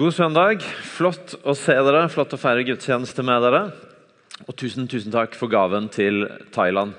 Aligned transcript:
God 0.00 0.14
søndag. 0.16 0.62
Flott 0.94 1.34
å 1.44 1.52
se 1.52 1.74
dere, 1.76 2.06
flott 2.08 2.32
å 2.32 2.38
feire 2.40 2.62
gudstjeneste 2.64 3.20
med 3.20 3.42
dere. 3.44 3.58
Og 4.46 4.54
tusen, 4.56 4.86
tusen 4.88 5.12
takk 5.12 5.34
for 5.36 5.52
gaven 5.52 5.90
til 5.92 6.22
Thailand. 6.54 6.94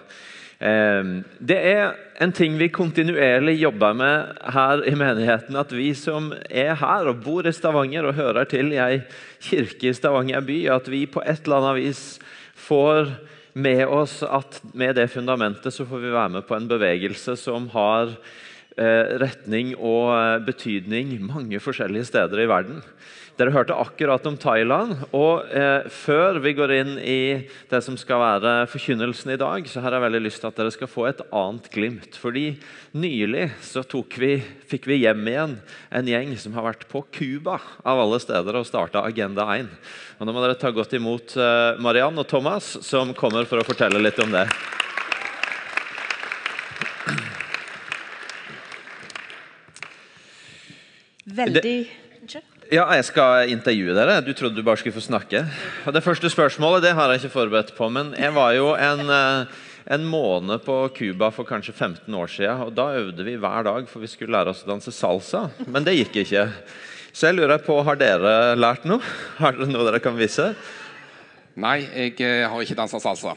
Eh, 0.61 1.09
det 1.41 1.57
er 1.71 1.95
en 2.21 2.33
ting 2.37 2.59
vi 2.59 2.67
kontinuerlig 2.69 3.55
jobber 3.57 3.97
med 3.97 4.43
her 4.53 4.83
i 4.85 4.93
menigheten. 4.93 5.57
At 5.57 5.73
vi 5.73 5.87
som 5.97 6.29
er 6.45 6.77
her 6.77 7.09
og 7.09 7.23
bor 7.25 7.49
i 7.49 7.55
Stavanger 7.57 8.05
og 8.05 8.19
hører 8.19 8.45
til 8.51 8.69
i 8.75 8.77
ei 8.83 9.01
kirke 9.47 9.89
i 9.89 9.97
Stavanger 9.97 10.45
by, 10.45 10.59
at 10.77 10.93
vi 10.93 11.07
på 11.09 11.25
et 11.25 11.41
eller 11.49 11.57
annet 11.57 11.81
vis 11.81 12.03
får 12.67 13.15
med 13.57 13.81
oss 13.89 14.19
at 14.21 14.61
med 14.77 14.93
det 15.01 15.09
fundamentet 15.09 15.73
så 15.73 15.89
får 15.89 16.05
vi 16.05 16.13
være 16.13 16.35
med 16.37 16.45
på 16.45 16.53
en 16.53 16.69
bevegelse 16.69 17.33
som 17.49 17.65
har 17.73 18.13
retning 19.21 19.73
og 19.75 20.13
eh, 20.15 20.37
betydning 20.47 21.17
mange 21.25 21.59
forskjellige 21.59 22.07
steder 22.11 22.43
i 22.43 22.49
verden. 22.51 22.79
Dere 23.39 23.53
hørte 23.55 23.75
akkurat 23.79 24.25
om 24.27 24.35
Thailand. 24.37 24.97
og 25.15 25.47
eh, 25.55 25.87
Før 25.89 26.37
vi 26.43 26.53
går 26.53 26.73
inn 26.75 26.91
i 26.99 27.47
det 27.71 27.79
som 27.81 27.95
skal 27.97 28.19
være 28.21 28.51
forkynnelsen 28.69 29.33
i 29.33 29.39
dag, 29.39 29.65
så 29.71 29.81
har 29.81 29.95
jeg 29.95 30.03
veldig 30.03 30.21
lyst 30.27 30.43
til 30.43 30.51
at 30.51 30.59
dere 30.59 30.73
skal 30.75 30.91
få 30.91 31.07
et 31.09 31.23
annet 31.31 31.69
glimt. 31.73 32.19
Fordi 32.19 32.51
Nylig 32.91 33.47
så 33.63 33.85
vi, 34.19 34.33
fikk 34.67 34.89
vi 34.91 34.99
hjem 35.05 35.23
igjen 35.31 35.53
en 35.95 36.09
gjeng 36.11 36.35
som 36.37 36.57
har 36.57 36.65
vært 36.65 36.83
på 36.91 37.05
Cuba 37.07 37.55
av 37.87 38.01
alle 38.03 38.19
steder 38.19 38.59
og 38.59 38.67
starta 38.67 39.05
Agenda 39.07 39.47
1. 39.55 39.71
Og 40.19 40.27
Nå 40.27 40.35
må 40.35 40.43
dere 40.43 40.59
ta 40.59 40.73
godt 40.75 40.93
imot 40.99 41.37
eh, 41.39 41.79
Mariann 41.79 42.19
og 42.19 42.27
Thomas, 42.27 42.75
som 42.83 43.15
kommer 43.15 43.47
for 43.47 43.63
å 43.63 43.67
fortelle 43.67 44.03
litt 44.03 44.19
om 44.21 44.35
det. 44.35 44.45
Veldig 51.35 51.75
ja, 52.71 52.85
jeg 52.95 53.03
skal 53.03 53.49
intervjue 53.51 53.91
dere. 53.91 54.21
Du 54.23 54.31
trodde 54.31 54.55
du 54.55 54.63
bare 54.63 54.79
skulle 54.79 54.95
få 54.95 55.03
snakke. 55.03 55.41
Og 55.83 55.91
Det 55.91 56.03
første 56.05 56.29
spørsmålet 56.31 56.85
det 56.85 56.93
har 56.95 57.11
jeg 57.11 57.19
ikke 57.19 57.33
forberedt 57.33 57.73
på, 57.75 57.89
men 57.91 58.13
jeg 58.15 58.31
var 58.31 58.53
jo 58.55 58.69
en, 58.79 59.09
eh, 59.11 59.45
en 59.91 60.05
måned 60.07 60.63
på 60.63 60.87
Cuba 60.95 61.31
for 61.35 61.43
kanskje 61.43 61.73
15 61.73 62.15
år 62.15 62.31
siden. 62.31 62.61
Og 62.61 62.71
da 62.73 62.95
øvde 62.95 63.25
vi 63.25 63.35
hver 63.35 63.63
dag, 63.63 63.89
for 63.89 63.99
vi 63.99 64.07
skulle 64.07 64.31
lære 64.31 64.53
oss 64.53 64.63
å 64.63 64.71
danse 64.71 64.91
salsa. 64.91 65.49
Men 65.67 65.83
det 65.83 65.97
gikk 65.97 66.23
ikke. 66.23 66.47
Så 67.11 67.27
jeg 67.27 67.35
lurer 67.35 67.59
på, 67.59 67.83
har 67.83 67.95
dere 67.95 68.55
lært 68.55 68.85
noe? 68.85 69.01
Har 69.37 69.51
dere 69.51 69.67
noe 69.67 69.91
dere 69.91 69.99
kan 69.99 70.15
vise? 70.15 70.55
Nei, 71.59 71.81
jeg 71.81 72.21
eh, 72.21 72.47
har 72.47 72.61
ikke 72.61 72.79
dansa 72.79 73.03
salsa. 73.03 73.35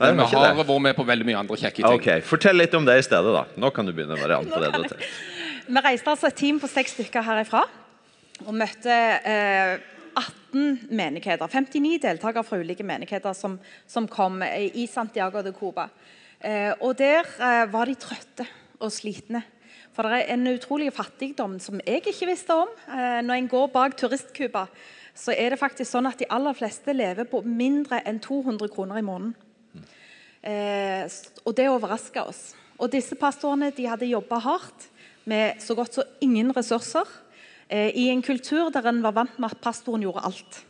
Nei, 0.00 0.10
Men 0.10 0.26
vi 0.26 0.34
har 0.34 0.58
vært 0.58 0.82
med 0.82 0.96
på 0.96 1.06
veldig 1.06 1.24
mye 1.24 1.38
andre 1.38 1.56
kjekke 1.56 1.86
ting. 1.86 1.86
Ok, 1.86 2.20
Fortell 2.26 2.58
litt 2.58 2.74
om 2.74 2.84
det 2.84 2.98
i 2.98 3.06
stedet. 3.06 3.32
da. 3.32 3.46
Nå 3.56 3.70
kan 3.70 3.86
du 3.86 3.94
begynne. 3.94 4.18
Marianne, 4.18 4.50
på 4.50 4.58
det 4.58 4.74
du 4.74 4.82
har 4.82 4.90
tenkt. 4.90 5.35
Vi 5.66 5.80
reiste 5.82 6.12
altså 6.12 6.28
et 6.30 6.36
team 6.38 6.60
på 6.62 6.68
seks 6.70 6.92
stykker 6.94 7.24
herifra 7.26 7.64
og 8.46 8.54
møtte 8.54 8.92
eh, 9.26 9.80
18 10.14 10.92
menigheter. 10.94 11.50
59 11.50 11.96
deltakere 12.04 12.46
fra 12.46 12.60
ulike 12.60 12.86
menigheter 12.86 13.34
som, 13.34 13.56
som 13.90 14.06
kom 14.06 14.44
i 14.46 14.86
Santiago 14.86 15.42
de 15.42 15.50
Cuba. 15.56 15.88
Eh, 16.38 16.70
og 16.78 16.94
Der 17.00 17.26
eh, 17.26 17.64
var 17.72 17.90
de 17.90 17.98
trøtte 17.98 18.46
og 18.78 18.94
slitne. 18.94 19.42
For 19.96 20.06
det 20.06 20.22
er 20.22 20.34
en 20.36 20.46
utrolig 20.52 20.92
fattigdom 20.94 21.58
som 21.58 21.82
jeg 21.82 22.04
ikke 22.04 22.30
visste 22.30 22.54
om. 22.54 22.70
Eh, 22.86 23.20
når 23.26 23.40
en 23.40 23.50
går 23.50 23.68
bak 23.74 23.98
Turist-Cuba, 23.98 24.68
så 25.18 25.34
er 25.34 25.50
det 25.50 25.58
faktisk 25.64 25.90
sånn 25.90 26.06
at 26.06 26.22
de 26.22 26.30
aller 26.30 26.54
fleste 26.54 26.94
lever 26.94 27.26
på 27.26 27.42
mindre 27.42 28.04
enn 28.06 28.22
200 28.22 28.70
kroner 28.70 29.02
i 29.02 29.08
måneden. 29.08 29.34
Eh, 30.46 31.08
og 31.42 31.56
det 31.58 31.72
overraska 31.74 32.28
oss. 32.30 32.52
Og 32.78 32.92
disse 32.92 33.18
pastorene 33.18 33.72
de 33.74 33.88
hadde 33.90 34.14
jobba 34.14 34.38
hardt 34.46 34.92
med 35.26 35.62
så 35.62 35.76
godt 35.76 35.98
som 35.98 36.16
ingen 36.24 36.52
ressurser. 36.54 37.08
Eh, 37.68 37.90
I 37.94 38.08
en 38.12 38.22
kultur 38.22 38.70
der 38.70 38.88
en 38.88 39.02
var 39.02 39.14
vant 39.16 39.38
med 39.38 39.52
at 39.52 39.60
pastoren 39.62 40.04
gjorde 40.06 40.24
alt. 40.24 40.62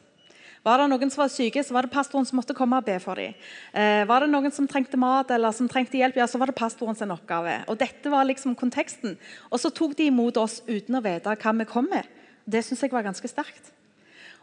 Var 0.67 0.81
det 0.83 0.89
noen 0.91 1.13
som 1.13 1.23
var 1.23 1.31
syke, 1.31 1.63
så 1.63 1.77
var 1.77 1.87
det 1.87 1.93
pastoren 1.95 2.27
som 2.27 2.41
måtte 2.41 2.57
komme 2.57 2.81
og 2.81 2.87
be 2.89 2.97
for 2.99 3.21
dem. 3.21 3.37
Eh, 3.71 4.03
var 4.09 4.25
det 4.25 4.33
noen 4.33 4.51
som 4.51 4.67
trengte 4.67 4.99
mat 4.99 5.31
eller 5.31 5.55
som 5.55 5.69
trengte 5.71 6.01
hjelp, 6.01 6.19
ja, 6.19 6.27
så 6.27 6.41
var 6.43 6.51
det 6.51 6.59
pastoren 6.59 6.99
sin 6.99 7.13
oppgave. 7.15 7.61
Og 7.71 7.79
Dette 7.79 8.11
var 8.11 8.27
liksom 8.27 8.57
konteksten. 8.59 9.15
Og 9.53 9.63
så 9.63 9.71
tok 9.71 9.95
de 9.95 10.09
imot 10.11 10.41
oss 10.43 10.63
uten 10.67 10.99
å 10.99 11.05
vite 11.05 11.37
hva 11.37 11.55
vi 11.61 11.69
kom 11.71 11.87
med. 11.93 12.09
Det 12.47 12.65
syns 12.67 12.83
jeg 12.83 12.95
var 12.95 13.07
ganske 13.07 13.31
sterkt. 13.31 13.71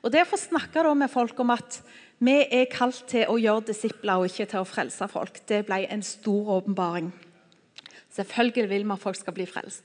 Og 0.03 0.11
Derfor 0.11 0.39
å 0.39 0.79
jeg 0.91 0.97
med 0.99 1.11
folk 1.11 1.39
om 1.39 1.51
at 1.55 1.81
vi 2.23 2.37
er 2.51 2.71
kalt 2.71 3.03
til 3.07 3.27
å 3.27 3.35
gjøre 3.39 3.67
disipler 3.71 4.19
og 4.19 4.27
ikke 4.29 4.47
til 4.51 4.63
å 4.63 4.67
frelse 4.67 5.07
folk, 5.11 5.41
det 5.47 5.65
ble 5.67 5.83
en 5.91 6.03
stor 6.03 6.55
åpenbaring. 6.59 7.11
Selvfølgelig 8.15 8.69
vil 8.69 8.85
vi 8.85 8.95
at 8.95 9.01
folk 9.01 9.19
skal 9.19 9.35
bli 9.35 9.47
frelst. 9.49 9.83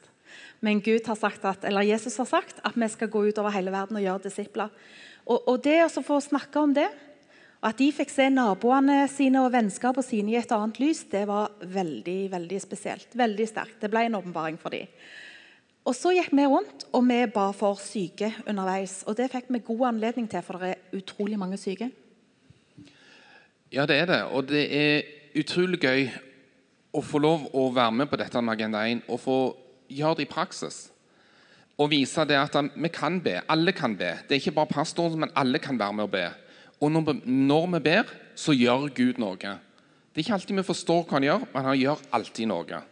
Men 0.64 0.80
Gud 0.82 1.06
har 1.06 1.18
sagt 1.18 1.44
at, 1.46 1.64
eller 1.68 1.86
Jesus 1.86 2.16
har 2.18 2.26
sagt 2.26 2.62
at 2.66 2.78
vi 2.78 2.88
skal 2.90 3.10
gå 3.12 3.28
ut 3.28 3.38
over 3.38 3.54
hele 3.54 3.72
verden 3.74 3.98
og 3.98 4.02
gjøre 4.02 4.24
disipler. 4.26 4.72
Og, 5.28 5.38
og 5.44 5.60
det 5.62 5.76
å 5.84 6.02
få 6.02 6.18
snakke 6.24 6.58
om 6.60 6.74
det, 6.74 6.88
og 7.58 7.70
at 7.72 7.78
de 7.80 7.88
fikk 7.90 8.10
se 8.14 8.28
naboene 8.30 9.00
sine 9.10 9.40
og 9.42 9.50
vennskapene 9.54 10.06
sine 10.06 10.34
i 10.34 10.38
et 10.38 10.52
annet 10.54 10.78
lys, 10.78 11.02
det 11.10 11.24
var 11.26 11.56
veldig 11.62 12.18
veldig 12.30 12.60
spesielt. 12.62 13.16
Veldig 13.18 13.46
sterkt. 13.50 13.80
Det 13.82 13.90
ble 13.90 14.04
en 14.06 14.18
åpenbaring 14.20 14.58
for 14.62 14.74
dem. 14.74 14.86
Og 15.88 15.96
Så 15.96 16.12
gikk 16.12 16.34
vi 16.36 16.44
rundt 16.44 16.84
og 16.92 17.06
vi 17.08 17.18
ba 17.32 17.48
for 17.56 17.78
syke 17.80 18.30
underveis. 18.46 19.02
og 19.06 19.16
Det 19.16 19.30
fikk 19.32 19.48
vi 19.48 19.64
god 19.66 19.86
anledning 19.94 20.28
til, 20.30 20.42
for 20.42 20.58
det 20.58 20.74
er 20.74 20.98
utrolig 20.98 21.38
mange 21.38 21.56
syke. 21.56 21.90
Ja, 23.72 23.86
det 23.86 23.96
er 23.96 24.06
det. 24.06 24.22
Og 24.32 24.48
det 24.48 24.64
er 24.72 25.02
utrolig 25.34 25.80
gøy 25.80 26.10
å 26.92 27.02
få 27.02 27.18
lov 27.18 27.48
å 27.56 27.68
være 27.74 27.92
med 27.92 28.08
på 28.10 28.16
dette 28.20 28.40
med 28.40 28.54
Agenda 28.54 28.84
1 28.86 29.02
og 29.08 29.20
få 29.20 29.38
gjøre 29.88 30.20
det 30.20 30.26
i 30.26 30.30
praksis. 30.30 30.88
Og 31.78 31.92
vise 31.92 32.24
det 32.26 32.36
at 32.38 32.56
vi 32.74 32.90
kan 32.90 33.20
be. 33.22 33.38
Alle 33.48 33.72
kan 33.72 33.94
be. 33.96 34.16
Det 34.26 34.36
er 34.36 34.42
ikke 34.42 34.56
bare 34.58 34.72
pastoren, 34.72 35.20
men 35.20 35.34
alle 35.36 35.60
kan 35.62 35.78
være 35.78 35.94
med 35.94 36.08
å 36.08 36.12
be. 36.12 36.26
Og 36.82 36.92
når 36.92 37.66
vi, 37.74 37.80
ber, 37.82 38.10
så 38.38 38.54
gjør 38.54 38.88
Gud 38.94 39.18
noe. 39.22 39.36
Det 39.38 40.22
er 40.22 40.26
ikke 40.26 40.38
alltid 40.38 40.58
vi 40.58 40.66
forstår 40.66 41.04
hva 41.04 41.18
han 41.18 41.26
gjør, 41.26 41.46
men 41.54 41.66
han 41.66 41.78
gjør 41.78 42.04
alltid 42.18 42.50
noe. 42.50 42.82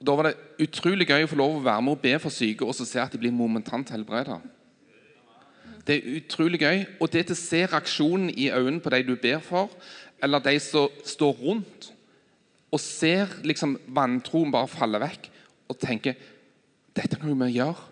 Da 0.00 0.14
var 0.16 0.30
det 0.30 0.64
utrolig 0.64 1.08
gøy 1.08 1.26
å 1.26 1.28
få 1.28 1.36
lov 1.40 1.58
å 1.58 1.64
være 1.64 1.84
med 1.84 1.96
og 1.96 2.02
be 2.04 2.14
for 2.20 2.32
syke 2.32 2.64
og 2.64 2.72
så 2.76 2.86
se 2.88 3.00
at 3.02 3.12
de 3.12 3.20
blir 3.20 3.34
momentant 3.36 3.92
helbreda. 3.92 4.38
Det 5.84 5.96
er 5.96 6.20
utrolig 6.20 6.60
gøy. 6.60 6.84
Og 7.00 7.10
det 7.12 7.26
til 7.28 7.36
å 7.36 7.40
se 7.40 7.64
reaksjonen 7.66 8.30
i 8.32 8.48
øynene 8.52 8.80
på 8.84 8.92
de 8.94 9.02
du 9.08 9.14
ber 9.20 9.40
for, 9.44 9.72
eller 10.22 10.44
de 10.44 10.56
som 10.60 10.88
står 11.04 11.36
rundt, 11.40 11.90
og 12.70 12.80
ser 12.80 13.32
liksom 13.42 13.74
vantroen 13.90 14.52
bare 14.52 14.70
falle 14.70 15.00
vekk, 15.02 15.28
og 15.70 15.78
tenker 15.80 16.18
dette 16.96 17.18
kan 17.20 17.32
vi 17.38 17.54
gjøre. 17.54 17.88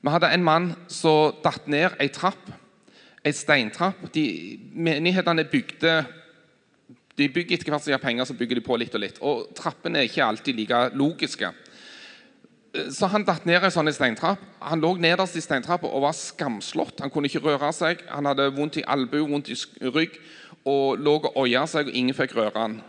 Vi 0.00 0.12
hadde 0.12 0.30
en 0.32 0.44
mann 0.44 0.70
som 0.88 1.36
datt 1.44 1.66
ned 1.68 1.96
ei 2.00 2.08
trapp, 2.12 2.52
ei 3.24 3.32
steintrapp. 3.36 4.06
De, 4.14 4.24
menighetene 4.72 5.44
bygde 5.48 5.98
de 7.20 7.26
bygger 7.28 7.58
etter 7.58 7.68
hvert 7.68 7.84
som 7.84 7.90
de 7.90 7.96
har 7.96 8.02
penger, 8.02 8.24
så 8.24 8.36
bygger 8.36 8.56
de 8.56 8.64
på 8.64 8.76
litt 8.80 8.94
og 8.96 9.02
litt. 9.02 9.18
Og 9.20 9.50
trappene 9.56 10.00
er 10.00 10.08
ikke 10.08 10.24
alltid 10.24 10.56
like 10.56 10.78
logiske. 10.96 11.50
Så 12.94 13.08
han 13.10 13.26
datt 13.26 13.44
ned 13.48 13.64
ei 13.66 13.72
sånn 13.74 13.90
steintrapp. 13.92 14.40
Han 14.62 14.80
lå 14.80 14.94
nederst 15.02 15.36
i 15.36 15.42
steintrappa 15.44 15.90
og 15.90 16.04
var 16.06 16.14
skamslått. 16.16 17.02
Han 17.02 17.12
kunne 17.12 17.28
ikke 17.28 17.42
røre 17.44 17.72
seg. 17.76 18.04
Han 18.08 18.30
hadde 18.30 18.48
vondt 18.56 18.78
i 18.80 18.86
albue, 18.86 19.26
vondt 19.28 19.50
i 19.52 19.58
rygg 19.90 20.16
og 20.68 21.00
lå 21.02 21.16
og 21.18 21.36
oia 21.40 21.66
seg, 21.68 21.90
og 21.90 21.96
ingen 21.96 22.16
fikk 22.16 22.36
røre 22.38 22.56
han. 22.56 22.80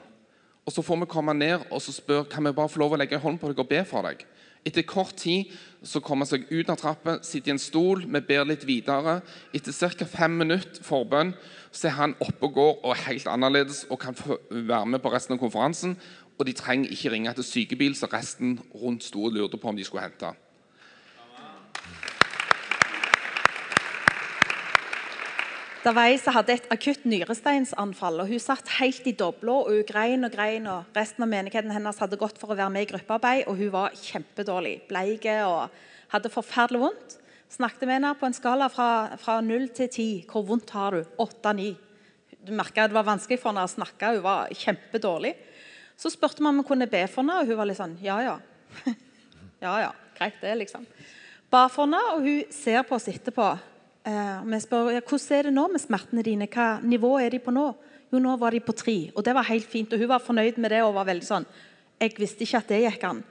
Og 0.71 0.75
Så 0.75 0.81
får 0.87 0.99
vi 1.01 1.05
komme 1.11 1.33
ned 1.33 1.65
og 1.69 1.81
så 1.81 1.91
spør 1.91 2.23
kan 2.23 2.45
vi 2.45 2.53
bare 2.55 2.69
få 2.69 2.79
lov 2.79 2.93
å 2.95 2.99
legge 3.01 3.17
en 3.17 3.21
hånd 3.21 3.39
på 3.41 3.49
deg 3.51 3.59
og 3.59 3.67
be 3.67 3.81
for 3.83 4.07
deg. 4.07 4.23
Etter 4.63 4.85
kort 4.87 5.17
tid 5.19 5.49
så 5.83 5.99
kommer 5.99 6.23
han 6.23 6.29
seg 6.29 6.45
ut 6.47 6.69
av 6.69 6.77
trappen, 6.79 7.17
sitter 7.25 7.51
i 7.51 7.55
en 7.57 7.59
stol, 7.59 8.05
vi 8.05 8.21
ber 8.23 8.45
litt 8.47 8.63
videre. 8.63 9.17
Etter 9.51 9.73
ca. 9.73 10.05
fem 10.05 10.37
minutter 10.37 10.79
forbønn 10.85 11.33
så 11.73 11.89
er 11.89 11.97
han 11.97 12.15
oppe 12.23 12.47
og 12.47 12.55
går 12.55 12.71
og 12.85 12.93
er 12.93 13.03
helt 13.09 13.27
annerledes 13.27 13.83
og 13.89 13.99
kan 13.99 14.15
få 14.15 14.37
være 14.49 14.85
med 14.85 15.03
på 15.03 15.11
resten 15.11 15.35
av 15.35 15.41
konferansen. 15.43 15.97
Og 16.39 16.47
de 16.47 16.55
trenger 16.55 16.93
ikke 16.95 17.11
ringe 17.11 17.33
til 17.35 17.43
sykebil, 17.43 17.97
så 17.97 18.07
resten 18.07 18.55
rundt 18.71 19.03
sto 19.03 19.25
og 19.27 19.35
lurte 19.35 19.59
på 19.59 19.73
om 19.73 19.75
de 19.75 19.83
skulle 19.83 20.07
hente. 20.07 20.31
Det 25.81 25.89
var 25.97 26.11
ei 26.11 26.17
som 26.21 26.35
hadde 26.35 26.53
et 26.53 26.65
akutt 26.69 27.07
nyresteinsanfall. 27.09 28.19
og 28.21 28.27
Hun 28.29 28.41
satt 28.41 28.67
helt 28.77 29.07
i 29.09 29.15
dobla 29.17 29.55
og 29.63 29.71
hun 29.73 29.87
grein 29.87 30.27
og 30.27 30.29
grein. 30.29 30.67
og 30.69 30.85
Resten 30.93 31.25
av 31.25 31.29
menigheten 31.31 31.73
hennes 31.73 31.97
hadde 31.97 32.19
gått 32.21 32.37
for 32.37 32.53
å 32.53 32.57
være 32.59 32.69
med 32.69 32.85
i 32.85 32.89
gruppearbeid, 32.91 33.47
og 33.49 33.57
hun 33.57 33.71
var 33.73 33.95
kjempedårlig. 33.97 34.75
Bleike 34.91 35.39
og 35.47 35.73
hadde 36.13 36.29
forferdelig 36.29 36.83
vondt. 36.83 37.15
Snakket 37.49 37.87
med 37.87 37.97
henne 37.97 38.11
på 38.13 38.29
en 38.29 38.37
skala 38.37 38.67
fra, 38.69 39.17
fra 39.17 39.39
0 39.41 39.65
til 39.73 39.89
10. 39.89 40.05
Hvor 40.29 40.45
vondt 40.51 40.69
har 40.77 40.99
du? 40.99 41.01
8-9. 41.17 41.73
Du 42.45 42.53
merka 42.53 42.85
det 42.85 42.99
var 42.99 43.09
vanskelig 43.09 43.41
for 43.41 43.49
henne 43.49 43.65
å 43.65 43.73
snakke. 43.73 44.13
Hun 44.19 44.27
var 44.27 44.53
kjempedårlig. 44.53 45.33
Så 45.97 46.13
spurte 46.13 46.45
vi 46.45 46.51
om 46.51 46.61
vi 46.61 46.67
kunne 46.69 46.91
be 46.93 47.07
for 47.09 47.23
henne, 47.23 47.41
og 47.41 47.49
hun 47.49 47.57
var 47.57 47.71
litt 47.71 47.81
sånn 47.81 47.97
Ja, 48.05 48.21
ja. 48.21 48.37
ja, 49.65 49.73
ja. 49.87 49.91
Greit, 50.13 50.37
det, 50.45 50.53
liksom. 50.61 50.85
Ba 51.49 51.65
for 51.73 51.89
henne, 51.89 52.05
og 52.13 52.21
hun 52.29 52.53
ser 52.53 52.85
på 52.85 53.01
oss 53.01 53.09
etterpå. 53.09 53.49
Eh, 54.01 54.37
vi 54.49 54.59
spør 54.63 54.89
ja, 54.95 55.01
hvordan 55.05 55.37
er 55.37 55.47
det 55.47 55.53
nå 55.53 55.67
med 55.69 55.83
smertene 55.83 56.25
dine. 56.25 56.47
Hva 56.49 56.79
nivå 56.81 57.13
er 57.21 57.35
de 57.35 57.41
på 57.43 57.53
nå? 57.53 57.67
Jo, 58.11 58.19
nå 58.19 58.33
var 58.41 58.55
de 58.55 58.63
på 58.65 58.75
tre. 58.75 58.97
Og 59.15 59.25
det 59.25 59.35
var 59.37 59.47
helt 59.51 59.67
fint. 59.69 59.93
Og 59.93 60.01
hun 60.01 60.09
var 60.11 60.23
fornøyd 60.23 60.57
med 60.61 60.73
det 60.73 60.81
og 60.85 60.95
var 60.97 61.07
veldig 61.09 61.27
sånn 61.27 61.47
Jeg 62.01 62.17
visste 62.17 62.43
ikke 62.43 62.63
at 62.63 62.73
det 62.73 62.81
gikk 62.81 63.07
an. 63.07 63.23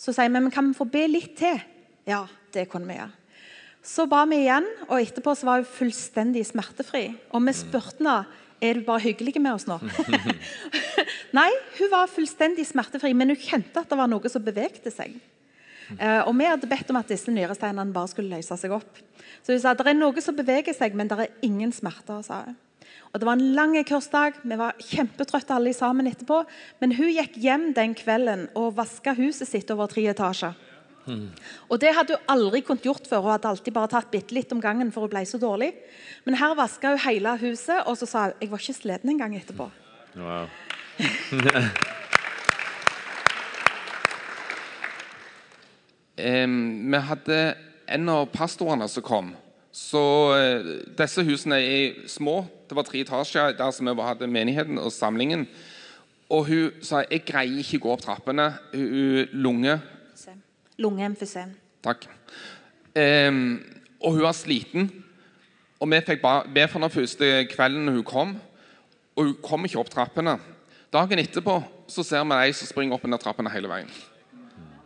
Så 0.00 0.14
sier 0.16 0.30
vi 0.30 0.40
men 0.40 0.52
kan 0.54 0.70
vi 0.70 0.78
få 0.78 0.88
be 0.88 1.04
litt 1.10 1.36
til. 1.36 1.60
Ja, 2.08 2.24
det 2.54 2.68
kunne 2.72 2.88
vi 2.88 2.96
gjøre. 2.96 3.14
Så 3.84 4.08
ba 4.10 4.24
vi 4.28 4.40
igjen, 4.42 4.66
og 4.88 4.98
etterpå 4.98 5.32
så 5.38 5.46
var 5.48 5.60
hun 5.62 5.70
fullstendig 5.70 6.42
smertefri. 6.48 7.04
Og 7.32 7.44
vi 7.46 7.54
spurte 7.56 8.00
henne 8.00 8.18
er 8.58 8.74
du 8.74 8.82
bare 8.86 9.04
hyggelig 9.04 9.38
med 9.38 9.54
oss 9.54 9.68
nå. 9.68 9.76
Nei, 11.38 11.50
hun 11.78 11.90
var 11.92 12.10
fullstendig 12.10 12.66
smertefri, 12.66 13.12
men 13.14 13.30
hun 13.32 13.38
kjente 13.38 13.80
at 13.80 13.90
det 13.90 13.98
var 14.00 14.10
noe 14.10 14.32
som 14.32 14.44
bevegde 14.44 14.90
seg. 14.92 15.14
Eh, 15.96 16.20
og 16.26 16.34
vi 16.36 16.48
hadde 16.48 16.68
bedt 16.68 16.90
om 16.92 17.00
at 17.00 17.08
disse 17.08 17.32
nyresteinene 17.32 17.94
bare 17.94 18.10
skulle 18.12 18.36
løse 18.36 18.56
seg 18.60 18.74
opp. 18.76 19.00
Så 19.42 19.54
hun 19.54 19.62
sa 19.62 19.74
det 19.74 19.86
er 19.88 19.96
noe 19.96 20.24
som 20.24 20.36
beveger 20.36 20.76
seg, 20.76 20.96
men 20.98 21.08
det 21.08 21.20
er 21.24 21.36
ingen 21.46 21.72
smerter. 21.72 22.20
sa 22.22 22.44
hun. 22.44 22.56
Og 23.12 23.20
Det 23.20 23.26
var 23.26 23.38
en 23.38 23.54
lang 23.56 23.76
kursdag. 23.88 24.40
Vi 24.44 24.56
var 24.56 24.76
kjempetrøtte 24.78 25.54
alle 25.54 25.72
sammen 25.72 26.06
etterpå. 26.10 26.44
Men 26.80 26.92
hun 26.92 27.08
gikk 27.08 27.38
hjem 27.40 27.72
den 27.72 27.94
kvelden 27.96 28.48
og 28.54 28.76
vaska 28.76 29.14
huset 29.16 29.48
sitt 29.48 29.70
over 29.70 29.88
tre 29.88 30.04
etasjer. 30.12 30.54
Og 31.68 31.80
Det 31.80 31.94
hadde 31.96 32.16
hun 32.18 32.28
aldri 32.28 32.60
kunnet 32.60 32.84
gjort 32.84 33.08
før. 33.08 33.24
Hun 33.24 33.32
hadde 33.32 33.48
alltid 33.48 33.72
bare 33.72 33.88
tatt 33.88 34.10
bitte 34.12 34.34
litt 34.36 34.52
om 34.52 34.60
gangen 34.60 34.92
for 34.92 35.06
hun 35.06 35.14
ble 35.14 35.24
så 35.24 35.40
dårlig. 35.40 35.72
Men 36.26 36.36
her 36.36 36.54
vaska 36.54 36.94
hun 36.94 37.04
hele 37.06 37.36
huset, 37.40 37.86
og 37.86 37.96
så 37.96 38.06
sa 38.06 38.24
hun 38.28 38.40
jeg 38.40 38.50
var 38.50 38.64
ikke 38.64 38.80
sliten 38.82 39.14
engang 39.14 39.36
etterpå. 39.38 39.70
Wow. 40.16 40.48
vi 46.18 47.00
hadde 47.10 47.40
en 47.88 48.10
av 48.12 48.26
pastorene 48.34 48.88
som 48.90 49.04
kom. 49.06 49.32
Så 49.72 50.02
eh, 50.34 50.70
Disse 50.98 51.22
husene 51.24 51.58
er 51.62 52.08
små. 52.10 52.42
Det 52.68 52.76
var 52.76 52.86
tre 52.88 53.02
etasjer 53.04 53.54
der 53.58 53.70
som 53.74 53.88
vi 53.88 54.06
hadde 54.06 54.30
menigheten 54.30 54.80
og 54.80 54.92
samlingen. 54.92 55.46
Og 56.28 56.48
hun 56.50 56.82
sa 56.84 57.04
jeg 57.06 57.24
greier 57.28 57.62
ikke 57.62 57.80
gå 57.84 57.92
opp 57.94 58.02
trappene. 58.04 58.50
Hun, 58.74 59.30
lunge 59.32 59.78
Lungeemfysem. 60.78 61.56
Takk. 61.82 62.04
Um, 62.94 63.58
og 63.98 64.12
hun 64.14 64.22
var 64.22 64.36
sliten. 64.36 64.92
Og 65.82 65.90
vi 65.90 65.98
fikk 66.06 66.22
be 66.22 66.66
for 66.68 66.78
henne 66.78 66.90
første 66.92 67.30
kvelden 67.50 67.90
hun 67.90 68.04
kom. 68.06 68.36
Og 69.18 69.24
hun 69.24 69.34
kom 69.42 69.66
ikke 69.66 69.80
opp 69.82 69.90
trappene. 69.90 70.36
Dagen 70.94 71.18
etterpå 71.18 71.56
så 71.90 72.04
ser 72.06 72.22
vi 72.28 72.38
ei 72.38 72.54
som 72.54 72.70
springer 72.70 72.94
opp 72.94 73.08
under 73.08 73.18
trappene 73.18 73.50
hele 73.50 73.70
veien. 73.70 73.90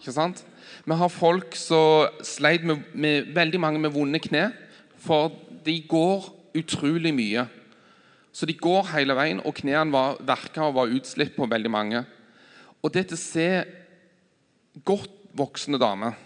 Ikke 0.00 0.14
sant? 0.16 0.40
Vi 0.84 0.98
har 0.98 1.08
folk 1.08 1.54
som 1.54 2.10
sleit 2.26 2.64
med, 2.66 2.82
med 2.94 3.30
veldig 3.34 3.60
mange 3.60 3.82
med 3.82 3.92
vonde 3.94 4.18
kne. 4.22 4.48
For 4.98 5.30
de 5.66 5.76
går 5.88 6.26
utrolig 6.58 7.12
mye. 7.14 7.46
Så 8.32 8.46
de 8.48 8.56
går 8.56 8.90
hele 8.94 9.14
veien, 9.14 9.42
og 9.44 9.54
knærne 9.54 9.92
var 9.92 10.18
verka 10.26 10.66
og 10.66 10.76
var 10.78 10.92
utslitt 10.94 11.36
på 11.36 11.46
veldig 11.46 11.70
mange. 11.70 12.02
Og 12.82 12.90
det 12.94 13.12
å 13.12 13.20
se 13.20 13.48
godt 14.88 15.10
voksne 15.36 15.78
damer 15.80 16.16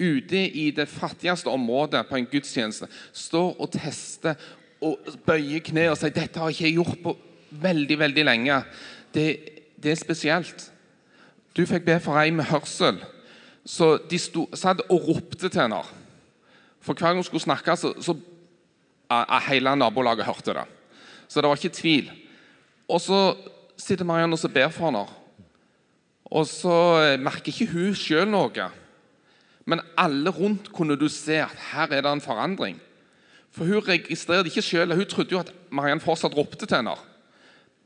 ute 0.00 0.46
i 0.56 0.70
det 0.72 0.88
fattigste 0.88 1.52
området 1.52 2.06
på 2.08 2.16
en 2.16 2.28
gudstjeneste 2.30 2.88
står 3.12 3.50
og 3.60 3.68
tester 3.74 4.38
og 4.80 5.10
bøyer 5.26 5.60
kne 5.60 5.90
og 5.90 5.98
sier 6.00 6.14
'Dette 6.14 6.40
har 6.40 6.48
jeg 6.48 6.56
ikke 6.56 6.76
gjort 6.78 7.02
på 7.02 7.16
veldig, 7.50 7.98
veldig 7.98 8.24
lenge'. 8.24 8.62
Det, 9.14 9.26
det 9.82 9.92
er 9.92 10.00
spesielt. 10.00 10.72
Du 11.56 11.66
fikk 11.66 11.84
be 11.84 12.00
for 12.00 12.16
ei 12.16 12.30
med 12.30 12.44
hørsel. 12.44 13.02
Så 13.70 13.92
de 14.10 14.18
sto, 14.18 14.48
satt 14.58 14.82
og 14.90 15.04
ropte 15.06 15.46
til 15.48 15.60
henne. 15.62 15.78
For 16.82 16.96
hver 16.96 17.12
gang 17.12 17.20
hun 17.20 17.26
skulle 17.26 17.44
snakke, 17.44 17.76
så, 17.78 17.92
så 18.02 18.16
a- 19.10 19.38
hele 19.46 19.76
nabolaget 19.78 20.26
hørte 20.26 20.56
det. 20.56 20.66
Så 21.28 21.40
det 21.40 21.48
var 21.50 21.60
ikke 21.60 21.76
tvil. 21.78 22.10
Og 22.90 22.98
så 23.04 23.20
sitter 23.78 24.04
Marianne 24.08 24.34
og 24.34 24.52
ber 24.54 24.72
for 24.74 24.88
henne. 24.90 25.04
Og 26.30 26.46
så 26.46 26.74
eh, 27.04 27.20
merker 27.22 27.52
ikke 27.52 27.70
hun 27.72 27.94
sjøl 27.94 28.26
noe. 28.30 28.66
Men 29.70 29.82
alle 29.98 30.30
rundt 30.34 30.72
kunne 30.74 30.96
du 30.98 31.06
se 31.12 31.38
at 31.42 31.54
her 31.72 31.90
er 31.94 32.02
det 32.02 32.10
en 32.10 32.22
forandring. 32.24 32.80
For 33.54 33.66
hun 33.66 33.82
registrerte 33.86 34.50
ikke 34.50 34.62
selv, 34.62 34.94
Hun 34.94 35.06
trodde 35.06 35.32
jo 35.34 35.38
at 35.42 35.52
Marianne 35.70 36.00
fortsatt 36.02 36.34
ropte 36.36 36.66
til 36.66 36.76
henne. 36.76 36.96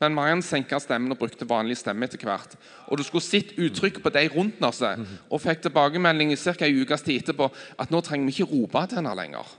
Men 0.05 0.17
Marianne 0.19 0.45
senka 0.45 0.79
stemmen 0.83 1.15
og 1.15 1.21
brukte 1.21 1.49
vanlig 1.49 1.79
stemme 1.81 2.05
etter 2.05 2.21
hvert. 2.29 2.57
Og 2.91 3.01
du 3.01 3.05
skulle 3.07 3.25
sett 3.25 3.55
uttrykk 3.57 4.03
på 4.05 4.13
de 4.13 4.27
rundt 4.35 4.63
oss, 4.69 4.83
og 4.85 5.43
fikk 5.43 5.65
tilbakemelding 5.65 6.35
i 6.35 6.39
ca. 6.41 6.55
en 6.61 6.81
ukes 6.85 7.07
tid 7.07 7.23
etterpå 7.23 7.49
at 7.81 7.93
nå 7.95 8.03
trenger 8.05 8.29
vi 8.29 8.37
ikke 8.37 8.53
rope 8.53 8.87
til 8.91 9.01
henne 9.01 9.17
lenger. 9.17 9.57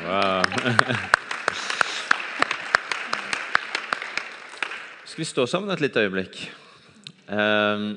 Wow. 0.00 0.44
Skal 5.10 5.22
vi 5.22 5.28
stå 5.28 5.46
sammen 5.50 5.70
et 5.74 5.82
lite 5.82 6.02
øyeblikk? 6.02 6.38
Um, 7.30 7.90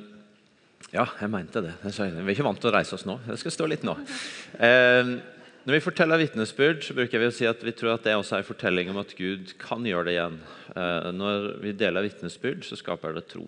ja, 0.93 1.05
jeg 1.21 1.29
mente 1.33 1.61
det. 1.65 1.73
Vi 1.81 1.89
er 1.97 2.33
ikke 2.35 2.45
vant 2.45 2.59
til 2.61 2.69
å 2.69 2.73
reise 2.75 2.93
oss 2.93 3.05
nå. 3.09 3.15
Jeg 3.31 3.39
skal 3.41 3.53
stå 3.55 3.67
litt 3.69 3.85
nå. 3.87 3.95
Ehm, 4.61 5.15
når 5.63 5.77
vi 5.77 5.83
forteller 5.85 6.19
vitnesbyrd, 6.19 6.81
så 6.83 6.95
bruker 6.97 7.21
vi 7.21 7.29
å 7.29 7.35
si 7.35 7.45
at 7.47 7.61
vi 7.63 7.71
tror 7.71 7.93
at 7.93 8.03
det 8.03 8.17
også 8.17 8.35
er 8.35 8.43
en 8.43 8.49
fortelling 8.49 8.89
om 8.91 8.99
at 8.99 9.13
Gud 9.15 9.53
kan 9.61 9.85
gjøre 9.87 10.09
det 10.09 10.17
igjen. 10.17 10.35
Eh, 10.75 11.07
når 11.15 11.47
vi 11.63 11.71
deler 11.79 12.03
vitnesbyrd, 12.03 12.65
så 12.67 12.75
skaper 12.79 13.15
det 13.15 13.29
tro. 13.31 13.45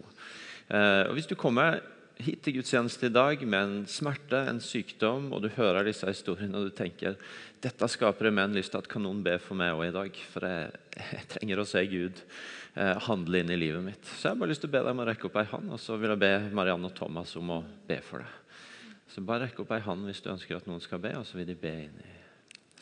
Eh, 0.69 1.03
og 1.09 1.17
Hvis 1.17 1.27
du 1.27 1.35
kommer 1.35 1.81
hit 2.15 2.45
til 2.45 2.55
gudstjeneste 2.55 3.09
i 3.09 3.11
dag 3.11 3.41
med 3.43 3.59
en 3.59 3.75
smerte, 3.91 4.45
en 4.47 4.61
sykdom, 4.63 5.27
og 5.35 5.43
du 5.43 5.49
hører 5.57 5.83
disse 5.89 6.07
historiene 6.07 6.55
og 6.55 6.69
du 6.69 6.77
tenker 6.77 7.17
dette 7.65 7.89
skaper 7.91 8.31
meg 8.31 8.47
en 8.47 8.55
lyst 8.55 8.71
til 8.71 8.79
at 8.79 8.87
kan 8.87 9.03
noen 9.03 9.23
be 9.25 9.35
for 9.41 9.59
meg 9.59 9.73
også 9.73 9.89
i 9.89 9.95
dag, 9.97 10.21
for 10.31 10.47
jeg, 10.47 10.71
jeg 11.01 11.27
trenger 11.33 11.59
å 11.59 11.67
se 11.67 11.83
Gud 11.91 12.23
eh, 12.23 12.95
handle 13.09 13.41
inn 13.41 13.51
i 13.51 13.59
livet 13.59 13.83
mitt. 13.83 14.07
Så 14.07 14.29
jeg 14.29 14.35
har 14.35 14.39
bare 14.39 14.53
lyst 14.53 14.63
til 14.63 14.71
å 14.71 14.77
be 14.77 14.85
deg 14.85 14.95
om 14.95 15.03
å 15.03 15.09
rekke 15.11 15.27
opp 15.27 15.39
ei 15.41 15.47
hånd, 15.51 15.75
og 15.75 15.83
så 15.83 15.99
vil 15.99 16.15
jeg 16.15 16.23
be 16.23 16.33
Marianne 16.55 16.87
og 16.87 16.95
Thomas 16.95 17.35
om 17.41 17.57
å 17.57 17.61
be 17.89 17.99
for 18.05 18.23
deg. 18.23 18.44
Så 19.15 19.21
bare 19.23 19.45
rekk 19.45 19.61
opp 19.63 19.69
ei 19.71 19.79
hånd 19.79 20.03
hvis 20.09 20.19
du 20.19 20.27
ønsker 20.33 20.57
at 20.57 20.65
noen 20.67 20.81
skal 20.83 20.99
be, 20.99 21.13
og 21.15 21.23
så 21.23 21.37
vil 21.39 21.47
de 21.47 21.55
be 21.55 21.71
inn 21.85 21.99
i 22.03 22.09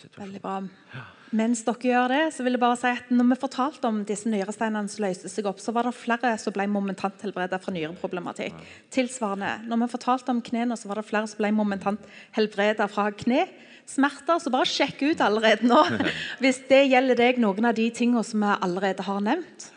situasjonen. 0.02 0.24
Veldig 0.24 0.40
bra. 0.42 1.04
Mens 1.38 1.62
dere 1.68 1.90
gjør 1.92 2.10
det, 2.10 2.22
så 2.34 2.46
vil 2.46 2.58
jeg 2.58 2.62
bare 2.64 2.78
si 2.82 2.90
at 2.90 3.12
når 3.14 3.28
vi 3.30 3.38
fortalte 3.44 3.90
om 3.90 4.00
disse 4.10 4.32
nyresteinene 4.32 4.90
som 4.90 5.04
løste 5.06 5.30
seg 5.30 5.50
opp, 5.50 5.62
så 5.62 5.74
var 5.76 5.86
det 5.86 5.94
flere 5.94 6.32
som 6.42 6.56
ble 6.56 6.66
momentant 6.74 7.22
helbredet 7.22 7.60
fra 7.62 7.74
nyreproblematikk. 7.76 8.58
Tilsvarende. 8.98 9.52
Når 9.70 9.84
vi 9.84 9.90
fortalte 9.94 10.34
om 10.34 10.42
knærne, 10.50 10.80
så 10.80 10.90
var 10.90 11.02
det 11.02 11.06
flere 11.12 11.30
som 11.30 11.44
ble 11.44 11.54
momentant 11.54 12.10
helbredet 12.34 12.90
fra 12.90 13.12
knesmerter. 13.14 14.42
Så 14.42 14.54
bare 14.58 14.70
sjekk 14.74 15.06
ut 15.06 15.22
allerede 15.22 15.70
nå 15.70 15.84
hvis 16.42 16.64
det 16.70 16.88
gjelder 16.88 17.22
deg 17.28 17.42
noen 17.46 17.70
av 17.70 17.78
de 17.78 17.92
tingene 17.94 18.26
som 18.26 18.42
vi 18.42 18.58
allerede 18.58 19.06
har 19.06 19.22
nevnt. 19.30 19.70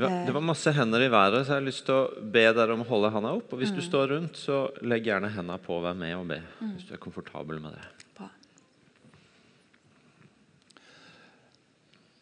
Det 0.00 0.32
var, 0.32 0.40
masse 0.40 0.72
hender 0.72 1.02
i 1.04 1.10
været, 1.12 1.42
så 1.44 1.52
jeg 1.54 1.60
har 1.60 1.66
lyst 1.66 1.84
til 1.88 1.94
å 1.96 2.26
be 2.32 2.44
dere 2.56 2.72
om 2.72 2.84
å 2.84 2.88
holde 2.88 3.10
handa 3.12 3.32
opp. 3.36 3.52
Og 3.52 3.60
hvis 3.60 3.72
du 3.74 3.82
står 3.84 4.14
rundt, 4.14 4.38
så 4.40 4.62
legg 4.86 5.08
gjerne 5.08 5.28
henda 5.34 5.58
på 5.60 5.76
og 5.76 5.84
vær 5.84 5.98
med 5.98 6.14
og 6.16 6.28
be. 6.30 6.38
Hvis 6.62 6.86
du 6.88 6.94
er 6.96 7.02
komfortabel 7.02 7.60
med 7.60 7.76
det. 7.76 7.88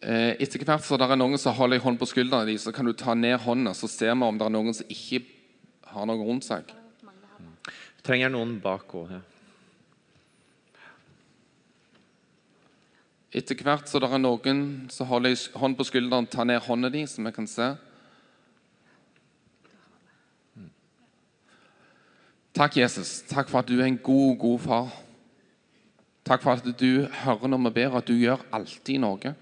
Eh, 0.01 0.37
Etter 0.39 0.63
hvert 0.63 0.85
så 0.87 0.95
det 0.99 1.09
er 1.11 1.19
noen 1.19 1.39
som 1.43 1.57
holder 1.59 1.81
en 1.81 1.85
hånd 1.89 1.99
på 1.99 2.07
skulderen 2.07 2.47
din, 2.47 2.61
så 2.63 2.71
kan 2.75 2.87
du 2.87 2.93
ta 2.95 3.17
ned 3.19 3.41
hånda, 3.43 3.75
så 3.75 3.91
ser 3.91 4.15
vi 4.15 4.29
om 4.29 4.39
det 4.39 4.47
er 4.47 4.55
noen 4.55 4.77
som 4.77 4.87
ikke 4.95 5.25
har 5.91 6.07
noe 6.07 6.23
rundt 6.23 6.47
seg. 6.47 6.71
Trenger 8.07 8.31
noen 8.33 8.57
bak 8.63 8.95
òg. 8.95 9.11
Ja. 9.19 9.23
Etter 13.29 13.59
hvert 13.61 13.91
så 13.91 14.01
det 14.01 14.09
er 14.09 14.23
noen 14.23 14.61
som 14.93 15.09
holder 15.11 15.37
hånd 15.61 15.77
på 15.77 15.85
skulderen, 15.85 16.29
tar 16.31 16.47
ned 16.49 16.63
hånda 16.65 16.89
di, 16.93 17.05
som 17.07 17.27
vi 17.29 17.33
kan 17.37 17.49
se. 17.51 17.75
Takk, 22.57 22.79
Jesus. 22.81 23.21
Takk 23.29 23.53
for 23.53 23.61
at 23.61 23.69
du 23.69 23.77
er 23.77 23.87
en 23.87 24.01
god, 24.01 24.39
god 24.41 24.63
far. 24.65 24.89
Takk 26.27 26.43
for 26.43 26.57
at 26.57 26.81
du 26.81 27.05
hører 27.23 27.53
når 27.53 27.69
vi 27.69 27.75
ber, 27.77 27.99
at 28.01 28.09
du 28.09 28.17
gjør 28.17 28.43
alltid 28.57 28.99
noe. 29.05 29.35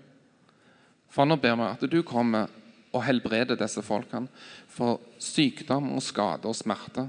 For 1.08 1.24
nå 1.24 1.38
ber 1.40 1.54
vi 1.56 1.68
at 1.70 1.86
du 1.90 2.00
kommer 2.06 2.50
og 2.90 3.04
helbreder 3.06 3.58
disse 3.60 3.82
folkene 3.84 4.28
for 4.72 5.00
sykdom 5.22 5.92
og 5.94 6.02
skade 6.04 6.48
og 6.48 6.58
smerte. 6.58 7.06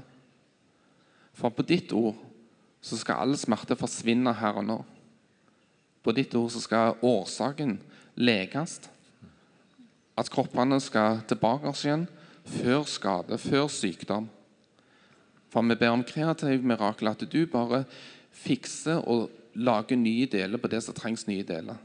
For 1.36 1.54
på 1.54 1.66
ditt 1.66 1.92
ord 1.96 2.16
så 2.80 2.98
skal 2.98 3.24
all 3.24 3.36
smerte 3.38 3.76
forsvinne 3.78 4.32
her 4.38 4.62
og 4.62 4.66
nå. 4.68 4.78
På 6.08 6.12
ditt 6.16 6.32
ord 6.40 6.48
så 6.48 6.62
skal 6.64 6.94
årsaken 7.04 7.74
leges. 8.16 8.78
At 10.16 10.30
kroppene 10.32 10.78
skal 10.80 11.18
tilbake 11.28 11.68
igjen 11.82 12.06
før 12.48 12.86
skade, 12.88 13.36
før 13.36 13.66
sykdom. 13.68 14.30
For 15.52 15.68
vi 15.68 15.76
ber 15.76 15.92
om 15.92 16.04
kreativ 16.08 16.64
mirakel, 16.64 17.10
at 17.12 17.26
du 17.28 17.42
bare 17.52 17.82
fikser 18.32 19.04
og 19.04 19.28
lager 19.52 20.00
nye 20.00 20.24
deler 20.32 20.56
på 20.56 20.72
det 20.72 20.80
som 20.86 20.96
trengs 20.96 21.26
nye 21.28 21.44
deler. 21.44 21.76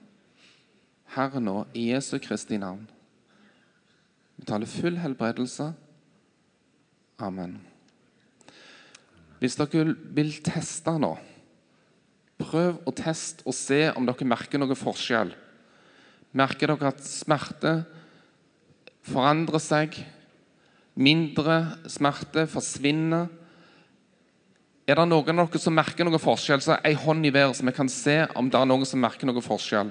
Herre 1.18 1.44
nå, 1.44 1.66
i 1.76 1.90
Jesu 1.92 2.16
Kristi 2.24 2.62
navn. 2.64 2.88
Vi 4.40 4.48
taler 4.48 4.72
full 4.72 5.04
helbredelse. 5.04 5.74
Amen. 7.20 7.60
Hvis 9.44 9.60
dere 9.60 9.98
vil 10.16 10.32
teste 10.48 10.96
nå 10.96 11.18
Prøv 12.54 12.84
å 12.86 12.92
teste 12.94 13.42
og 13.50 13.56
se 13.58 13.88
om 13.98 14.06
dere 14.06 14.26
merker 14.30 14.62
noe 14.62 14.76
forskjell. 14.78 15.32
Merker 16.38 16.70
dere 16.70 16.92
at 16.92 17.00
smerte 17.02 17.80
forandrer 19.10 19.62
seg? 19.64 19.96
Mindre 20.94 21.56
smerte 21.90 22.44
forsvinner? 22.52 23.26
Er 24.86 25.00
det 25.00 25.06
noen 25.10 25.42
av 25.42 25.50
dere 25.50 25.62
som 25.64 25.74
merker 25.74 26.06
noe 26.06 26.22
forskjell, 26.22 26.62
så 26.62 26.76
er 26.76 26.92
ei 26.92 27.00
hånd 27.00 27.26
i 27.26 27.32
været, 27.34 27.56
så 27.58 27.66
vi 27.66 27.74
kan 27.74 27.90
se 27.90 28.20
om 28.38 28.52
det 28.54 28.60
er 28.60 28.70
noen 28.70 28.86
som 28.86 29.02
merker 29.02 29.26
noe 29.26 29.42
forskjell. 29.42 29.90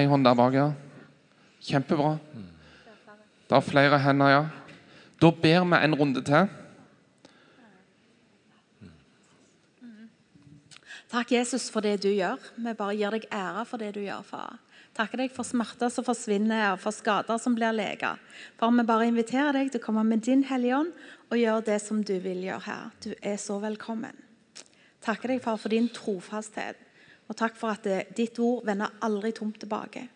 Ei 0.00 0.06
hånd 0.08 0.24
der 0.24 0.38
bak, 0.38 0.56
ja. 0.56 0.70
Kjempebra. 1.66 2.14
Det 3.50 3.58
er 3.58 3.68
flere 3.68 4.00
hender, 4.00 4.32
ja. 4.32 4.42
Da 5.20 5.28
ber 5.28 5.68
vi 5.68 5.82
en 5.84 5.98
runde 6.00 6.24
til. 6.24 6.48
Takk, 11.10 11.32
Jesus, 11.34 11.66
for 11.74 11.82
det 11.82 12.04
du 12.04 12.10
gjør. 12.12 12.38
Vi 12.54 12.72
bare 12.78 12.94
gir 12.94 13.14
deg 13.16 13.24
ære 13.34 13.64
for 13.66 13.82
det 13.82 13.96
du 13.96 14.04
gjør, 14.04 14.22
far. 14.22 14.60
Takker 14.94 15.24
deg 15.24 15.32
for 15.34 15.46
smerter 15.46 15.90
som 15.90 16.06
forsvinner, 16.06 16.72
og 16.74 16.80
for 16.82 16.94
skader 16.94 17.38
som 17.42 17.56
blir 17.58 17.74
lega. 17.74 18.12
Far, 18.58 18.70
vi 18.74 18.84
bare 18.86 19.08
inviterer 19.10 19.58
deg 19.58 19.72
til 19.72 19.82
å 19.82 19.84
komme 19.88 20.04
med 20.06 20.22
din 20.26 20.44
Hellige 20.46 20.78
Ånd 20.78 20.92
og 21.30 21.38
gjøre 21.38 21.66
det 21.66 21.80
som 21.82 22.04
du 22.06 22.14
vil 22.22 22.44
gjøre 22.46 22.66
her. 22.66 22.94
Du 23.02 23.10
er 23.18 23.38
så 23.42 23.58
velkommen. 23.62 24.14
Takker 25.02 25.34
deg, 25.34 25.42
far, 25.42 25.58
for 25.58 25.74
din 25.74 25.90
trofasthet. 25.94 26.78
Og 27.30 27.38
takk 27.38 27.58
for 27.58 27.74
at 27.74 27.86
det, 27.86 28.00
ditt 28.18 28.38
ord 28.42 28.62
vender 28.66 28.94
aldri 29.02 29.34
tomt 29.34 29.58
tilbake. 29.62 30.06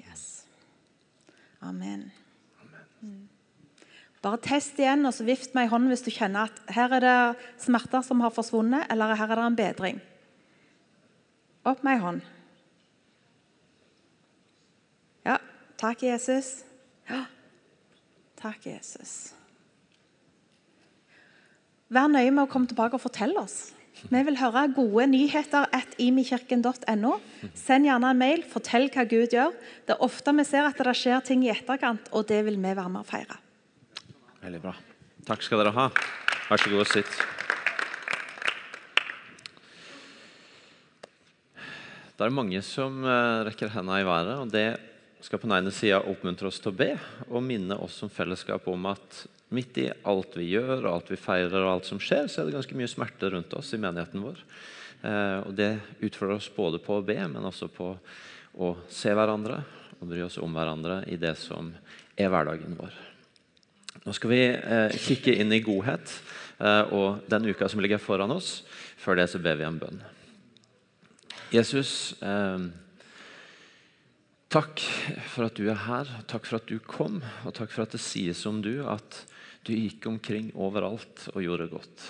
Yes. 0.00 0.42
Amen. 1.64 2.10
Bare 4.20 4.40
test 4.44 4.76
igjen 4.80 5.06
og 5.08 5.14
så 5.16 5.24
vift 5.24 5.54
meg 5.56 5.68
i 5.68 5.70
hånden 5.72 5.88
hvis 5.92 6.04
du 6.04 6.10
kjenner 6.12 6.50
at 6.50 6.74
her 6.76 6.92
er 6.98 7.04
det 7.04 7.16
smerter 7.62 8.04
som 8.04 8.20
har 8.20 8.34
forsvunnet, 8.34 8.84
eller 8.92 9.16
her 9.16 9.32
er 9.32 9.40
det 9.40 9.46
en 9.46 9.58
bedring. 9.60 10.00
Opp 11.64 11.82
med 11.84 11.96
ei 11.96 12.04
hånd. 12.04 12.20
Ja. 15.24 15.38
Takk, 15.80 16.04
Jesus. 16.04 16.60
Ja. 17.08 17.24
Takk, 18.40 18.64
Jesus. 18.68 19.32
Vær 21.90 22.08
nøye 22.08 22.30
med 22.30 22.44
å 22.44 22.50
komme 22.50 22.68
tilbake 22.70 22.96
og 22.96 23.04
fortelle 23.04 23.40
oss. 23.40 23.72
Vi 24.08 24.20
vil 24.24 24.38
høre 24.40 24.68
gode 24.72 25.08
nyheter 25.10 25.66
at 25.76 25.96
imikirken.no. 26.00 27.16
Send 27.58 27.88
gjerne 27.88 28.14
en 28.14 28.20
mail. 28.20 28.44
Fortell 28.48 28.88
hva 28.94 29.04
Gud 29.08 29.34
gjør. 29.36 29.52
Det 29.84 29.96
er 29.96 30.04
ofte 30.06 30.32
vi 30.38 30.46
ser 30.48 30.68
at 30.68 30.80
det 30.80 30.96
skjer 30.96 31.24
ting 31.26 31.44
i 31.44 31.52
etterkant, 31.52 32.08
og 32.16 32.28
det 32.30 32.44
vil 32.46 32.56
vi 32.56 32.72
være 32.72 32.88
med 32.88 33.02
å 33.02 33.08
feire. 33.08 33.40
Veldig 34.40 34.60
bra. 34.62 34.72
Takk 35.28 35.42
skal 35.44 35.60
dere 35.60 35.74
ha. 35.76 35.90
Vær 36.48 36.60
så 36.62 36.70
god 36.72 36.82
og 36.82 36.88
sitt. 36.88 37.10
Det 42.16 42.24
er 42.24 42.32
mange 42.32 42.62
som 42.64 43.02
eh, 43.04 43.42
rekker 43.48 43.72
hendene 43.72 44.00
i 44.00 44.06
været, 44.08 44.38
og 44.40 44.48
det 44.52 44.64
skal 45.24 45.40
på 45.40 45.48
den 45.48 45.58
ene 45.58 45.72
sida 45.72 46.00
oppmuntre 46.08 46.48
oss 46.48 46.60
til 46.60 46.72
å 46.72 46.78
be 46.78 46.94
og 47.28 47.44
minne 47.44 47.76
oss 47.84 47.98
som 48.00 48.12
fellesskap 48.12 48.64
om 48.72 48.88
at 48.88 49.22
midt 49.52 49.80
i 49.82 49.86
alt 50.08 50.36
vi 50.36 50.50
gjør, 50.54 50.86
og 50.86 50.90
alt 50.94 51.12
vi 51.12 51.20
feirer, 51.20 51.58
og 51.60 51.74
alt 51.74 51.88
som 51.88 52.00
skjer, 52.00 52.28
så 52.28 52.40
er 52.40 52.48
det 52.48 52.56
ganske 52.56 52.76
mye 52.80 52.92
smerte 52.92 53.32
rundt 53.34 53.56
oss 53.56 53.74
i 53.76 53.80
menigheten 53.82 54.24
vår. 54.24 54.40
Eh, 55.04 55.38
og 55.44 55.52
Det 55.56 55.70
utfordrer 56.00 56.38
oss 56.38 56.48
både 56.56 56.80
på 56.80 56.96
å 56.96 57.04
be, 57.04 57.18
men 57.28 57.44
også 57.44 57.68
på 57.72 57.92
å 58.56 58.72
se 58.88 59.12
hverandre 59.16 59.60
og 60.00 60.08
bry 60.08 60.24
oss 60.24 60.40
om 60.40 60.56
hverandre 60.56 61.02
i 61.12 61.20
det 61.20 61.36
som 61.40 61.74
er 62.16 62.32
hverdagen 62.32 62.80
vår. 62.80 63.09
Nå 64.06 64.14
skal 64.16 64.32
vi 64.32 64.44
eh, 64.48 64.94
kikke 64.96 65.34
inn 65.42 65.52
i 65.52 65.60
godhet 65.64 66.12
eh, 66.58 66.92
og 66.96 67.26
den 67.28 67.50
uka 67.50 67.68
som 67.68 67.82
ligger 67.84 68.00
foran 68.00 68.32
oss. 68.32 68.62
Før 69.00 69.20
det 69.20 69.28
så 69.32 69.40
ber 69.42 69.58
vi 69.60 69.66
en 69.68 69.80
bønn. 69.80 70.00
Jesus, 71.52 72.14
eh, 72.24 72.64
takk 74.48 74.80
for 75.34 75.50
at 75.50 75.60
du 75.60 75.68
er 75.68 75.84
her. 75.84 76.14
Takk 76.30 76.48
for 76.48 76.60
at 76.60 76.70
du 76.70 76.78
kom, 76.80 77.20
og 77.44 77.54
takk 77.58 77.74
for 77.74 77.84
at 77.84 77.96
det 77.96 78.00
sies 78.04 78.40
om 78.48 78.62
du 78.64 78.78
at 78.88 79.24
du 79.68 79.74
gikk 79.76 80.08
omkring 80.08 80.48
overalt 80.56 81.28
og 81.34 81.44
gjorde 81.44 81.68
godt. 81.74 82.08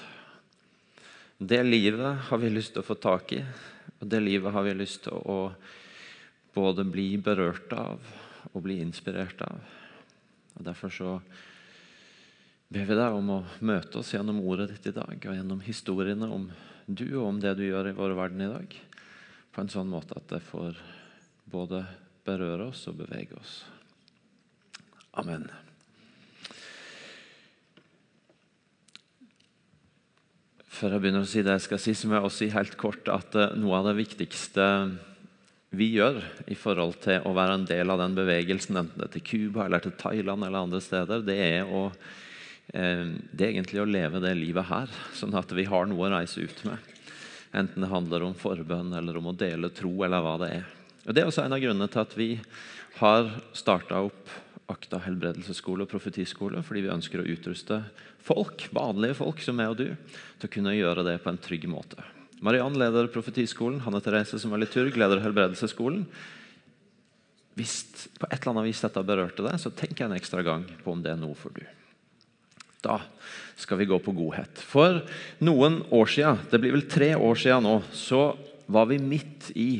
Det 1.41 1.63
livet 1.65 2.29
har 2.29 2.39
vi 2.39 2.53
lyst 2.53 2.77
til 2.77 2.85
å 2.85 2.87
få 2.87 2.99
tak 3.01 3.33
i, 3.35 3.43
og 3.99 4.09
det 4.13 4.21
livet 4.23 4.55
har 4.55 4.63
vi 4.63 4.77
lyst 4.77 5.07
til 5.09 5.17
å 5.19 5.41
både 6.55 6.85
bli 6.87 7.15
berørt 7.23 7.73
av 7.75 8.11
og 8.53 8.63
bli 8.63 8.79
inspirert 8.85 9.41
av. 9.47 9.59
Og 10.59 10.67
Derfor 10.67 10.93
så 10.95 11.15
ber 12.71 12.87
vi 12.87 12.97
deg 12.99 13.17
om 13.17 13.31
å 13.35 13.41
møte 13.67 13.99
oss 13.99 14.13
gjennom 14.15 14.39
ordet 14.47 14.69
ditt 14.71 14.93
i 14.93 14.95
dag 14.95 15.17
og 15.17 15.35
gjennom 15.35 15.63
historiene 15.65 16.29
om 16.31 16.47
du 16.87 17.09
og 17.17 17.27
om 17.27 17.41
det 17.43 17.57
du 17.59 17.65
gjør 17.67 17.91
i 17.91 17.97
vår 17.97 18.15
verden 18.19 18.45
i 18.47 18.51
dag, 18.51 18.77
på 19.51 19.63
en 19.63 19.73
sånn 19.73 19.91
måte 19.91 20.15
at 20.19 20.29
det 20.31 20.43
får 20.47 20.79
både 21.51 21.83
berøre 22.27 22.71
oss 22.71 22.85
og 22.91 23.01
bevege 23.03 23.35
oss. 23.39 23.57
Amen. 25.19 25.49
Før 30.71 30.95
jeg 30.95 31.03
begynner 31.03 31.27
å 31.27 31.29
si 31.29 31.43
det 31.45 31.59
jeg 31.59 31.67
skal 31.67 31.83
si, 31.83 31.93
så 31.99 32.09
må 32.09 32.17
jeg 32.17 32.27
også 32.29 32.41
si 32.45 32.53
helt 32.55 32.79
kort 32.81 33.11
at 33.13 33.35
eh, 33.37 33.57
noe 33.59 33.83
av 33.83 33.91
det 33.91 33.99
viktigste 33.99 34.65
vi 35.77 35.91
gjør 35.99 36.23
i 36.51 36.57
forhold 36.59 36.97
til 37.03 37.27
å 37.27 37.35
være 37.37 37.59
en 37.59 37.67
del 37.69 37.93
av 37.93 38.01
den 38.01 38.15
bevegelsen, 38.17 38.79
enten 38.79 39.03
det 39.03 39.11
er 39.11 39.15
til 39.19 39.27
Cuba 39.27 39.67
eller 39.67 39.83
til 39.85 39.95
Thailand 39.99 40.47
eller 40.47 40.65
andre 40.65 40.81
steder, 40.83 41.27
det 41.27 41.37
er, 41.37 41.69
å, 41.69 41.91
det 42.71 43.43
er 43.43 43.51
egentlig 43.51 43.81
å 43.83 43.89
leve 43.89 44.21
det 44.23 44.31
livet 44.39 44.69
her, 44.69 44.93
sånn 45.19 45.35
at 45.39 45.51
vi 45.57 45.65
har 45.67 45.89
noe 45.91 46.07
å 46.07 46.13
reise 46.13 46.45
ut 46.45 46.61
med. 46.69 46.91
Enten 47.51 47.83
det 47.83 47.91
handler 47.91 48.23
om 48.29 48.37
forbønn 48.39 48.93
eller 48.95 49.17
om 49.19 49.33
å 49.33 49.35
dele 49.35 49.73
tro, 49.75 49.91
eller 50.07 50.23
hva 50.23 50.37
det 50.39 50.51
er. 50.61 50.69
Og 51.07 51.17
Det 51.17 51.23
er 51.23 51.31
også 51.31 51.43
en 51.43 51.57
av 51.57 51.63
grunnene 51.63 51.91
til 51.91 52.03
at 52.05 52.15
vi 52.19 52.31
har 53.01 53.35
starta 53.57 54.05
opp 54.07 54.39
Akta 54.71 55.01
helbredelsesskole 55.03 55.83
og 55.83 55.91
profetiskole, 55.91 56.61
fordi 56.63 56.85
vi 56.85 56.93
ønsker 56.95 57.19
å 57.19 57.27
utruste 57.27 57.81
folk, 58.23 58.69
vanlige 58.71 59.17
folk 59.19 59.41
som 59.43 59.57
meg 59.59 59.73
og 59.73 59.81
du, 59.81 59.89
til 60.39 60.47
å 60.47 60.53
kunne 60.55 60.77
gjøre 60.77 61.03
det 61.09 61.17
på 61.25 61.33
en 61.33 61.41
trygg 61.43 61.67
måte. 61.67 61.99
Mariann 62.39 62.79
leder 62.79 63.11
profetiskolen, 63.11 63.81
Hanne 63.83 63.99
Therese 64.05 64.39
som 64.39 64.55
er 64.55 64.63
liturg, 64.63 64.95
leder 64.95 65.25
helbredelseskolen. 65.25 66.07
Hvis 67.59 67.75
på 68.15 68.31
et 68.31 68.39
eller 68.39 68.55
annet 68.55 68.71
vis 68.71 68.85
dette 68.87 69.03
berørte 69.11 69.45
deg, 69.49 69.59
så 69.59 69.75
tenk 69.75 70.07
en 70.07 70.15
ekstra 70.15 70.47
gang 70.47 70.63
på 70.85 70.95
om 70.95 71.03
det 71.03 71.17
er 71.17 71.19
noe 71.19 71.35
for 71.35 71.51
du. 71.59 71.65
Da 72.85 73.01
skal 73.61 73.81
vi 73.81 73.89
gå 73.91 73.99
på 74.03 74.15
godhet. 74.17 74.63
For 74.65 75.03
noen 75.45 75.83
år 75.93 76.13
siden, 76.13 76.45
det 76.53 76.61
blir 76.63 76.77
vel 76.77 76.87
tre 76.91 77.13
år 77.17 77.37
siden 77.41 77.67
nå, 77.69 77.81
så 77.93 78.31
var 78.71 78.89
vi 78.91 79.01
midt 79.03 79.51
i 79.59 79.73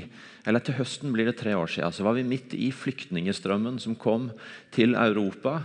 eller 0.49 0.63
til 0.65 0.79
høsten 0.79 1.13
blir 1.13 1.29
det 1.29 1.37
tre 1.41 1.53
år 1.57 1.69
siden, 1.69 1.93
så 1.93 2.05
var 2.07 2.17
vi 2.17 2.25
midt 2.25 2.55
i 2.57 2.71
flyktningstrømmen 2.73 3.77
som 3.83 3.97
kom 3.99 4.31
til 4.73 4.97
Europa, 4.97 5.59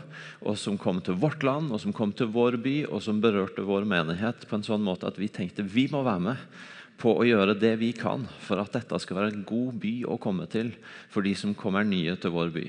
og 0.44 0.58
som 0.60 0.76
kom 0.80 1.00
til 1.04 1.16
vårt 1.22 1.46
land, 1.48 1.72
og 1.72 1.80
som 1.82 1.96
kom 1.96 2.12
til 2.12 2.28
vår 2.34 2.60
by, 2.64 2.76
og 2.90 3.04
som 3.06 3.22
berørte 3.24 3.64
vår 3.66 3.88
menighet 3.88 4.44
på 4.50 4.60
en 4.60 4.66
sånn 4.68 4.84
måte 4.84 5.08
at 5.08 5.20
vi 5.22 5.32
tenkte 5.32 5.64
vi 5.64 5.88
må 5.92 6.04
være 6.06 6.26
med 6.28 6.66
på 7.00 7.12
å 7.16 7.28
gjøre 7.28 7.58
det 7.60 7.74
vi 7.80 7.92
kan 7.96 8.24
for 8.44 8.60
at 8.62 8.76
dette 8.76 9.00
skal 9.04 9.20
være 9.20 9.34
en 9.34 9.48
god 9.48 9.80
by 9.84 9.96
å 10.12 10.20
komme 10.22 10.48
til 10.52 10.74
for 11.12 11.26
de 11.26 11.34
som 11.40 11.56
kommer 11.58 11.88
nye 11.88 12.16
til 12.20 12.36
vår 12.36 12.52
by. 12.56 12.68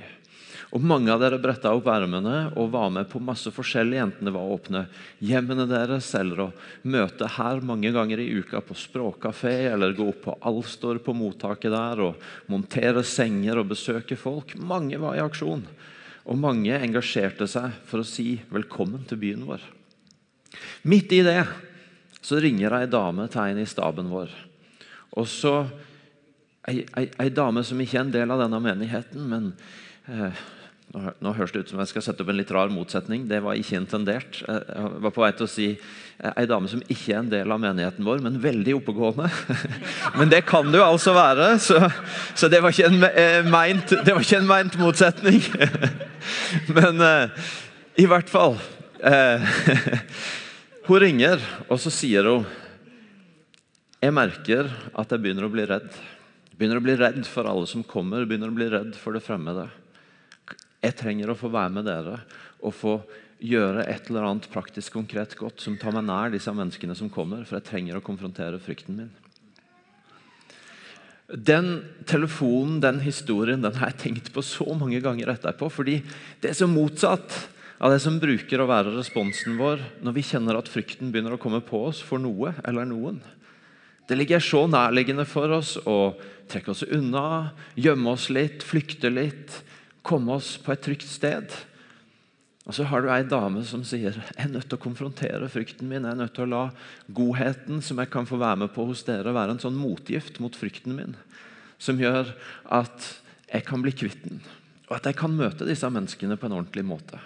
Og 0.75 0.82
Mange 0.82 1.12
av 1.14 1.20
dere 1.23 1.38
bretta 1.38 1.70
opp 1.76 1.87
ermene 1.92 2.50
og 2.58 2.73
var 2.75 2.88
med 2.90 3.06
på 3.11 3.20
masse 3.23 3.52
forskjellig, 3.54 4.00
enten 4.02 4.26
det 4.26 4.32
var 4.35 4.49
å 4.49 4.56
åpne 4.56 4.87
hjemmene 5.23 5.68
deres 5.70 6.08
eller 6.18 6.42
å 6.42 6.49
møte 6.82 7.28
her 7.37 7.62
mange 7.62 7.92
ganger 7.94 8.23
i 8.23 8.28
uka 8.40 8.61
på 8.66 8.75
språkkafé, 8.75 9.54
eller 9.70 9.94
gå 9.94 10.08
opp 10.11 10.25
på 10.25 10.35
Alstor 10.50 10.99
på 11.04 11.14
mottaket 11.14 11.70
der 11.75 12.02
og 12.08 12.26
montere 12.50 13.04
senger 13.06 13.62
og 13.62 13.70
besøke 13.76 14.18
folk. 14.18 14.56
Mange 14.58 14.99
var 15.02 15.14
i 15.14 15.23
aksjon, 15.23 15.62
og 16.26 16.42
mange 16.42 16.75
engasjerte 16.80 17.46
seg 17.50 17.70
for 17.87 18.02
å 18.02 18.08
si 18.08 18.35
velkommen 18.50 19.06
til 19.06 19.23
byen 19.23 19.46
vår. 19.46 19.62
Midt 20.90 21.14
i 21.14 21.23
det 21.26 21.40
så 22.18 22.42
ringer 22.42 22.75
ei 22.75 22.90
dame 22.90 23.30
til 23.30 23.52
en 23.54 23.62
i 23.62 23.70
staben 23.70 24.11
vår. 24.11 24.35
Og 25.14 25.30
så 25.30 25.61
ei, 26.66 26.82
ei, 26.99 27.06
ei 27.23 27.30
dame 27.30 27.62
som 27.64 27.78
ikke 27.80 28.00
er 28.00 28.06
en 28.08 28.14
del 28.14 28.35
av 28.35 28.42
denne 28.42 28.58
menigheten, 28.62 29.28
men 29.30 29.52
nå, 30.06 31.02
nå 31.20 31.32
høres 31.34 31.52
det 31.52 31.64
ut 31.64 31.72
som 31.72 31.80
jeg 31.82 31.90
skal 31.90 32.04
sette 32.06 32.22
opp 32.22 32.30
en 32.30 32.38
litt 32.38 32.52
rar 32.54 32.70
motsetning. 32.72 33.26
Det 33.28 33.40
var 33.44 33.58
ikke 33.58 33.80
intendert. 33.80 34.40
Jeg 34.46 34.92
var 35.02 35.14
på 35.14 35.25
vei 35.25 35.32
til 35.36 35.46
å 35.46 35.50
si 35.50 35.66
eh, 35.75 36.32
ei 36.32 36.46
dame 36.48 36.70
som 36.70 36.82
ikke 36.86 37.12
er 37.12 37.20
en 37.20 37.32
del 37.32 37.52
av 37.52 37.62
menigheten 37.62 38.06
vår, 38.06 38.22
men 38.25 38.38
veldig 38.42 38.76
oppegående. 38.78 39.28
Men 40.18 40.32
det 40.32 40.44
kan 40.48 40.70
jo 40.72 40.82
altså 40.84 41.12
være, 41.16 41.50
så, 41.62 41.80
så 42.38 42.48
det, 42.50 42.62
var 42.64 42.72
ikke 42.72 42.88
en, 42.88 43.02
eh, 43.10 43.50
meint, 43.50 43.90
det 43.90 44.14
var 44.14 44.25
ikke 44.25 44.40
en 44.40 44.50
meint 44.50 44.78
motsetning. 44.80 45.42
Men 46.76 47.02
i 47.96 48.06
hvert 48.08 48.30
fall 48.30 48.56
Hun 50.86 51.00
ringer, 51.02 51.42
og 51.68 51.78
så 51.82 51.90
sier 51.92 52.26
hun 52.26 52.46
Jeg 54.00 54.14
merker 54.16 54.70
at 54.96 55.12
jeg 55.12 55.22
begynner 55.22 55.46
å 55.46 55.52
bli 55.52 55.66
redd. 55.68 55.88
Begynner 56.56 56.80
å 56.80 56.84
bli 56.84 56.96
redd 56.98 57.20
for 57.28 57.48
alle 57.48 57.68
som 57.68 57.84
kommer, 57.86 58.25
begynner 58.26 58.52
å 58.52 58.56
bli 58.56 58.68
redd 58.72 58.94
for 58.98 59.16
det 59.16 59.22
fremmede. 59.25 59.66
Jeg 60.87 60.97
trenger 60.99 61.33
å 61.33 61.38
få 61.38 61.50
være 61.50 61.75
med 61.75 61.88
dere 61.88 62.21
og 62.62 62.75
få 62.75 62.97
gjøre 63.43 63.85
et 63.90 64.09
eller 64.09 64.25
annet 64.31 64.49
praktisk 64.52 64.95
konkret 64.97 65.35
godt 65.37 65.61
som 65.61 65.76
tar 65.81 65.93
meg 65.97 66.07
nær 66.07 66.33
disse 66.33 66.52
menneskene 66.55 66.97
som 66.97 67.11
kommer, 67.12 67.45
for 67.45 67.59
jeg 67.59 67.69
trenger 67.69 67.99
å 67.99 68.05
konfrontere 68.05 68.61
frykten 68.62 68.97
min. 68.97 69.11
Den 71.26 71.83
telefonen, 72.07 72.78
den 72.81 73.00
historien, 73.02 73.64
den 73.64 73.75
har 73.81 73.90
jeg 73.90 74.02
tenkt 74.05 74.31
på 74.33 74.45
så 74.47 74.66
mange 74.78 75.00
ganger 75.02 75.33
etterpå. 75.35 75.69
Fordi 75.75 75.99
det 76.40 76.52
er 76.52 76.59
så 76.59 76.69
motsatt 76.71 77.35
av 77.83 77.93
det 77.93 77.99
som 78.05 78.21
bruker 78.23 78.62
å 78.62 78.69
være 78.71 78.95
responsen 78.95 79.59
vår 79.59 79.83
når 80.07 80.16
vi 80.16 80.25
kjenner 80.25 80.57
at 80.57 80.71
frykten 80.71 81.11
begynner 81.11 81.35
å 81.35 81.40
komme 81.43 81.61
på 81.66 81.83
oss 81.90 81.99
for 82.05 82.23
noe 82.23 82.55
eller 82.62 82.87
noen. 82.88 83.19
Det 84.07 84.14
ligger 84.14 84.38
så 84.38 84.62
nærliggende 84.71 85.26
for 85.26 85.50
oss 85.59 85.75
å 85.83 86.14
trekke 86.47 86.71
oss 86.71 86.85
unna, 86.87 87.50
gjemme 87.75 88.14
oss 88.14 88.28
litt, 88.31 88.62
flykte 88.62 89.11
litt, 89.11 89.64
komme 90.06 90.38
oss 90.38 90.54
på 90.62 90.75
et 90.75 90.84
trygt 90.86 91.08
sted. 91.10 91.50
Og 92.66 92.75
så 92.75 92.86
har 92.90 93.02
du 93.02 93.10
ei 93.14 93.22
dame 93.26 93.62
som 93.66 93.84
sier 93.86 94.16
jeg 94.16 94.38
er 94.42 94.50
nødt 94.50 94.66
til 94.66 94.78
å 94.78 94.82
konfrontere 94.82 95.50
frykten 95.50 95.86
min. 95.86 96.02
Jeg 96.02 96.16
er 96.16 96.18
nødt 96.18 96.34
til 96.34 96.46
å 96.46 96.50
la 96.50 96.64
godheten 97.14 97.82
som 97.84 98.02
jeg 98.02 98.10
kan 98.10 98.26
få 98.26 98.40
være 98.42 98.64
med 98.64 98.75
på 98.75 98.88
hos 98.88 99.04
dere, 99.06 99.34
være 99.34 99.54
en 99.54 99.62
sånn 99.62 99.78
motgift 99.78 100.40
mot 100.42 100.54
frykten 100.58 100.96
min. 100.98 101.14
Som 101.78 102.00
gjør 102.02 102.32
at 102.75 103.12
jeg 103.52 103.66
kan 103.68 103.82
bli 103.84 103.92
kvitt 103.94 104.25
den, 104.25 104.40
og 104.88 104.96
at 104.96 105.06
jeg 105.06 105.18
kan 105.20 105.34
møte 105.34 105.68
disse 105.68 105.86
menneskene 105.92 106.38
på 106.40 106.48
en 106.48 106.56
ordentlig 106.56 106.82
måte. 106.86 107.20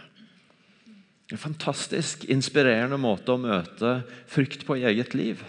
En 1.30 1.40
fantastisk 1.40 2.26
inspirerende 2.28 2.98
måte 3.00 3.32
å 3.32 3.40
møte 3.40 4.00
frykt 4.28 4.66
på 4.66 4.76
i 4.76 4.84
eget 4.90 5.14
liv. 5.16 5.40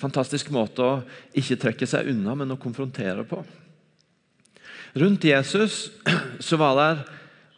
Fantastisk 0.00 0.50
måte 0.50 0.82
å 0.82 0.96
ikke 1.36 1.60
trekke 1.60 1.86
seg 1.88 2.10
unna, 2.10 2.34
men 2.34 2.56
å 2.56 2.58
konfrontere 2.60 3.22
på. 3.28 3.44
Rundt 4.96 5.24
Jesus 5.28 5.90
så 6.40 6.56
var 6.56 6.78
det 6.80 6.92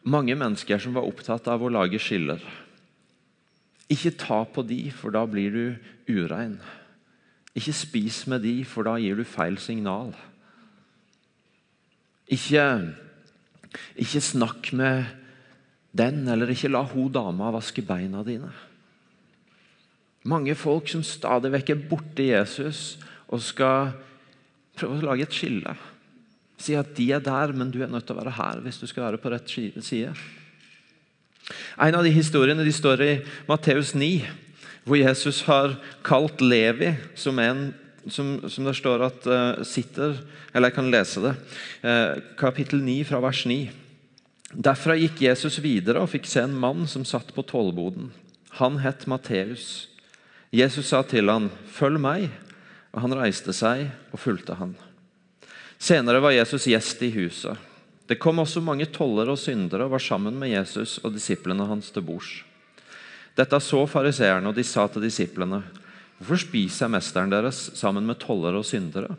mange 0.02 0.34
mennesker 0.34 0.80
som 0.82 0.96
var 0.96 1.06
opptatt 1.06 1.46
av 1.50 1.62
å 1.62 1.70
lage 1.70 2.00
skiller. 2.02 2.42
Ikke 3.88 4.16
ta 4.18 4.42
på 4.44 4.64
de, 4.66 4.88
for 4.92 5.14
da 5.14 5.22
blir 5.28 5.54
du 5.54 6.16
urein. 6.18 6.58
Ikke 7.54 7.74
spis 7.76 8.24
med 8.30 8.42
de, 8.44 8.56
for 8.66 8.88
da 8.88 8.96
gir 9.00 9.16
du 9.18 9.24
feil 9.26 9.56
signal. 9.62 10.10
Ikke, 12.28 12.64
ikke 13.96 14.22
snakk 14.24 14.72
med 14.76 15.06
den, 15.96 16.26
eller 16.28 16.50
ikke 16.52 16.72
la 16.72 16.82
hun 16.90 17.12
dama 17.14 17.52
vaske 17.54 17.84
beina 17.86 18.24
dine. 18.26 18.50
Mange 20.28 20.52
folk 20.58 20.90
som 20.90 21.06
stadig 21.06 21.52
vekk 21.54 21.72
er 21.72 21.86
borti 21.88 22.28
Jesus 22.32 22.98
og 23.30 23.40
skal 23.46 23.94
prøve 24.76 24.98
å 24.98 25.06
lage 25.08 25.24
et 25.24 25.38
skille. 25.38 25.72
Si 26.58 26.74
at 26.74 26.94
de 26.96 27.10
er 27.14 27.22
der, 27.22 27.54
men 27.54 27.70
du 27.70 27.80
er 27.82 27.90
nødt 27.90 28.06
til 28.08 28.16
å 28.16 28.20
være 28.20 28.36
her 28.38 28.62
hvis 28.64 28.80
du 28.80 28.86
skal 28.90 29.08
være 29.08 29.22
på 29.22 29.30
rett 29.32 29.48
side. 29.48 30.14
En 31.78 31.96
av 31.96 32.04
de 32.04 32.12
historiene 32.12 32.64
de 32.66 32.74
står 32.74 33.02
i 33.04 33.12
Matteus 33.48 33.94
9, 33.94 34.26
hvor 34.84 34.98
Jesus 34.98 35.42
har 35.46 35.76
kalt 36.04 36.42
Levi, 36.44 36.94
som 37.14 37.38
en 37.38 37.68
som, 38.08 38.38
som 38.48 38.64
det 38.64 38.76
står 38.78 39.02
at 39.04 39.26
uh, 39.28 39.60
sitter 39.66 40.14
Eller 40.54 40.70
jeg 40.70 40.76
kan 40.78 40.90
lese 40.92 41.20
det. 41.20 41.34
Uh, 41.82 42.22
kapittel 42.40 42.80
9 42.80 43.02
fra 43.10 43.20
vers 43.20 43.42
9. 43.44 43.58
Derfra 44.48 44.96
gikk 44.96 45.20
Jesus 45.26 45.58
videre 45.60 46.00
og 46.00 46.08
fikk 46.14 46.28
se 46.30 46.40
en 46.40 46.56
mann 46.56 46.86
som 46.88 47.04
satt 47.04 47.34
på 47.36 47.44
tollboden. 47.44 48.08
Han 48.62 48.80
het 48.80 49.04
Matteus. 49.10 49.88
Jesus 50.48 50.88
sa 50.88 51.02
til 51.02 51.28
han, 51.28 51.50
'Følg 51.68 52.00
meg.' 52.00 52.30
Og 52.96 53.02
han 53.04 53.12
reiste 53.12 53.52
seg 53.52 53.90
og 54.12 54.18
fulgte 54.18 54.56
han. 54.56 54.72
Senere 55.78 56.20
var 56.20 56.34
Jesus 56.34 56.66
gjest 56.66 57.02
i 57.02 57.10
huset. 57.14 57.56
Det 58.08 58.18
kom 58.18 58.40
også 58.42 58.60
mange 58.64 58.88
tollere 58.90 59.34
og 59.36 59.38
syndere 59.38 59.86
og 59.86 59.94
var 59.94 60.02
sammen 60.02 60.34
med 60.38 60.50
Jesus 60.50 60.96
og 61.04 61.12
disiplene 61.14 61.66
hans 61.68 61.92
til 61.94 62.02
bords. 62.02 62.30
Dette 63.38 63.60
så 63.62 63.84
fariseerne, 63.86 64.50
og 64.50 64.56
de 64.56 64.64
sa 64.66 64.88
til 64.90 65.04
disiplene.: 65.04 65.60
Hvorfor 66.18 66.40
spiser 66.42 66.90
mesteren 66.90 67.30
deres 67.30 67.68
sammen 67.78 68.06
med 68.06 68.18
tollere 68.18 68.58
og 68.58 68.66
syndere? 68.66 69.14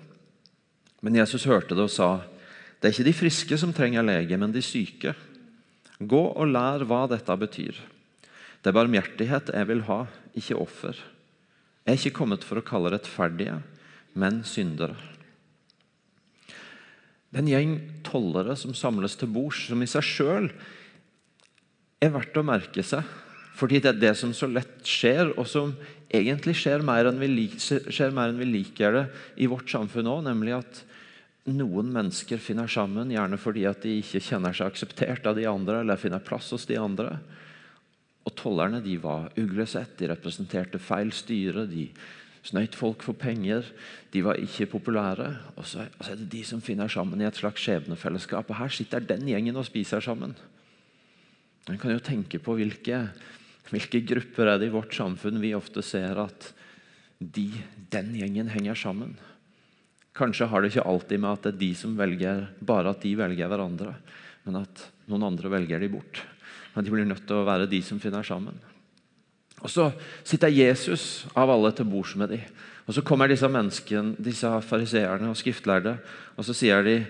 Men 1.02 1.16
Jesus 1.16 1.46
hørte 1.48 1.76
det 1.76 1.86
og 1.86 1.94
sa, 1.94 2.20
Det 2.82 2.88
er 2.88 2.92
ikke 2.92 3.08
de 3.12 3.20
friske 3.20 3.58
som 3.58 3.74
trenger 3.74 4.04
lege, 4.04 4.38
men 4.38 4.52
de 4.52 4.62
syke. 4.62 5.14
Gå 6.00 6.22
og 6.36 6.48
lær 6.48 6.84
hva 6.88 7.08
dette 7.08 7.36
betyr. 7.36 7.76
Det 8.64 8.72
er 8.72 8.76
barmhjertighet 8.76 9.52
jeg 9.54 9.68
vil 9.68 9.82
ha, 9.88 10.06
ikke 10.36 10.56
offer. 10.56 10.96
Jeg 11.86 11.94
er 11.94 12.00
ikke 12.00 12.18
kommet 12.20 12.44
for 12.44 12.60
å 12.60 12.64
kalle 12.64 12.92
rettferdige, 12.92 13.62
men 14.16 14.44
syndere. 14.44 14.96
Det 17.30 17.38
er 17.38 17.44
en 17.44 17.52
gjeng 17.52 17.74
tollere 18.06 18.56
som 18.58 18.74
samles 18.74 19.16
til 19.20 19.30
bords, 19.30 19.68
som 19.70 19.82
i 19.86 19.90
seg 19.90 20.06
sjøl 20.06 20.52
er 22.02 22.14
verdt 22.14 22.38
å 22.40 22.46
merke 22.46 22.84
seg. 22.86 23.06
Fordi 23.60 23.82
det 23.84 23.92
er 23.92 24.00
det 24.02 24.14
som 24.18 24.32
så 24.34 24.48
lett 24.50 24.88
skjer, 24.88 25.34
og 25.36 25.46
som 25.50 25.74
egentlig 26.10 26.56
skjer 26.58 26.82
mer 26.86 27.10
enn 27.10 27.20
vi, 27.22 27.50
skjer 27.60 28.16
mer 28.16 28.32
enn 28.32 28.40
vi 28.40 28.48
liker 28.48 28.96
det 28.96 29.04
i 29.44 29.50
vårt 29.52 29.70
samfunn 29.70 30.10
òg, 30.10 30.24
nemlig 30.30 30.56
at 30.58 30.82
noen 31.50 31.92
mennesker 31.94 32.42
finner 32.42 32.70
sammen, 32.72 33.12
gjerne 33.14 33.40
fordi 33.42 33.66
at 33.70 33.84
de 33.84 34.00
ikke 34.00 34.22
kjenner 34.24 34.56
seg 34.56 34.72
akseptert 34.72 35.28
av 35.30 35.38
de 35.38 35.46
andre, 35.50 35.84
eller 35.84 36.00
finner 36.00 36.24
plass 36.24 36.50
hos 36.56 36.66
de 36.70 36.80
andre. 36.80 37.18
Og 38.26 38.36
Tollerne 38.38 38.82
de 38.86 38.96
var 39.02 39.30
uglesett, 39.40 39.98
de 40.00 40.10
representerte 40.12 40.82
feil 40.82 41.12
styre. 41.16 41.66
de 41.68 41.90
snøyt 42.48 42.78
folk 42.78 43.04
for 43.06 43.18
penger. 43.18 43.68
De 44.14 44.24
var 44.26 44.40
ikke 44.40 44.70
populære. 44.72 45.30
Og 45.56 45.66
så, 45.68 45.88
er 46.06 46.20
det 46.20 46.30
de 46.32 46.44
som 46.48 46.62
finner 46.64 46.92
sammen 46.92 47.22
i 47.22 47.28
et 47.28 47.40
slags 47.40 47.64
skjebnefellesskap. 47.64 48.50
Og 48.50 48.60
her 48.62 48.74
sitter 48.74 49.04
den 49.04 49.28
gjengen 49.30 49.60
og 49.60 49.68
spiser 49.68 50.04
sammen. 50.04 50.36
En 51.70 51.78
kan 51.78 51.94
jo 51.94 52.02
tenke 52.02 52.40
på 52.42 52.56
hvilke, 52.58 53.04
hvilke 53.70 54.02
grupper 54.08 54.54
er 54.54 54.62
det 54.62 54.70
i 54.70 54.74
vårt 54.74 54.96
samfunn 54.96 55.42
vi 55.42 55.54
ofte 55.58 55.84
ser 55.86 56.18
at 56.24 56.54
de, 57.20 57.50
den 57.92 58.16
gjengen 58.16 58.50
henger 58.50 58.80
sammen. 58.80 59.18
Kanskje 60.18 60.48
har 60.50 60.62
det 60.62 60.72
ikke 60.74 60.88
alltid 60.90 61.22
med 61.22 61.36
at 61.36 61.46
det 61.46 61.52
er 61.54 61.62
de 61.62 61.70
som 61.78 61.94
velger 62.00 62.48
bare 62.66 62.96
at 62.96 63.04
de 63.04 63.14
velger 63.20 63.52
hverandre, 63.52 63.94
men 64.48 64.64
at 64.64 64.88
noen 65.12 65.28
andre 65.30 65.52
velger 65.52 65.84
de 65.84 65.92
bort. 65.92 66.24
Men 66.74 66.86
de 66.86 66.94
blir 66.94 67.08
nødt 67.08 67.26
til 67.28 67.40
å 67.40 67.48
være 67.48 67.70
de 67.70 67.80
som 67.86 68.02
finner 68.02 68.26
sammen. 68.26 68.58
Og 69.60 69.70
Så 69.70 69.92
sitter 70.24 70.48
Jesus 70.48 71.28
av 71.36 71.50
alle 71.52 71.72
til 71.76 71.86
bords 71.86 72.16
med 72.16 72.30
dem. 72.30 72.40
Og 72.88 72.94
Så 72.94 73.02
kommer 73.02 73.28
disse 73.28 73.48
menneskene, 73.48 74.16
disse 74.18 74.48
fariseerne 74.62 75.30
og 75.30 75.38
skriftlærde, 75.38 75.98
og 76.38 76.46
så 76.46 76.54
sier 76.54 76.82
de 76.84 77.06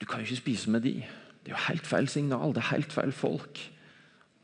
du 0.00 0.06
kan 0.06 0.20
jo 0.20 0.26
ikke 0.26 0.42
spise 0.42 0.70
med 0.70 0.82
de. 0.84 1.04
Det 1.44 1.52
er 1.52 1.56
jo 1.56 1.66
helt 1.68 1.86
feil 1.86 2.08
signal. 2.08 2.52
Det 2.52 2.60
er 2.60 2.74
helt 2.74 2.92
feil 2.92 3.12
folk. 3.12 3.60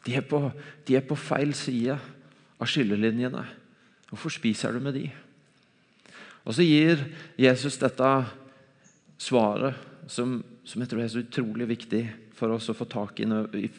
De 0.07 0.15
er 0.15 0.25
på, 0.25 0.51
de 0.89 0.97
er 0.97 1.05
på 1.05 1.17
feil 1.19 1.53
side 1.55 1.99
av 2.61 2.69
skillelinjene. 2.71 3.43
Hvorfor 4.09 4.33
spiser 4.33 4.73
du 4.73 4.81
med 4.81 4.97
de? 4.97 5.11
Og 6.45 6.55
Så 6.55 6.65
gir 6.65 7.05
Jesus 7.39 7.77
dette 7.79 8.25
svaret, 9.21 9.75
som, 10.09 10.41
som 10.65 10.81
jeg 10.81 10.89
tror 10.89 11.03
er 11.03 11.13
så 11.13 11.21
utrolig 11.21 11.69
viktig 11.69 12.03
for 12.41 12.57
oss 12.57 12.71
å 12.73 12.77
få 12.77 12.87
tak 12.89 13.21
i, 13.21 13.29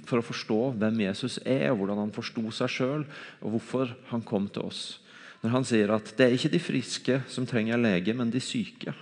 for 0.06 0.22
å 0.22 0.26
forstå 0.26 0.60
hvem 0.80 1.04
Jesus 1.08 1.40
er, 1.42 1.72
og 1.72 1.82
hvordan 1.82 2.04
han 2.06 2.14
forsto 2.16 2.44
seg 2.54 2.72
sjøl, 2.72 3.06
og 3.42 3.56
hvorfor 3.56 3.96
han 4.12 4.24
kom 4.26 4.48
til 4.54 4.70
oss. 4.70 4.84
Når 5.42 5.56
han 5.56 5.66
sier 5.66 5.94
at 5.96 6.12
det 6.18 6.28
er 6.28 6.36
ikke 6.36 6.54
de 6.54 6.62
friske 6.62 7.22
som 7.32 7.48
trenger 7.50 7.82
lege, 7.82 8.14
men 8.18 8.30
de 8.34 8.42
syke. 8.44 8.94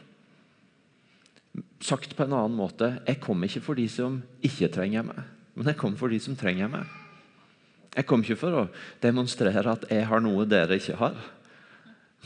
Sagt 1.83 2.15
på 2.15 2.25
en 2.25 2.35
annen 2.35 2.55
måte 2.55 2.93
jeg 3.07 3.19
kom 3.23 3.43
ikke 3.43 3.63
for 3.63 3.79
de 3.79 3.87
som 3.91 4.21
ikke 4.45 4.71
trenger 4.71 5.05
meg, 5.07 5.19
men 5.55 5.71
jeg 5.71 5.79
kom 5.79 5.97
for 5.99 6.11
de 6.11 6.19
som 6.23 6.37
trenger 6.39 6.71
meg. 6.71 6.87
Jeg 7.95 8.05
kom 8.07 8.23
ikke 8.23 8.39
for 8.39 8.55
å 8.55 8.63
demonstrere 9.03 9.73
at 9.73 9.87
jeg 9.91 10.07
har 10.07 10.23
noe 10.23 10.45
dere 10.47 10.77
ikke 10.79 10.99
har. 10.99 11.17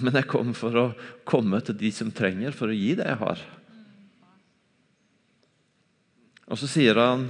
Men 0.01 0.17
jeg 0.17 0.29
kom 0.29 0.51
for 0.57 0.77
å 0.77 0.85
komme 1.25 1.59
til 1.65 1.77
de 1.79 1.89
som 1.93 2.11
trenger, 2.13 2.53
for 2.53 2.69
å 2.69 2.75
gi 2.77 2.93
det 2.99 3.07
jeg 3.07 3.19
har. 3.21 3.41
Og 6.51 6.59
så 6.59 6.69
sier 6.69 6.99
han 6.99 7.29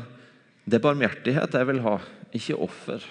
det 0.64 0.80
er 0.80 0.86
barmhjertighet 0.86 1.58
jeg 1.58 1.68
vil 1.68 1.82
ha, 1.84 1.98
ikke 2.34 2.60
offer. 2.64 3.04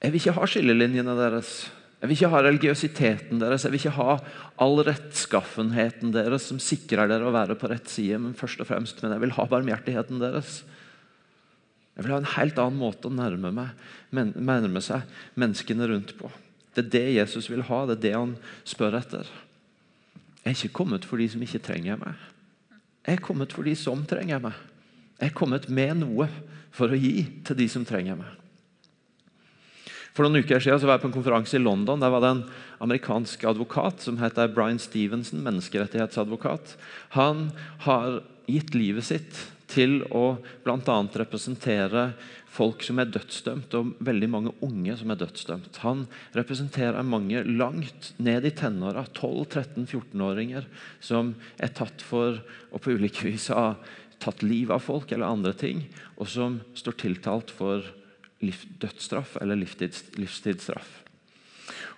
Jeg 0.00 0.10
vil 0.10 0.18
ikke 0.18 0.34
ha 0.34 0.48
skillelinjene 0.48 1.14
deres. 1.18 1.52
Jeg 2.00 2.08
vil 2.08 2.16
ikke 2.16 2.30
ha 2.32 2.40
religiøsiteten 2.42 3.42
deres. 3.42 3.66
Jeg 3.66 3.74
vil 3.74 3.82
ikke 3.82 3.98
ha 3.98 4.16
all 4.64 4.80
rettskaffenheten 4.88 6.14
deres 6.14 6.48
som 6.48 6.60
sikrer 6.62 7.10
dere 7.10 7.28
å 7.28 7.34
være 7.34 7.58
på 7.60 7.68
rett 7.70 7.90
side, 7.92 8.18
men 8.22 8.36
først 8.36 8.62
og 8.64 8.70
fremst, 8.70 9.02
men 9.04 9.12
jeg 9.14 9.22
vil 9.26 9.34
ha 9.36 9.46
barmhjertigheten 9.50 10.22
deres. 10.22 10.62
Jeg 11.94 12.06
vil 12.06 12.14
ha 12.14 12.22
en 12.22 12.32
helt 12.38 12.58
annen 12.62 12.80
måte 12.80 13.10
å 13.10 13.14
nærme, 13.14 13.52
meg, 13.52 14.32
nærme 14.32 14.80
seg 14.82 15.04
menneskene 15.38 15.90
rundt 15.90 16.16
på. 16.16 16.32
Det 16.72 16.86
er 16.86 16.92
det 16.94 17.06
Jesus 17.18 17.50
vil 17.52 17.66
ha, 17.68 17.84
det 17.86 17.98
er 17.98 18.04
det 18.06 18.16
han 18.16 18.34
spør 18.64 18.96
etter. 19.02 19.28
Jeg 20.40 20.48
er 20.48 20.56
ikke 20.56 20.78
kommet 20.80 21.04
for 21.04 21.20
de 21.20 21.28
som 21.28 21.42
ikke 21.44 21.60
trenger 21.62 22.00
meg. 22.00 22.16
Jeg 23.06 23.16
er 23.16 23.24
kommet 23.24 23.54
for 23.56 23.66
de 23.66 23.74
som 23.78 24.02
trenger 24.08 24.42
meg. 24.42 24.56
Jeg 25.20 25.30
er 25.30 25.36
kommet 25.36 25.68
med 25.72 26.02
noe 26.02 26.28
for 26.74 26.92
å 26.92 26.98
gi 26.98 27.24
til 27.46 27.58
de 27.58 27.66
som 27.70 27.84
trenger 27.88 28.18
meg. 28.20 28.36
For 30.10 30.26
noen 30.26 30.42
uker 30.42 30.60
siden 30.60 30.82
var 30.82 30.98
jeg 30.98 31.04
på 31.04 31.08
en 31.10 31.14
konferanse 31.14 31.56
i 31.56 31.62
London. 31.62 32.02
Der 32.02 32.12
var 32.12 32.22
det 32.24 32.32
en 32.34 32.42
amerikansk 32.82 33.44
advokat 33.48 34.02
som 34.04 34.18
heter 34.20 34.50
Brian 34.52 34.80
Stevenson, 34.82 35.42
menneskerettighetsadvokat. 35.46 36.74
Han 37.14 37.50
har 37.86 38.20
gitt 38.50 38.74
livet 38.74 39.06
sitt 39.06 39.44
til 39.70 40.00
å 40.10 40.24
bl.a. 40.64 40.96
representere 41.22 42.10
folk 42.50 42.82
som 42.82 42.98
er 42.98 43.10
dødsdømt, 43.14 43.74
og 43.78 43.92
veldig 44.02 44.28
mange 44.32 44.52
unge 44.66 44.96
som 44.98 45.12
er 45.12 45.20
dødsdømt. 45.20 45.80
Han 45.84 46.04
representerer 46.36 47.06
mange 47.06 47.44
langt 47.46 48.12
ned 48.18 48.48
i 48.48 48.54
tenåra, 48.58 49.06
12-13-14-åringer, 49.14 50.66
som 51.02 51.34
er 51.62 51.74
tatt 51.76 52.02
for 52.02 52.42
og 52.70 52.82
på 52.82 52.96
ulike 52.98 53.28
vis 53.28 53.48
har 53.54 53.78
tatt 54.20 54.42
livet 54.44 54.74
av 54.76 54.84
folk 54.84 55.12
eller 55.14 55.30
andre 55.30 55.54
ting, 55.56 55.86
og 56.20 56.28
som 56.28 56.60
står 56.76 56.98
tiltalt 57.00 57.54
for 57.54 57.86
dødsstraff 58.40 59.36
eller 59.40 59.58
livstids, 59.60 60.04
livstidsstraff. 60.18 61.09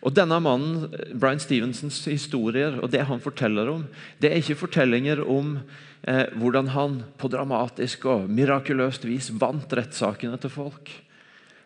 Og 0.02 0.14
denne 0.16 0.40
mannen, 0.42 0.88
Brian 1.14 1.40
Stevensons 1.42 2.00
historier 2.10 2.80
og 2.82 2.90
det 2.90 3.04
han 3.06 3.22
forteller 3.22 3.70
om, 3.70 3.86
det 4.18 4.32
er 4.32 4.40
ikke 4.40 4.58
fortellinger 4.64 5.22
om 5.22 5.54
eh, 6.02 6.26
hvordan 6.34 6.72
han 6.74 6.98
på 7.20 7.30
dramatisk 7.30 8.08
og 8.10 8.26
mirakuløst 8.26 9.06
vis 9.06 9.30
vant 9.38 9.70
rettssakene 9.78 10.40
til 10.42 10.50
folk. 10.50 10.90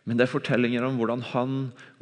Men 0.07 0.19
det 0.19 0.27
er 0.27 0.35
fortellinger 0.35 0.85
om 0.87 1.01
hvordan 1.01 1.25
han 1.33 1.55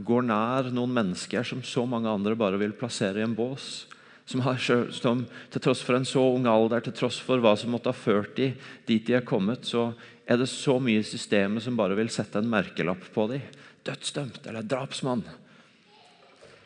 går 0.05 0.27
nær 0.29 0.73
noen 0.75 0.93
mennesker 0.97 1.47
som 1.47 1.63
så 1.65 1.87
mange 1.89 2.11
andre 2.11 2.35
bare 2.37 2.59
vil 2.61 2.75
plassere 2.77 3.23
i 3.23 3.25
en 3.25 3.37
bås. 3.39 3.87
Som, 4.27 4.41
har, 4.41 4.59
som 4.59 5.23
til 5.53 5.63
tross 5.63 5.83
for 5.85 5.97
en 5.99 6.07
så 6.09 6.23
ung 6.35 6.49
alder, 6.49 6.83
til 6.85 6.97
tross 6.97 7.19
for 7.21 7.41
hva 7.45 7.55
som 7.61 7.75
måtte 7.75 7.93
ha 7.93 7.97
ført 7.97 8.35
de 8.39 8.55
dit 8.89 9.05
de 9.07 9.19
er 9.19 9.25
kommet, 9.29 9.69
så 9.69 9.93
er 10.27 10.41
det 10.41 10.49
så 10.51 10.79
mye 10.81 11.03
i 11.03 11.07
systemet 11.07 11.63
som 11.63 11.77
bare 11.77 11.97
vil 11.97 12.11
sette 12.13 12.41
en 12.41 12.49
merkelapp 12.51 13.05
på 13.15 13.29
dem. 13.31 13.45
Dødsdømt 13.85 14.49
eller 14.49 14.65
drapsmann. 14.65 15.27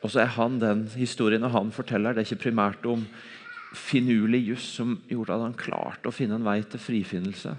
Og 0.02 0.12
så 0.12 0.22
er 0.22 0.32
han 0.36 0.60
den 0.62 0.86
historien 0.94 1.42
han 1.42 1.74
forteller. 1.74 2.14
Det 2.14 2.22
er 2.22 2.28
ikke 2.30 2.48
primært 2.48 2.86
om 2.86 3.04
finurlig 3.76 4.40
juss 4.46 4.66
som 4.78 4.94
gjorde 5.10 5.34
at 5.34 5.44
han 5.44 5.56
klarte 5.58 6.08
å 6.08 6.14
finne 6.14 6.38
en 6.38 6.46
vei 6.46 6.60
til 6.64 6.80
frifinnelse. 6.80 7.54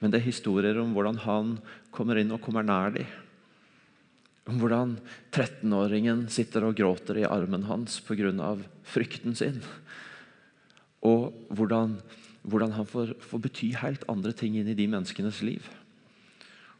Men 0.00 0.12
det 0.12 0.20
er 0.20 0.28
historier 0.28 0.80
om 0.82 0.92
hvordan 0.96 1.22
han 1.24 1.54
kommer 1.94 2.18
inn 2.20 2.34
og 2.34 2.42
kommer 2.44 2.66
nær 2.66 2.92
dem. 2.96 3.06
Om 4.50 4.58
hvordan 4.60 4.98
13-åringen 5.32 6.26
sitter 6.32 6.66
og 6.68 6.76
gråter 6.76 7.22
i 7.22 7.28
armen 7.28 7.64
hans 7.70 7.96
pga. 8.04 8.58
frykten 8.84 9.34
sin. 9.34 9.62
Og 11.00 11.32
hvordan, 11.48 11.96
hvordan 12.42 12.72
han 12.76 12.86
får, 12.86 13.14
får, 13.20 13.40
bety 13.40 13.72
helt 13.80 14.04
andre 14.08 14.32
ting 14.32 14.58
inn 14.58 14.68
i 14.68 14.76
de 14.76 14.86
menneskenes 14.86 15.40
liv. 15.42 15.64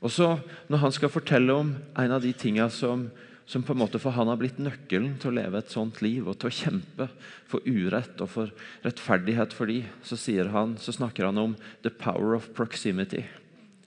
Og 0.05 0.11
så, 0.11 0.41
Når 0.69 0.79
han 0.79 0.93
skal 0.93 1.09
fortelle 1.09 1.53
om 1.53 1.75
en 1.97 2.13
av 2.13 2.21
de 2.21 2.33
tingene 2.33 2.69
som 2.71 3.09
som 3.47 3.63
på 3.63 3.75
en 3.75 3.83
måte 3.83 4.01
for 4.01 4.17
han 4.17 4.31
har 4.31 4.39
blitt 4.41 4.61
nøkkelen 4.63 5.19
til 5.21 5.31
å 5.31 5.37
leve 5.37 5.61
et 5.61 5.73
sånt 5.73 6.01
liv 6.05 6.25
og 6.25 6.39
til 6.41 6.49
å 6.49 6.57
kjempe 6.59 7.09
for 7.51 7.65
urett 7.69 8.23
og 8.25 8.31
for 8.33 8.53
rettferdighet 8.87 9.53
for 9.53 9.69
de, 9.69 9.83
så, 10.03 10.17
han, 10.55 10.77
så 10.81 10.95
snakker 10.97 11.29
han 11.29 11.41
om 11.41 11.57
'the 11.83 11.91
power 11.91 12.35
of 12.35 12.49
proximity'. 12.57 13.27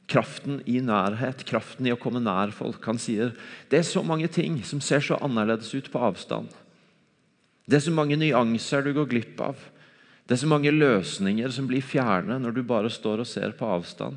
Kraften 0.07 0.61
i 0.65 0.79
nærhet, 0.79 1.43
kraften 1.43 1.87
i 1.87 1.91
å 1.91 1.99
komme 1.99 2.21
nær 2.23 2.53
folk. 2.55 2.79
Han 2.85 2.97
sier 3.01 3.33
det 3.69 3.79
er 3.79 3.83
så 3.83 4.03
mange 4.03 4.29
ting 4.31 4.61
som 4.63 4.79
ser 4.79 5.01
så 5.03 5.17
annerledes 5.19 5.73
ut 5.75 5.91
på 5.91 5.99
avstand. 5.99 6.47
Det 7.67 7.75
er 7.75 7.83
så 7.83 7.91
mange 7.91 8.15
nyanser 8.15 8.85
du 8.85 8.93
går 8.93 9.09
glipp 9.11 9.41
av. 9.41 9.57
Det 10.27 10.37
er 10.37 10.39
så 10.39 10.47
mange 10.47 10.71
løsninger 10.71 11.51
som 11.51 11.67
blir 11.67 11.83
fjerne 11.83 12.39
når 12.39 12.55
du 12.55 12.63
bare 12.63 12.91
står 12.91 13.23
og 13.23 13.27
ser 13.27 13.51
på 13.57 13.67
avstand. 13.67 14.15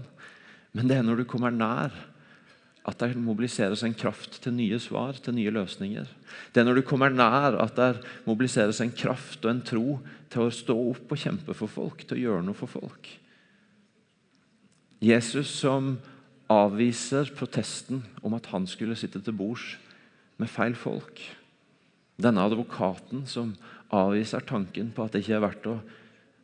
Men 0.73 0.87
det 0.87 1.01
er 1.01 1.03
når 1.03 1.23
du 1.23 1.25
kommer 1.27 1.51
nær, 1.51 1.91
at 2.89 3.03
det 3.03 3.19
mobiliseres 3.21 3.83
en 3.85 3.95
kraft 3.95 4.39
til 4.41 4.55
nye 4.57 4.79
svar, 4.81 5.19
til 5.21 5.37
nye 5.37 5.53
løsninger. 5.53 6.07
Det 6.53 6.63
er 6.63 6.67
når 6.67 6.81
du 6.81 6.87
kommer 6.89 7.13
nær, 7.13 7.59
at 7.61 7.77
det 7.77 8.05
mobiliseres 8.25 8.81
en 8.81 8.93
kraft 8.93 9.45
og 9.45 9.53
en 9.53 9.65
tro 9.67 9.99
til 10.33 10.47
å 10.47 10.55
stå 10.55 10.77
opp 10.95 11.13
og 11.13 11.21
kjempe 11.21 11.57
for 11.57 11.71
folk, 11.71 12.07
til 12.07 12.17
å 12.17 12.23
gjøre 12.25 12.47
noe 12.47 12.57
for 12.57 12.73
folk. 12.73 13.11
Jesus 15.01 15.53
som 15.61 15.99
avviser 16.51 17.31
protesten 17.37 18.03
om 18.27 18.35
at 18.37 18.49
han 18.53 18.67
skulle 18.69 18.99
sitte 18.99 19.21
til 19.23 19.37
bords 19.37 19.77
med 20.41 20.51
feil 20.51 20.75
folk. 20.77 21.21
Denne 22.21 22.43
advokaten 22.45 23.27
som 23.29 23.55
avviser 23.93 24.45
tanken 24.49 24.91
på 24.95 25.05
at 25.05 25.15
det 25.15 25.25
ikke 25.25 25.37
er 25.39 25.45
verdt 25.45 25.69
å 25.71 25.79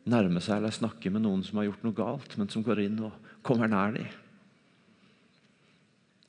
nærme 0.07 0.41
seg 0.45 0.61
eller 0.61 0.75
snakke 0.75 1.11
med 1.13 1.25
noen 1.25 1.43
som 1.45 1.59
har 1.59 1.71
gjort 1.71 1.85
noe 1.85 1.97
galt, 1.97 2.37
men 2.39 2.51
som 2.53 2.65
går 2.65 2.85
inn 2.87 3.03
og 3.09 3.17
kommer 3.47 3.71
nær 3.71 3.97
dem. 3.97 4.09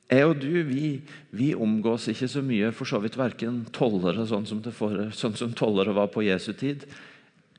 Jeg 0.08 0.24
og 0.24 0.38
du 0.40 0.62
vi, 0.64 1.02
vi, 1.36 1.50
omgås 1.52 2.06
ikke 2.08 2.30
så 2.32 2.40
mye, 2.44 2.70
for 2.72 2.88
så 2.88 3.00
vidt 3.02 3.18
verken 3.20 3.60
tollere, 3.76 4.24
sånn 4.28 4.46
som, 4.48 4.62
sånn 4.64 5.36
som 5.36 5.52
tollere 5.52 5.92
var 5.96 6.08
på 6.14 6.24
Jesu 6.24 6.54
tid, 6.56 6.86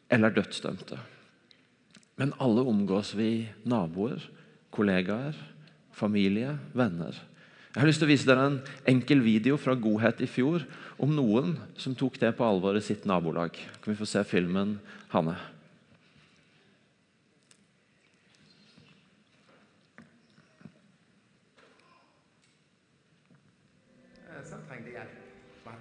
eller 0.09 0.33
dødsdømte. 0.33 0.97
Men 2.17 2.33
alle 2.41 2.65
omgås 2.65 3.13
vi 3.13 3.45
naboer, 3.69 4.25
kollegaer, 4.73 5.37
familie, 5.93 6.55
venner. 6.73 7.21
Jeg 7.69 7.83
har 7.83 7.87
lyst 7.91 8.01
til 8.01 8.09
å 8.09 8.13
vise 8.15 8.25
dere 8.25 8.47
en 8.49 8.57
enkel 8.89 9.21
video 9.21 9.59
fra 9.61 9.77
Godhet 9.77 10.25
i 10.25 10.31
fjor 10.31 10.65
om 10.97 11.13
noen 11.13 11.53
som 11.77 11.93
tok 11.93 12.17
det 12.17 12.33
på 12.33 12.49
alvor 12.49 12.79
i 12.79 12.83
sitt 12.83 13.05
nabolag. 13.05 13.53
Kan 13.53 13.93
vi 13.93 13.99
få 13.99 14.09
se 14.09 14.25
filmen, 14.25 14.79
Hanne? 15.13 15.37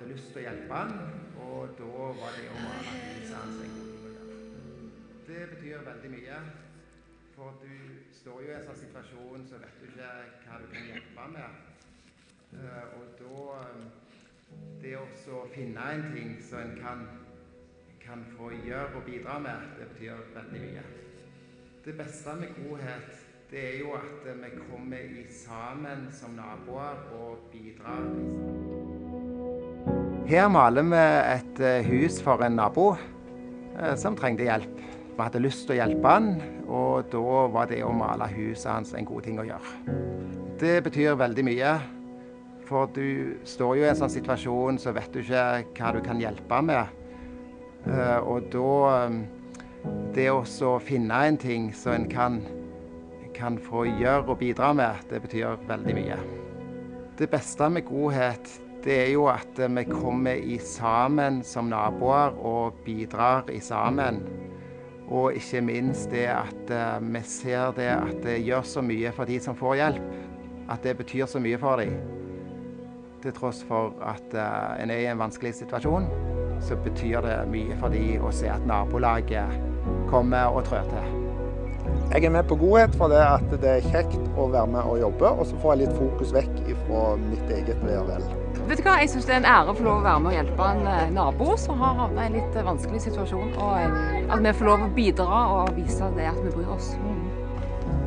lyst 0.09 0.25
til 0.27 0.28
å 0.39 0.43
hjelpe 0.45 0.81
han, 0.81 0.93
og 1.43 1.75
da 1.79 2.09
var 2.21 2.37
det 2.39 2.49
hans 2.55 3.63
en 3.65 3.73
god 3.75 3.93
ting 3.93 4.07
å 4.07 4.11
gjøre. 4.15 4.41
Det 5.29 5.45
betyr 5.53 5.87
veldig 5.87 6.11
mye. 6.15 6.41
For 7.39 7.55
du 7.63 7.73
står 8.19 8.43
jo 8.43 8.51
i 8.51 8.55
en 8.57 8.67
sånn 8.67 8.81
situasjon, 8.81 9.47
så 9.47 9.61
vet 9.63 9.81
du 9.81 9.89
ikke 9.91 10.13
hva 10.45 10.61
du 10.63 10.69
kan 10.73 10.87
hjelpe 10.91 11.27
med. 11.35 11.65
Uh, 12.55 12.85
og 12.99 13.05
da 13.21 13.73
Det 14.81 14.95
å 14.97 15.41
finne 15.53 15.83
en 15.93 16.07
ting 16.15 16.31
som 16.41 16.63
en 16.63 16.79
kan, 16.81 17.03
kan 18.01 18.25
få 18.39 18.49
gjøre 18.65 18.97
og 18.97 19.05
bidra 19.05 19.37
med, 19.45 19.75
det 19.77 19.91
betyr 19.93 20.23
veldig 20.35 20.63
mye. 20.65 20.85
Det 21.85 21.95
beste 21.99 22.35
med 22.41 22.57
godhet 22.63 23.11
det 23.51 23.61
er 23.65 23.79
jo 23.83 23.93
at 23.97 24.25
vi 24.25 24.51
kommer 24.71 24.99
i 24.99 25.27
sammen 25.33 26.09
som 26.13 26.37
naboer 26.37 27.05
og 27.21 27.51
bidrar. 27.53 29.08
Her 30.29 30.51
maler 30.53 30.85
vi 30.85 30.99
et 31.33 31.61
eh, 31.65 31.87
hus 31.89 32.19
for 32.21 32.43
en 32.45 32.59
nabo 32.59 32.91
eh, 32.93 33.95
som 33.97 34.13
trengte 34.13 34.45
hjelp. 34.45 34.83
Vi 35.15 35.17
hadde 35.25 35.41
lyst 35.41 35.63
til 35.65 35.73
å 35.73 35.79
hjelpe 35.79 36.11
han, 36.13 36.27
og 36.69 37.09
da 37.09 37.47
var 37.55 37.71
det 37.71 37.79
å 37.81 37.95
male 37.97 38.29
huset 38.35 38.69
hans 38.69 38.93
en 38.93 39.09
god 39.09 39.25
ting 39.25 39.41
å 39.41 39.47
gjøre. 39.49 39.95
Det 40.61 40.75
betyr 40.85 41.17
veldig 41.17 41.47
mye, 41.49 41.73
for 42.69 42.93
du 42.93 43.41
står 43.49 43.79
jo 43.79 43.87
i 43.87 43.89
en 43.89 43.99
sånn 44.03 44.13
situasjon 44.19 44.83
så 44.85 44.93
vet 44.99 45.09
du 45.17 45.23
ikke 45.23 45.65
hva 45.81 45.95
du 45.97 46.03
kan 46.05 46.21
hjelpe 46.21 46.61
med. 46.75 46.93
Eh, 47.89 48.21
og 48.21 48.53
da 48.53 49.09
Det 50.13 50.29
å 50.29 50.77
finne 50.83 51.25
en 51.25 51.37
ting 51.41 51.73
som 51.73 51.95
en 51.95 52.09
kan, 52.11 52.41
kan 53.33 53.57
få 53.57 53.87
gjøre 53.87 54.29
og 54.29 54.41
bidra 54.43 54.75
med, 54.77 55.07
det 55.09 55.23
betyr 55.25 55.57
veldig 55.69 55.95
mye. 55.97 56.17
Det 57.17 57.31
beste 57.33 57.71
med 57.73 57.87
godhet 57.89 58.59
det 58.89 58.97
er 59.03 59.11
jo 59.13 59.27
at 59.29 59.59
vi 59.59 59.85
kommer 59.85 60.39
i 60.41 60.57
sammen 60.65 61.43
som 61.45 61.69
naboer 61.69 62.37
og 62.41 62.79
bidrar 62.87 63.51
i 63.53 63.61
sammen. 63.61 64.23
Og 65.09 65.37
ikke 65.37 65.61
minst 65.65 66.11
det 66.13 66.25
at 66.33 66.73
eh, 66.73 66.97
vi 67.01 67.21
ser 67.25 67.73
det 67.77 67.89
at 67.93 68.17
det 68.25 68.39
gjør 68.45 68.65
så 68.65 68.85
mye 68.85 69.13
for 69.13 69.29
de 69.29 69.37
som 69.45 69.57
får 69.57 69.77
hjelp. 69.81 70.09
At 70.73 70.85
det 70.85 70.97
betyr 70.97 71.29
så 71.29 71.41
mye 71.41 71.61
for 71.61 71.81
dem. 71.81 71.95
Til 73.23 73.33
tross 73.37 73.65
for 73.67 73.97
at 74.05 74.35
uh, 74.37 74.77
en 74.79 74.93
er 74.95 75.03
i 75.03 75.09
en 75.11 75.19
vanskelig 75.19 75.57
situasjon, 75.59 76.07
så 76.63 76.79
betyr 76.85 77.25
det 77.25 77.39
mye 77.51 77.81
for 77.81 77.91
dem 77.91 78.23
å 78.23 78.31
se 78.33 78.47
at 78.53 78.69
nabolaget 78.69 79.59
kommer 80.13 80.53
og 80.53 80.69
trår 80.69 80.93
til. 80.93 81.18
Jeg 82.09 82.25
er 82.25 82.31
med 82.33 82.47
på 82.49 82.57
godhet 82.57 82.95
for 82.97 83.13
det 83.13 83.21
at 83.21 83.51
det 83.61 83.69
er 83.69 83.89
kjekt 83.93 84.21
å 84.41 84.47
være 84.49 84.71
med 84.73 84.87
og 84.89 84.97
jobbe, 84.97 85.29
og 85.29 85.45
så 85.45 85.59
får 85.61 85.75
jeg 85.75 85.81
litt 85.83 85.97
fokus 85.99 86.31
vekk 86.33 86.55
fra 86.87 87.03
mitt 87.21 87.51
eget 87.53 87.83
ve 87.85 87.99
og 88.01 88.07
vel. 88.09 88.23
Vet 88.71 88.81
du 88.81 88.85
hva, 88.87 88.95
Jeg 89.03 89.11
syns 89.13 89.27
det 89.29 89.35
er 89.35 89.43
en 89.43 89.49
ære 89.49 89.75
å 89.75 89.77
få 89.77 89.85
lov 89.85 89.99
å 90.01 90.05
være 90.07 90.23
med 90.25 90.31
og 90.31 90.39
hjelpe 90.39 90.69
en 90.73 90.89
eh, 90.89 91.11
nabo 91.13 91.57
som 91.61 91.83
har 91.85 91.99
havnet 91.99 92.23
i 92.23 92.31
en 92.31 92.39
litt 92.39 92.57
eh, 92.57 92.65
vanskelig 92.65 93.03
situasjon. 93.05 93.51
Og 93.61 93.75
eh, 93.83 93.99
at 94.33 94.41
vi 94.45 94.55
får 94.57 94.71
lov 94.71 94.87
å 94.87 94.89
bidra 94.97 95.43
og 95.59 95.75
vise 95.77 96.09
det 96.17 96.31
at 96.31 96.41
vi 96.47 96.55
bryr 96.57 96.73
oss. 96.79 96.89
Mm. 96.97 97.21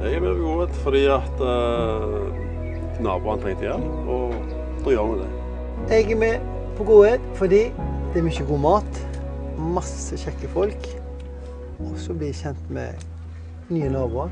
Jeg 0.02 0.18
er 0.18 0.26
med 0.26 0.34
på 0.34 0.48
godhet 0.48 0.82
fordi 0.82 1.04
at 1.14 1.46
uh, 1.46 2.98
naboene 3.06 3.46
trengte 3.46 3.70
hjelp, 3.70 4.10
og 4.10 4.34
da 4.82 4.96
gjør 4.96 5.14
vi 5.14 5.22
det. 5.22 5.30
Jeg 5.94 6.10
er 6.18 6.22
med 6.26 6.52
på 6.80 6.90
godhet 6.90 7.30
fordi 7.38 7.64
det 7.70 8.18
er 8.18 8.28
mye 8.32 8.50
god 8.50 8.66
mat, 8.66 9.06
masse 9.78 10.18
kjekke 10.26 10.50
folk, 10.58 10.92
og 11.78 11.96
så 12.02 12.18
blir 12.18 12.34
jeg 12.34 12.42
kjent 12.42 12.70
med 12.74 13.11
nye 13.71 13.89
naboer. 13.91 14.31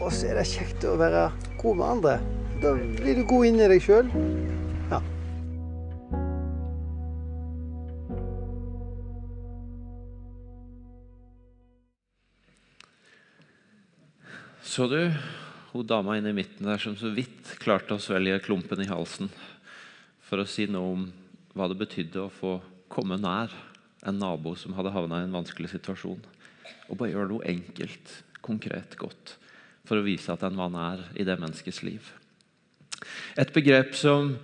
Og 0.00 0.10
så 0.12 0.30
er 0.30 0.40
det 0.40 0.48
kjekt 0.50 0.84
å 0.88 0.96
være 1.00 1.28
god 1.60 1.80
med 1.80 1.86
andre. 1.88 2.16
Da 2.62 2.74
blir 2.76 3.20
du 3.20 3.26
god 3.28 3.50
inni 3.50 3.68
deg 3.70 3.82
sjøl. 3.82 4.10
Så 14.74 14.88
du 14.90 14.98
hun 15.70 15.86
dama 15.86 16.16
inne 16.18 16.32
i 16.32 16.34
midten 16.34 16.66
der 16.66 16.80
som 16.82 16.96
så 16.98 17.12
vidt 17.14 17.52
klarte 17.62 17.94
å 17.94 18.02
svelge 18.02 18.40
klumpen 18.42 18.80
i 18.82 18.88
halsen 18.90 19.28
for 20.26 20.42
å 20.42 20.46
si 20.50 20.66
noe 20.66 20.96
om 20.96 21.04
hva 21.54 21.68
det 21.70 21.78
betydde 21.78 22.24
å 22.24 22.32
få 22.32 22.56
komme 22.90 23.20
nær 23.22 23.54
en 24.02 24.18
nabo 24.18 24.56
som 24.58 24.74
hadde 24.74 24.90
havna 24.96 25.20
i 25.22 25.28
en 25.28 25.36
vanskelig 25.36 25.70
situasjon. 25.76 26.18
Og 26.88 26.98
bare 26.98 27.14
gjøre 27.14 27.32
noe 27.32 27.48
enkelt. 27.48 28.20
konkret 28.44 28.96
godt 29.00 29.38
for 29.84 30.00
å 30.00 30.04
vise 30.04 30.32
at 30.32 30.44
en 30.46 30.56
vann 30.58 30.76
er 30.80 31.04
i 31.16 31.26
det 31.26 31.36
menneskets 31.40 31.82
liv. 31.84 32.04
Et 33.36 33.50
begrep 33.52 33.92
som 33.98 34.34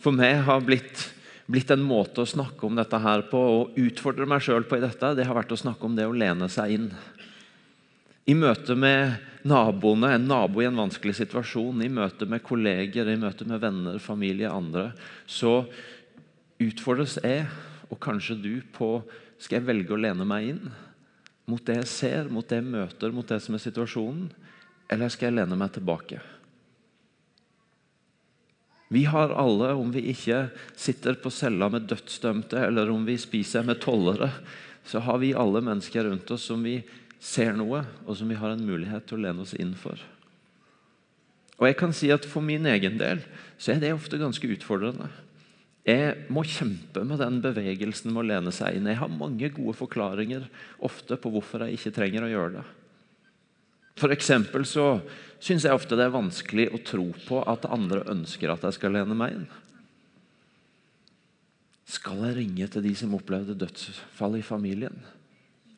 for 0.00 0.12
meg 0.16 0.42
har 0.44 0.64
blitt, 0.64 1.06
blitt 1.48 1.72
en 1.72 1.84
måte 1.84 2.24
å 2.24 2.28
snakke 2.28 2.66
om 2.66 2.76
dette 2.76 3.00
her 3.00 3.24
på, 3.30 3.40
og 3.40 3.78
utfordre 3.80 4.28
meg 4.28 4.44
sjøl 4.44 4.66
på 4.68 4.76
i 4.76 4.84
dette, 4.84 5.14
det 5.16 5.24
har 5.28 5.36
vært 5.36 5.54
å 5.56 5.60
snakke 5.60 5.88
om 5.88 5.96
det 5.96 6.08
å 6.08 6.16
lene 6.16 6.50
seg 6.52 6.76
inn. 6.76 6.90
I 8.28 8.36
møte 8.36 8.76
med 8.76 9.16
naboene, 9.48 10.14
en 10.16 10.28
nabo 10.28 10.62
i 10.62 10.68
en 10.68 10.80
vanskelig 10.80 11.16
situasjon, 11.20 11.82
i 11.84 11.92
møte 11.92 12.28
med 12.28 12.44
kolleger, 12.44 13.08
i 13.08 13.20
møte 13.20 13.48
med 13.48 13.60
venner, 13.64 14.00
familie, 14.00 14.52
andre, 14.52 14.90
så 15.28 15.62
utfordres 16.60 17.18
jeg, 17.24 17.44
og 17.88 18.00
kanskje 18.04 18.40
du, 18.40 18.54
på 18.72 18.98
skal 19.40 19.58
jeg 19.58 19.68
velge 19.68 19.96
å 19.96 20.00
lene 20.00 20.24
meg 20.28 20.54
inn 20.54 20.72
mot 21.50 21.64
det 21.66 21.80
jeg 21.82 21.90
ser, 21.90 22.30
mot 22.32 22.46
det 22.48 22.60
jeg 22.60 22.68
møter, 22.68 23.12
mot 23.12 23.28
det 23.28 23.40
som 23.44 23.56
er 23.56 23.62
situasjonen, 23.62 24.30
eller 24.92 25.12
skal 25.12 25.30
jeg 25.30 25.38
lene 25.40 25.58
meg 25.58 25.74
tilbake? 25.74 26.20
Vi 28.94 29.04
har 29.08 29.32
alle, 29.34 29.72
om 29.74 29.90
vi 29.90 30.04
ikke 30.12 30.46
sitter 30.78 31.16
på 31.18 31.32
cella 31.32 31.70
med 31.72 31.88
dødsdømte, 31.90 32.60
eller 32.68 32.92
om 32.92 33.06
vi 33.08 33.16
spiser 33.18 33.64
med 33.66 33.80
tollere, 33.82 34.30
så 34.84 35.00
har 35.02 35.18
vi 35.18 35.32
alle 35.34 35.64
mennesker 35.64 36.04
rundt 36.04 36.30
oss 36.30 36.44
som 36.50 36.62
vi 36.62 36.78
ser 37.18 37.56
noe, 37.56 37.82
og 38.04 38.18
som 38.18 38.28
vi 38.28 38.36
har 38.38 38.52
en 38.52 38.66
mulighet 38.66 39.08
til 39.08 39.18
å 39.18 39.24
lene 39.24 39.44
oss 39.44 39.56
inn 39.56 39.72
for. 39.78 39.98
Og 41.58 41.68
jeg 41.68 41.78
kan 41.78 41.94
si 41.94 42.10
at 42.12 42.26
For 42.26 42.44
min 42.44 42.66
egen 42.66 42.98
del 42.98 43.22
så 43.58 43.74
er 43.74 43.82
det 43.82 43.94
ofte 43.94 44.18
ganske 44.20 44.48
utfordrende. 44.50 45.08
Jeg 45.84 46.30
må 46.32 46.46
kjempe 46.48 47.02
med 47.04 47.20
den 47.20 47.42
bevegelsen 47.44 48.12
med 48.12 48.22
å 48.22 48.28
lene 48.30 48.52
seg 48.56 48.78
inn. 48.78 48.88
Jeg 48.88 49.02
har 49.02 49.12
mange 49.12 49.50
gode 49.52 49.76
forklaringer 49.76 50.46
ofte 50.84 51.18
på 51.20 51.32
hvorfor 51.34 51.66
jeg 51.66 51.76
ikke 51.76 51.92
trenger 51.98 52.24
å 52.24 52.30
gjøre 52.32 52.54
det. 52.56 52.64
Eksempel 54.14 54.64
så 54.66 54.86
syns 55.44 55.66
jeg 55.66 55.76
ofte 55.76 55.96
det 55.96 56.06
er 56.08 56.16
vanskelig 56.16 56.70
å 56.72 56.80
tro 56.82 57.04
på 57.28 57.42
at 57.46 57.68
andre 57.68 58.02
ønsker 58.10 58.50
at 58.50 58.64
jeg 58.66 58.78
skal 58.78 58.96
lene 58.96 59.16
meg 59.18 59.36
inn. 59.36 59.44
Skal 61.84 62.24
jeg 62.24 62.38
ringe 62.40 62.68
til 62.72 62.84
de 62.84 62.94
som 62.96 63.12
opplevde 63.14 63.56
dødsfall 63.60 64.38
i 64.40 64.44
familien? 64.46 64.96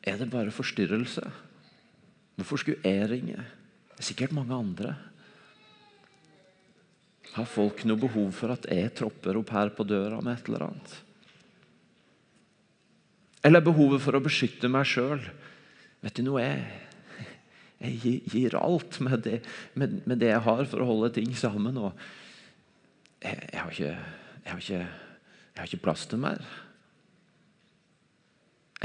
Er 0.07 0.17
det 0.21 0.31
bare 0.31 0.55
forstyrrelse? 0.55 1.25
Hvorfor 2.39 2.63
skulle 2.63 2.79
jeg 2.85 3.09
ringe? 3.11 3.43
Det 3.91 3.99
er 3.99 4.07
sikkert 4.07 4.35
mange 4.37 4.55
andre. 4.55 4.95
Har 7.37 7.45
folk 7.45 7.83
noe 7.85 8.01
behov 8.01 8.31
for 8.33 8.55
at 8.55 8.65
jeg 8.73 8.95
tropper 8.97 9.37
opp 9.37 9.51
her 9.53 9.69
på 9.75 9.85
døra 9.85 10.17
med 10.25 10.33
et 10.39 10.49
eller 10.49 10.67
annet? 10.71 10.95
Eller 13.45 13.61
behovet 13.63 14.01
for 14.01 14.17
å 14.17 14.23
beskytte 14.23 14.69
meg 14.71 14.87
sjøl? 14.89 15.21
Vet 16.01 16.17
du 16.17 16.23
noe, 16.25 16.41
jeg, 16.41 17.97
jeg 18.01 18.21
gir 18.33 18.57
alt 18.57 18.97
med 19.05 19.21
det, 19.27 19.41
med, 19.77 19.99
med 20.09 20.21
det, 20.21 20.31
jeg 20.33 20.45
har, 20.47 20.63
for 20.69 20.81
å 20.81 20.89
holde 20.89 21.11
ting 21.13 21.29
sammen. 21.37 21.77
Og 21.77 21.93
jeg, 23.21 23.37
jeg, 23.37 23.61
har 23.61 23.75
ikke, 23.75 23.91
jeg, 23.93 24.49
har 24.49 24.63
ikke, 24.63 24.81
har 25.61 25.69
ikke 25.69 25.83
plass 25.85 26.07
til 26.09 26.21
mer. 26.25 26.41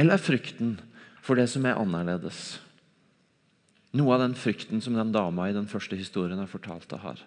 Eller 0.01 0.21
frykten 0.21 0.77
for 1.25 1.41
det 1.41 1.49
som 1.53 1.65
er 1.69 1.81
annerledes. 1.81 2.61
Noe 3.97 4.17
av 4.17 4.23
den 4.25 4.37
frykten 4.37 4.81
som 4.85 4.97
den 4.97 5.13
dama 5.13 5.49
i 5.49 5.57
den 5.57 5.69
første 5.69 5.97
historien 5.97 6.41
jeg 6.41 6.53
fortalte, 6.53 7.01
har. 7.01 7.21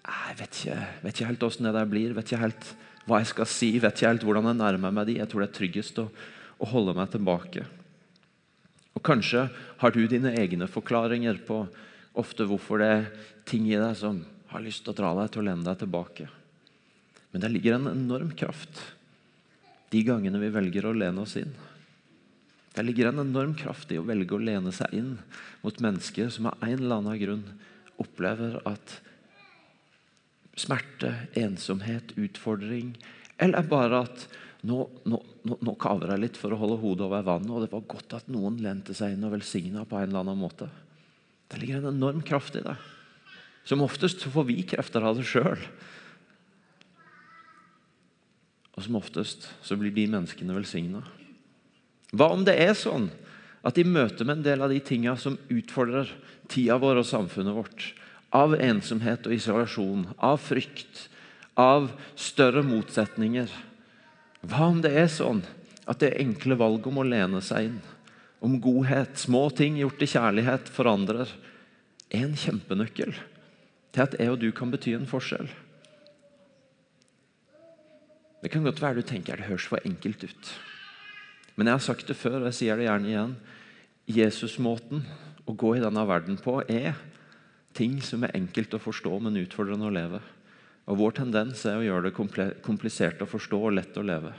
Jeg 0.00 0.38
vet 0.38 0.60
ikke, 0.60 0.78
vet 1.04 1.18
ikke 1.18 1.28
helt 1.28 1.44
åssen 1.44 1.68
det 1.68 1.74
der 1.76 1.90
blir, 1.90 2.14
vet 2.16 2.30
ikke 2.30 2.44
helt 2.44 2.70
hva 3.08 3.20
jeg 3.20 3.30
skal 3.32 3.48
si, 3.48 3.70
vet 3.82 3.96
ikke 3.96 4.12
helt 4.12 4.24
hvordan 4.26 4.48
jeg 4.50 4.60
nærmer 4.60 4.94
meg 4.94 5.08
de. 5.08 5.18
Jeg 5.20 5.30
tror 5.30 5.44
det 5.44 5.50
er 5.50 5.58
tryggest 5.58 6.00
å, 6.02 6.06
å 6.60 6.68
holde 6.72 6.96
meg 6.96 7.12
tilbake. 7.12 7.66
Og 8.96 9.04
Kanskje 9.06 9.46
har 9.80 9.94
du 9.94 10.02
dine 10.08 10.34
egne 10.38 10.68
forklaringer 10.70 11.40
på 11.46 11.62
ofte 12.20 12.46
hvorfor 12.48 12.82
det 12.82 12.90
er 12.90 13.08
ting 13.48 13.68
i 13.70 13.78
deg 13.78 13.96
som 13.98 14.22
har 14.50 14.64
lyst 14.64 14.84
til 14.84 14.92
å 14.92 14.98
dra 14.98 15.12
deg 15.20 15.30
til 15.32 15.42
å 15.42 15.46
lene 15.46 15.66
deg 15.66 15.82
tilbake. 15.82 16.26
Men 17.30 17.44
det 17.44 17.52
ligger 17.52 17.76
en 17.76 17.92
enorm 17.92 18.32
kraft 18.36 18.82
de 19.90 20.02
gangene 20.06 20.38
vi 20.42 20.52
velger 20.54 20.86
å 20.86 20.94
lene 20.94 21.22
oss 21.22 21.36
inn. 21.38 21.52
Det 22.74 22.84
ligger 22.86 23.10
en 23.10 23.22
enorm 23.24 23.56
kraft 23.58 23.90
i 23.90 23.98
å 23.98 24.06
velge 24.06 24.36
å 24.36 24.42
lene 24.42 24.72
seg 24.74 24.92
inn 24.94 25.14
mot 25.64 25.80
mennesker 25.82 26.30
som 26.30 26.50
av 26.50 26.62
en 26.62 26.76
eller 26.76 27.00
annen 27.00 27.18
grunn 27.18 27.46
opplever 28.00 28.60
at 28.68 29.00
smerte, 30.60 31.14
ensomhet, 31.38 32.12
utfordring 32.20 32.92
Eller 33.40 33.66
bare 33.68 34.04
at 34.04 34.26
nå, 34.68 34.84
nå, 35.08 35.18
nå, 35.48 35.74
kaver 35.80 36.12
jeg 36.12 36.20
litt 36.20 36.38
for 36.38 36.52
å 36.52 36.58
holde 36.60 36.80
hodet 36.82 37.06
over 37.06 37.24
vannet, 37.24 37.48
og 37.48 37.62
det 37.64 37.70
var 37.72 37.86
godt 37.88 38.18
at 38.18 38.26
noen 38.28 38.58
lente 38.60 38.92
seg 38.96 39.14
inn 39.14 39.24
og 39.24 39.32
velsigna 39.32 39.86
på 39.88 39.96
en 39.96 40.10
eller 40.10 40.20
annen 40.20 40.40
måte. 40.40 40.68
Det 41.48 41.62
ligger 41.62 41.80
en 41.80 41.94
enorm 41.94 42.20
kraft 42.26 42.58
i 42.60 42.64
det. 42.66 42.76
Som 43.64 43.80
oftest 43.86 44.26
får 44.28 44.46
vi 44.50 44.58
krefter 44.68 45.04
av 45.06 45.16
det 45.16 45.24
sjøl. 45.28 45.64
Og 48.76 48.84
som 48.84 49.00
oftest 49.00 49.48
så 49.64 49.78
blir 49.80 49.94
de 49.96 50.06
menneskene 50.12 50.56
velsigna. 50.56 51.02
Hva 52.12 52.30
om 52.34 52.44
det 52.44 52.58
er 52.60 52.76
sånn 52.76 53.08
at 53.66 53.78
i 53.80 53.84
møte 53.84 54.24
med 54.24 54.38
en 54.38 54.46
del 54.46 54.64
av 54.64 54.72
de 54.72 54.80
tinga 54.84 55.16
som 55.20 55.36
utfordrer 55.52 56.12
tida 56.50 56.78
vår 56.80 57.02
og 57.02 57.08
samfunnet 57.08 57.56
vårt, 57.56 57.90
av 58.30 58.54
ensomhet 58.62 59.26
og 59.26 59.34
isolasjon, 59.34 60.04
av 60.18 60.38
frykt, 60.42 61.08
av 61.58 61.90
større 62.14 62.62
motsetninger 62.64 63.50
Hva 64.40 64.70
om 64.70 64.78
det 64.80 64.94
er 64.96 65.10
sånn 65.12 65.42
at 65.90 66.00
det 66.00 66.14
enkle 66.22 66.56
valget 66.56 66.86
om 66.88 67.00
å 67.02 67.04
lene 67.04 67.42
seg 67.44 67.66
inn, 67.66 67.80
om 68.40 68.54
godhet, 68.62 69.18
små 69.20 69.50
ting 69.52 69.76
gjort 69.76 70.00
i 70.00 70.08
kjærlighet, 70.08 70.70
forandrer, 70.72 71.28
er 72.08 72.24
en 72.24 72.38
kjempenøkkel 72.38 73.12
til 73.92 74.02
at 74.06 74.16
jeg 74.16 74.32
og 74.32 74.38
du 74.40 74.48
kan 74.56 74.72
bety 74.72 74.94
en 74.96 75.10
forskjell? 75.10 75.50
Det 78.40 78.48
kan 78.48 78.64
godt 78.64 78.80
være 78.80 79.02
du 79.02 79.08
tenker 79.10 79.36
det 79.36 79.50
høres 79.50 79.68
for 79.68 79.84
enkelt 79.84 80.24
ut. 80.24 80.52
Men 81.58 81.68
jeg 81.68 81.76
har 81.76 81.84
sagt 81.84 82.08
det 82.08 82.16
før, 82.16 82.38
og 82.40 82.48
jeg 82.48 82.56
sier 82.56 82.80
det 82.80 82.86
gjerne 82.86 83.10
igjen. 83.10 83.34
Jesusmåten 84.08 85.04
å 85.44 85.52
gå 85.52 85.74
i 85.76 85.82
denne 85.82 86.06
verden 86.08 86.38
på 86.40 86.62
er 86.64 86.96
ting 87.76 88.00
som 88.02 88.24
er 88.24 88.34
enkelt 88.36 88.74
å 88.74 88.82
forstå, 88.82 89.12
men 89.22 89.38
utfordrende 89.40 89.88
å 89.88 89.94
leve. 89.94 90.20
Og 90.90 90.98
Vår 90.98 91.16
tendens 91.20 91.62
er 91.68 91.78
å 91.78 91.84
gjøre 91.84 92.08
det 92.08 92.60
komplisert 92.66 93.22
å 93.22 93.28
forstå 93.30 93.60
og 93.68 93.76
lett 93.76 93.98
å 94.00 94.06
leve. 94.06 94.32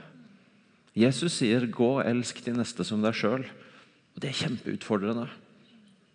Jesus 0.92 1.38
sier 1.38 1.66
'gå 1.66 2.04
elsk 2.04 2.44
de 2.44 2.52
neste 2.52 2.84
som 2.84 3.00
deg 3.00 3.14
sjøl'. 3.14 3.48
Det 4.18 4.28
er 4.28 4.44
kjempeutfordrende. 4.44 5.28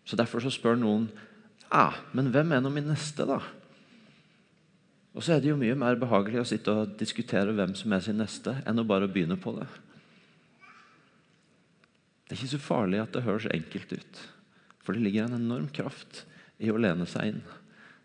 Så 0.06 0.16
Derfor 0.16 0.40
så 0.40 0.52
spør 0.52 0.78
noen 0.78 1.10
ja, 1.72 1.94
men 2.14 2.32
hvem 2.32 2.52
er 2.52 2.62
nå 2.62 2.70
min 2.70 2.88
neste, 2.88 3.26
da? 3.28 3.42
Og 5.18 5.24
så 5.24 5.34
er 5.34 5.42
det 5.42 5.50
jo 5.50 5.58
mye 5.60 5.76
mer 5.76 5.98
behagelig 6.00 6.40
å 6.40 6.48
sitte 6.48 6.72
og 6.72 6.96
diskutere 7.00 7.52
hvem 7.52 7.74
som 7.76 7.92
er 7.92 8.00
sin 8.06 8.20
neste, 8.22 8.54
enn 8.70 8.80
å 8.80 8.88
bare 8.88 9.10
begynne 9.10 9.36
på 9.36 9.52
det. 9.58 9.68
Det 12.28 12.36
er 12.36 12.40
ikke 12.40 12.54
så 12.54 12.62
farlig 12.62 13.02
at 13.02 13.12
det 13.16 13.26
høres 13.26 13.50
enkelt 13.52 13.92
ut. 13.98 14.22
For 14.84 14.94
det 14.94 15.04
ligger 15.04 15.26
en 15.26 15.40
enorm 15.42 15.68
kraft 15.74 16.26
i 16.64 16.72
å 16.74 16.80
lene 16.82 17.06
seg 17.10 17.34
inn. 17.34 17.42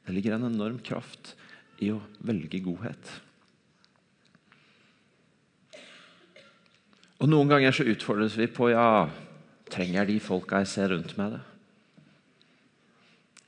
Det 0.07 0.15
ligger 0.15 0.37
en 0.37 0.49
enorm 0.51 0.81
kraft 0.85 1.35
i 1.83 1.91
å 1.95 2.01
velge 2.25 2.61
godhet. 2.65 3.13
Og 7.23 7.31
Noen 7.31 7.53
ganger 7.53 7.75
så 7.75 7.87
utfordres 7.87 8.35
vi 8.35 8.49
på 8.51 8.73
ja, 8.73 9.07
trenger 9.71 10.09
de 10.09 10.19
folka 10.23 10.63
jeg 10.63 10.73
ser 10.73 10.91
rundt 10.91 11.15
meg 11.19 11.37
det? 11.37 11.43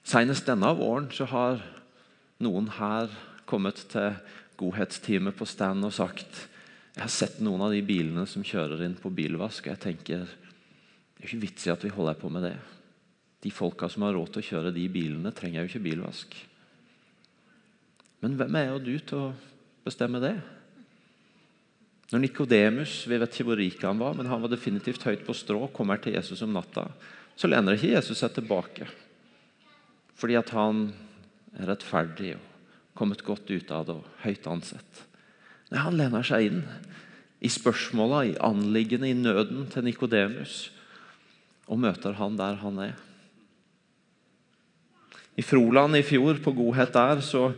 Senest 0.04 0.46
denne 0.46 0.70
våren 0.78 1.08
så 1.14 1.26
har 1.30 1.62
noen 2.44 2.68
her 2.76 3.10
kommet 3.48 3.80
til 3.90 4.14
godhetsteamet 4.60 5.34
på 5.36 5.48
stand 5.48 5.86
og 5.86 5.94
sagt 5.96 6.44
jeg 6.94 7.02
har 7.02 7.10
sett 7.10 7.40
noen 7.42 7.64
av 7.66 7.72
de 7.74 7.80
bilene 7.82 8.22
som 8.30 8.44
kjører 8.46 8.84
inn 8.86 8.94
på 8.94 9.10
bilvask. 9.10 9.66
og 9.66 9.72
jeg 9.72 9.82
tenker 9.82 10.28
det 10.28 11.24
er 11.24 11.26
ikke 11.26 11.42
vits 11.42 11.66
i 11.66 11.72
at 11.72 11.82
vi 11.82 11.90
holder 11.90 12.18
på 12.20 12.30
med 12.30 12.46
det. 12.46 12.54
De 13.44 13.52
folka 13.52 13.90
som 13.92 14.06
har 14.06 14.16
råd 14.16 14.32
til 14.32 14.42
å 14.42 14.48
kjøre 14.48 14.74
de 14.74 14.88
bilene, 14.88 15.32
trenger 15.36 15.62
jo 15.62 15.70
ikke 15.70 15.84
bilvask. 15.84 16.36
Men 18.24 18.38
hvem 18.40 18.56
er 18.56 18.70
jo 18.70 18.80
du 18.80 18.94
til 19.04 19.20
å 19.20 19.32
bestemme 19.84 20.22
det? 20.22 20.38
Når 22.12 22.22
Nikodemus, 22.22 22.94
vi 23.10 23.18
vet 23.20 23.34
ikke 23.34 23.48
hvor 23.50 23.60
rik 23.60 23.84
han 23.84 24.00
var, 24.00 24.16
men 24.16 24.28
han 24.30 24.40
var 24.40 24.52
definitivt 24.52 25.04
høyt 25.04 25.24
på 25.26 25.36
strå, 25.36 25.66
kommer 25.76 26.00
til 26.00 26.16
Jesus 26.16 26.40
om 26.44 26.52
natta, 26.56 26.86
så 27.36 27.50
lener 27.50 27.76
ikke 27.76 27.92
Jesus 27.92 28.20
seg 28.22 28.32
tilbake. 28.36 28.88
Fordi 30.16 30.38
at 30.38 30.52
han 30.54 30.86
er 31.58 31.68
rettferdig 31.72 32.36
og 32.38 32.50
kommet 32.96 33.24
godt 33.26 33.50
ut 33.50 33.72
av 33.74 33.88
det 33.88 33.96
og 33.98 34.20
høyt 34.22 34.46
ansett. 34.48 35.00
Nei, 35.72 35.80
Han 35.82 35.98
lener 35.98 36.24
seg 36.24 36.48
inn 36.48 36.62
i 37.44 37.50
spørsmåla, 37.50 38.24
i 38.24 38.38
anliggende, 38.40 39.10
i 39.10 39.18
nøden 39.18 39.66
til 39.72 39.84
Nikodemus 39.84 40.70
og 41.66 41.80
møter 41.80 42.16
han 42.20 42.38
der 42.38 42.60
han 42.62 42.78
er. 42.84 42.94
I 45.36 45.42
Froland 45.42 45.96
i 45.96 46.02
fjor, 46.06 46.38
på 46.42 46.52
Godhet 46.54 46.92
der, 46.94 47.20
så 47.20 47.52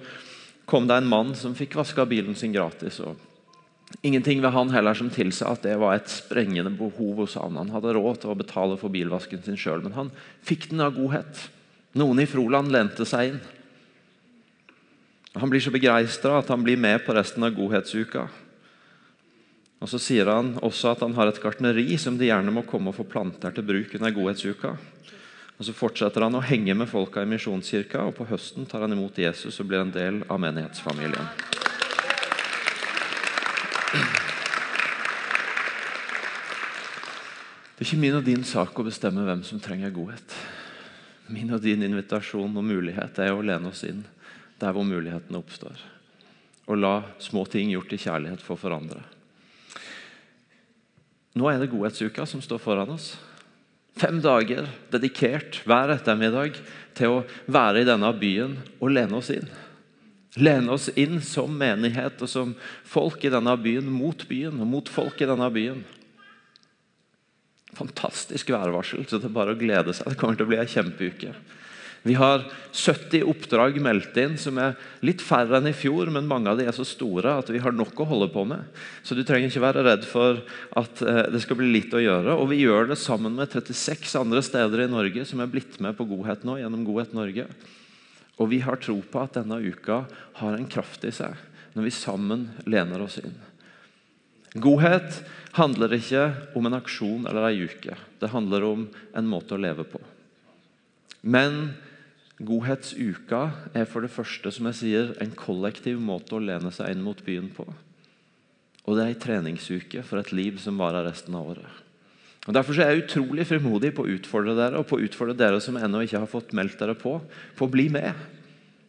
kom 0.65 0.87
det 0.89 0.97
en 0.99 1.09
mann 1.09 1.35
som 1.37 1.55
fikk 1.55 1.77
vaska 1.77 2.07
bilen 2.09 2.35
sin 2.35 2.55
gratis. 2.55 3.01
og 3.01 3.17
Ingenting 4.03 4.41
ved 4.43 4.51
han 4.51 4.73
heller 4.75 4.95
som 4.95 5.11
tilsa 5.13 5.53
at 5.53 5.63
det 5.63 5.77
var 5.79 5.95
et 5.95 6.11
sprengende 6.11 6.73
behov 6.75 7.23
hos 7.23 7.37
han. 7.39 7.59
Han 7.61 7.71
hadde 7.75 7.95
råd 7.95 8.23
til 8.23 8.33
å 8.33 8.39
betale 8.39 8.79
for 8.81 8.93
bilvasken 8.93 9.45
sin 9.45 9.61
sjøl, 9.61 9.85
men 9.85 9.95
han 9.95 10.11
fikk 10.47 10.71
den 10.73 10.83
av 10.83 10.97
godhet. 10.97 11.47
Noen 11.97 12.21
i 12.21 12.29
Froland 12.29 12.73
lente 12.75 13.07
seg 13.09 13.31
inn. 13.31 13.39
Han 15.37 15.53
blir 15.53 15.61
så 15.61 15.71
begeistra 15.71 16.41
at 16.41 16.49
han 16.49 16.65
blir 16.65 16.81
med 16.81 17.05
på 17.05 17.15
resten 17.15 17.45
av 17.45 17.55
godhetsuka. 17.55 18.27
Og 19.85 19.91
Så 19.93 20.01
sier 20.01 20.29
han 20.33 20.55
også 20.65 20.95
at 20.95 21.03
han 21.05 21.15
har 21.15 21.29
et 21.29 21.41
gartneri 21.41 21.99
som 22.01 22.17
de 22.17 22.31
gjerne 22.31 22.53
må 22.53 22.65
komme 22.67 22.91
og 22.91 22.97
få 22.97 23.05
planter 23.07 23.53
til 23.53 23.67
bruk 23.69 23.93
under 23.99 24.15
godhetsuka. 24.17 24.73
Og 25.57 25.65
Så 25.65 25.73
fortsetter 25.73 26.21
han 26.21 26.37
å 26.37 26.45
henge 26.45 26.75
med 26.77 26.89
folka 26.91 27.23
i 27.25 27.29
Misjonskirka, 27.29 28.03
og 28.05 28.17
på 28.19 28.27
høsten 28.29 28.67
tar 28.69 28.85
han 28.85 28.93
imot 28.93 29.17
Jesus 29.17 29.57
og 29.61 29.71
blir 29.71 29.81
en 29.81 29.95
del 29.95 30.21
av 30.29 30.41
menighetsfamilien. 30.43 31.31
Det 37.77 37.85
er 37.85 37.89
ikke 37.89 38.01
min 38.01 38.17
og 38.17 38.25
din 38.25 38.45
sak 38.45 38.77
å 38.77 38.85
bestemme 38.85 39.25
hvem 39.25 39.43
som 39.45 39.61
trenger 39.61 39.93
godhet. 39.93 40.37
Min 41.33 41.51
og 41.53 41.61
din 41.65 41.83
invitasjon 41.85 42.55
og 42.57 42.65
mulighet 42.65 43.19
er 43.21 43.33
å 43.33 43.43
lene 43.45 43.73
oss 43.73 43.83
inn 43.89 44.05
der 44.61 44.73
hvor 44.73 44.87
mulighetene 44.89 45.41
oppstår. 45.41 45.77
Og 46.69 46.81
la 46.81 46.95
små 47.21 47.45
ting 47.49 47.73
gjort 47.73 47.93
i 47.93 48.01
kjærlighet 48.01 48.45
få 48.45 48.57
forandre. 48.61 49.03
Nå 51.37 51.49
er 51.51 51.61
det 51.61 51.69
godhetsuka 51.73 52.25
som 52.29 52.41
står 52.41 52.63
foran 52.65 52.95
oss. 52.95 53.11
Fem 53.97 54.19
dager 54.21 54.67
dedikert 54.93 55.63
hver 55.65 55.95
ettermiddag 55.95 56.59
til 56.97 57.15
å 57.15 57.23
være 57.49 57.81
i 57.81 57.89
denne 57.89 58.11
byen 58.21 58.59
og 58.77 58.93
lene 58.93 59.21
oss 59.21 59.31
inn. 59.33 59.49
Lene 60.37 60.75
oss 60.75 60.91
inn 61.01 61.23
som 61.25 61.55
menighet 61.57 62.21
og 62.21 62.29
som 62.29 62.53
folk 62.85 63.25
i 63.25 63.33
denne 63.33 63.55
byen, 63.57 63.89
mot 63.89 64.27
byen 64.29 64.61
og 64.61 64.69
mot 64.69 64.91
folk 64.93 65.23
i 65.25 65.29
denne 65.29 65.49
byen. 65.53 65.81
Fantastisk 67.77 68.53
værvarsel, 68.53 69.07
så 69.09 69.17
det 69.21 69.31
er 69.31 69.37
bare 69.37 69.57
å 69.57 69.61
glede 69.61 69.97
seg. 69.97 70.13
Det 70.13 70.21
kommer 70.21 70.37
til 70.37 70.45
å 70.45 70.51
bli 70.53 70.61
ei 70.61 70.69
kjempeuke. 70.69 71.33
Vi 72.07 72.15
har 72.15 72.45
70 72.71 73.25
oppdrag 73.27 73.81
meldt 73.83 74.15
inn, 74.21 74.37
som 74.39 74.59
er 74.63 74.77
litt 75.03 75.23
færre 75.25 75.59
enn 75.59 75.67
i 75.67 75.75
fjor, 75.75 76.07
men 76.15 76.29
mange 76.31 76.53
av 76.53 76.61
de 76.61 76.67
er 76.69 76.77
så 76.77 76.85
store 76.87 77.33
at 77.41 77.49
vi 77.51 77.59
har 77.63 77.75
nok 77.75 77.99
å 77.99 78.07
holde 78.07 78.29
på 78.31 78.45
med. 78.47 78.63
Så 79.03 79.17
du 79.19 79.25
trenger 79.27 79.51
ikke 79.51 79.65
være 79.65 79.83
redd 79.83 80.05
for 80.07 80.39
at 80.79 81.03
eh, 81.03 81.25
det 81.35 81.41
skal 81.43 81.59
bli 81.59 81.73
litt 81.73 81.97
å 81.97 82.03
gjøre. 82.03 82.37
Og 82.39 82.53
vi 82.53 82.61
gjør 82.63 82.93
det 82.93 82.99
sammen 83.03 83.35
med 83.35 83.51
36 83.51 84.15
andre 84.21 84.45
steder 84.47 84.85
i 84.85 84.91
Norge 84.93 85.25
som 85.27 85.43
er 85.43 85.51
blitt 85.51 85.81
med 85.83 85.99
på 85.99 86.07
Godhet 86.13 86.47
nå, 86.47 86.61
gjennom 86.61 86.85
Godhet 86.87 87.17
Norge. 87.17 87.49
Og 88.39 88.53
vi 88.53 88.61
har 88.63 88.79
tro 88.79 89.01
på 89.01 89.23
at 89.25 89.41
denne 89.41 89.59
uka 89.65 90.05
har 90.39 90.55
en 90.55 90.69
kraft 90.71 91.09
i 91.09 91.15
seg, 91.17 91.35
når 91.75 91.89
vi 91.89 91.95
sammen 91.97 92.45
lener 92.71 93.03
oss 93.03 93.19
inn. 93.19 93.35
Godhet 94.63 95.25
handler 95.57 95.97
ikke 95.97 96.29
om 96.57 96.69
en 96.69 96.79
aksjon 96.79 97.27
eller 97.27 97.49
ei 97.49 97.67
uke. 97.67 97.97
Det 98.21 98.31
handler 98.31 98.69
om 98.69 98.87
en 99.17 99.29
måte 99.29 99.57
å 99.57 99.61
leve 99.61 99.89
på. 99.89 99.99
Men 101.27 101.75
Godhetsuka 102.37 103.41
er 103.73 103.87
for 103.89 104.05
det 104.05 104.13
første 104.13 104.51
som 104.53 104.69
jeg 104.69 104.79
sier, 104.81 105.13
en 105.25 105.33
kollektiv 105.33 106.01
måte 106.05 106.37
å 106.37 106.43
lene 106.43 106.73
seg 106.75 106.93
inn 106.93 107.05
mot 107.05 107.23
byen 107.25 107.49
på. 107.57 107.65
Og 108.87 108.97
det 108.97 109.03
er 109.03 109.15
en 109.15 109.23
treningsuke 109.25 110.05
for 110.07 110.21
et 110.21 110.33
liv 110.37 110.61
som 110.63 110.77
varer 110.79 111.07
resten 111.09 111.35
av 111.35 111.49
året. 111.55 111.83
Og 112.47 112.55
Derfor 112.55 112.79
er 112.79 112.93
jeg 112.93 113.07
utrolig 113.07 113.47
frimodig 113.49 113.91
på 113.97 114.05
å 114.05 114.13
utfordre 114.13 114.55
dere 114.55 114.79
og 114.79 114.87
på 114.87 115.01
å 115.01 115.03
utfordre 115.03 115.35
dere 115.35 115.59
som 115.65 115.79
ennå 115.81 116.05
ikke 116.05 116.21
har 116.23 116.31
fått 116.31 116.55
meldt 116.55 116.79
dere 116.79 116.95
på, 116.99 117.17
på 117.59 117.67
å 117.67 117.73
bli 117.73 117.89
med. 117.91 118.13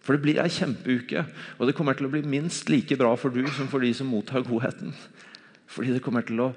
For 0.03 0.13
det 0.15 0.23
blir 0.23 0.37
ei 0.43 0.51
kjempeuke, 0.53 1.25
og 1.57 1.67
det 1.67 1.73
kommer 1.75 1.97
til 1.97 2.07
å 2.07 2.11
bli 2.13 2.21
minst 2.27 2.69
like 2.69 2.95
bra 2.99 3.15
for 3.19 3.33
du 3.33 3.41
som 3.55 3.71
for 3.71 3.83
de 3.83 3.89
som 3.97 4.07
mottar 4.11 4.45
godheten. 4.45 4.93
Fordi 5.67 5.95
det 5.95 6.03
kommer 6.05 6.23
til 6.27 6.43
å 6.45 6.53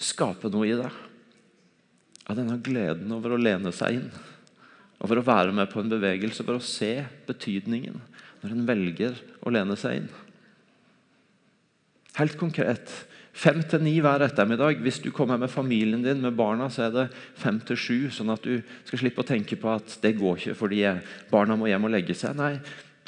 skape 0.00 0.50
noe 0.50 0.70
i 0.70 0.78
deg. 0.78 0.96
Av 2.30 2.38
denne 2.38 2.56
gleden 2.64 3.12
over 3.12 3.36
å 3.36 3.42
lene 3.42 3.74
seg 3.74 4.00
inn. 4.00 4.10
Og 5.00 5.08
for 5.08 5.20
å 5.20 5.26
være 5.26 5.52
med 5.56 5.70
på 5.72 5.80
en 5.80 5.92
bevegelse, 5.92 6.44
for 6.44 6.58
å 6.58 6.64
se 6.64 6.92
betydningen 7.28 7.96
når 8.40 8.52
en 8.54 8.66
velger 8.68 9.22
å 9.44 9.52
lene 9.52 9.76
seg 9.80 10.02
inn. 10.02 10.10
Helt 12.18 12.36
konkret. 12.40 12.92
Fem 13.40 13.62
til 13.64 13.84
ni 13.84 13.94
hver 14.02 14.24
ettermiddag. 14.26 14.80
Hvis 14.84 14.98
du 15.00 15.08
kommer 15.14 15.38
med 15.40 15.52
familien 15.52 16.02
din 16.04 16.20
med 16.20 16.36
barna, 16.36 16.68
så 16.72 16.88
er 16.88 16.94
det 16.96 17.06
fem 17.38 17.60
til 17.64 17.78
sju. 17.78 17.98
Sånn 18.12 18.32
at 18.34 18.44
du 18.44 18.58
skal 18.88 19.04
slippe 19.04 19.22
å 19.22 19.28
tenke 19.28 19.56
på 19.60 19.70
at 19.72 19.96
det 20.02 20.16
går 20.18 20.40
ikke 20.40 20.58
fordi 20.58 20.82
barna 21.30 21.56
må 21.56 21.70
hjem 21.70 21.86
og 21.88 21.94
legge 21.94 22.16
seg. 22.18 22.36
Nei, 22.36 22.56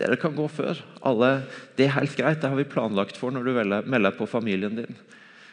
dere 0.01 0.17
kan 0.21 0.37
gå 0.37 0.47
før. 0.49 0.81
Alle, 1.05 1.33
det 1.77 1.89
er 1.89 1.99
helt 1.99 2.17
greit. 2.17 2.41
Det 2.41 2.53
har 2.53 2.61
vi 2.61 2.69
planlagt 2.69 3.19
for 3.21 3.35
når 3.35 3.51
du 3.51 3.83
melder 3.91 4.17
på 4.17 4.31
familien 4.31 4.79
din. 4.79 5.03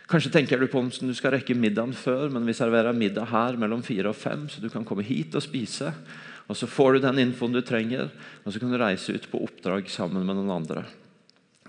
Kanskje 0.10 0.32
tenker 0.34 0.58
du 0.58 0.70
på 0.70 0.80
om 0.82 0.88
du 0.90 1.14
skal 1.14 1.36
rekke 1.36 1.58
middagen 1.58 1.94
før, 1.94 2.32
men 2.34 2.48
vi 2.48 2.56
serverer 2.58 2.96
middag 2.98 3.30
her 3.30 3.60
mellom 3.62 3.84
fire 3.86 4.10
og 4.10 4.18
fem, 4.18 4.48
så 4.50 4.62
du 4.62 4.70
kan 4.74 4.86
komme 4.88 5.06
hit 5.06 5.36
og 5.38 5.44
spise. 5.46 5.92
Og 6.50 6.58
Så 6.58 6.68
får 6.68 6.94
du 6.94 7.00
den 7.04 7.22
infoen 7.28 7.54
du 7.54 7.62
trenger, 7.62 8.10
og 8.44 8.52
så 8.52 8.60
kan 8.60 8.72
du 8.74 8.80
reise 8.82 9.14
ut 9.14 9.28
på 9.30 9.44
oppdrag 9.46 9.90
sammen 9.90 10.26
med 10.26 10.40
noen 10.40 10.56
andre. 10.56 10.84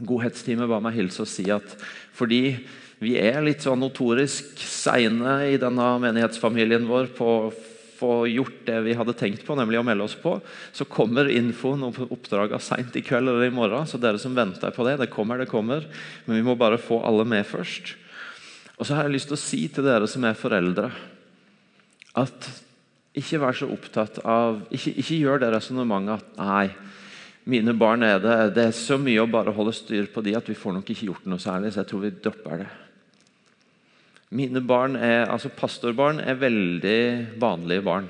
Godhetsteamet 0.01 0.71
ba 0.71 0.79
meg 0.81 0.97
hilse 0.97 1.21
og 1.21 1.29
si 1.29 1.45
at 1.53 1.75
fordi 2.17 2.57
vi 3.01 3.19
er 3.21 3.43
litt 3.45 3.65
sånn 3.65 3.81
notorisk 3.81 4.57
seine 4.65 5.43
i 5.53 5.59
denne 5.61 5.85
menighetsfamilien 6.01 6.89
vår 6.89 7.13
på 7.17 7.29
å 7.29 7.53
få 8.01 8.13
gjort 8.31 8.63
det 8.65 8.79
vi 8.87 8.97
hadde 8.97 9.15
tenkt 9.17 9.45
på, 9.45 9.57
nemlig 9.57 9.81
å 9.81 9.85
melde 9.85 10.07
oss 10.07 10.17
på, 10.17 10.39
så 10.73 10.87
kommer 10.89 11.29
infoen 11.29 11.85
om 11.85 11.97
oppdragene 12.09 12.61
seint 12.65 12.97
i 12.97 13.03
kveld 13.05 13.29
eller 13.29 13.45
i 13.45 13.53
morgen. 13.53 13.85
Så 13.89 14.01
dere 14.01 14.21
som 14.21 14.37
venter 14.37 14.73
på 14.73 14.87
det, 14.89 14.97
det 15.03 15.11
kommer, 15.13 15.41
det 15.41 15.51
kommer. 15.51 15.85
Men 16.25 16.41
vi 16.41 16.47
må 16.47 16.57
bare 16.61 16.81
få 16.81 17.03
alle 17.05 17.27
med 17.29 17.45
først. 17.49 17.93
Og 18.81 18.89
så 18.89 18.97
har 18.97 19.05
jeg 19.05 19.19
lyst 19.19 19.29
til 19.29 19.37
å 19.37 19.43
si 19.45 19.61
til 19.69 19.85
dere 19.85 20.09
som 20.09 20.25
er 20.25 20.39
foreldre, 20.39 20.89
at 22.17 22.49
ikke 23.19 23.41
vær 23.43 23.57
så 23.59 23.67
opptatt 23.73 24.21
av 24.23 24.61
Ikke, 24.71 24.93
ikke 25.03 25.19
gjør 25.19 25.43
det 25.43 25.51
resonnementet 25.55 26.21
at 26.21 26.39
nei, 26.39 26.69
mine 27.51 27.75
barn 27.75 28.05
er 28.07 28.21
det. 28.23 28.37
Det 28.55 28.67
er 28.69 28.77
så 28.77 28.99
mye 29.01 29.25
å 29.25 29.31
bare 29.31 29.55
holde 29.57 29.75
styr 29.75 30.11
på 30.13 30.23
de 30.23 30.37
at 30.39 30.47
vi 30.47 30.59
får 30.59 30.77
nok 30.77 30.93
ikke 30.93 31.09
gjort 31.09 31.27
noe 31.31 31.43
særlig. 31.43 31.73
Så 31.73 31.83
jeg 31.83 31.91
tror 31.91 32.05
vi 32.05 32.13
dropper 32.23 32.63
det. 32.63 32.69
Mine 34.39 34.63
barn 34.63 34.95
er, 34.95 35.25
altså 35.27 35.51
Pastorbarn 35.51 36.21
er 36.23 36.39
veldig 36.39 37.01
vanlige 37.43 37.83
barn. 37.83 38.07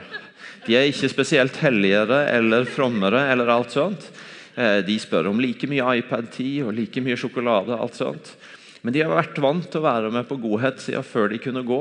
De 0.66 0.76
er 0.76 0.90
ikke 0.90 1.08
spesielt 1.08 1.56
helligere 1.62 2.26
eller 2.34 2.68
frommere 2.68 3.22
eller 3.32 3.48
alt 3.54 3.72
sånt. 3.72 4.10
Eh, 4.52 4.82
de 4.84 4.98
spør 5.00 5.30
om 5.30 5.40
like 5.40 5.68
mye 5.70 5.94
iPad-tid 6.02 6.66
og 6.66 6.74
like 6.76 7.00
mye 7.00 7.16
sjokolade. 7.16 7.78
alt 7.78 7.96
sånt. 7.96 8.34
Men 8.82 8.92
de 8.92 9.00
har 9.00 9.14
vært 9.14 9.40
vant 9.40 9.64
til 9.64 9.80
å 9.80 9.86
være 9.86 10.12
med 10.12 10.28
på 10.28 10.36
godhet 10.42 10.82
siden 10.82 11.06
før 11.06 11.32
de 11.32 11.40
kunne 11.40 11.64
gå. 11.64 11.80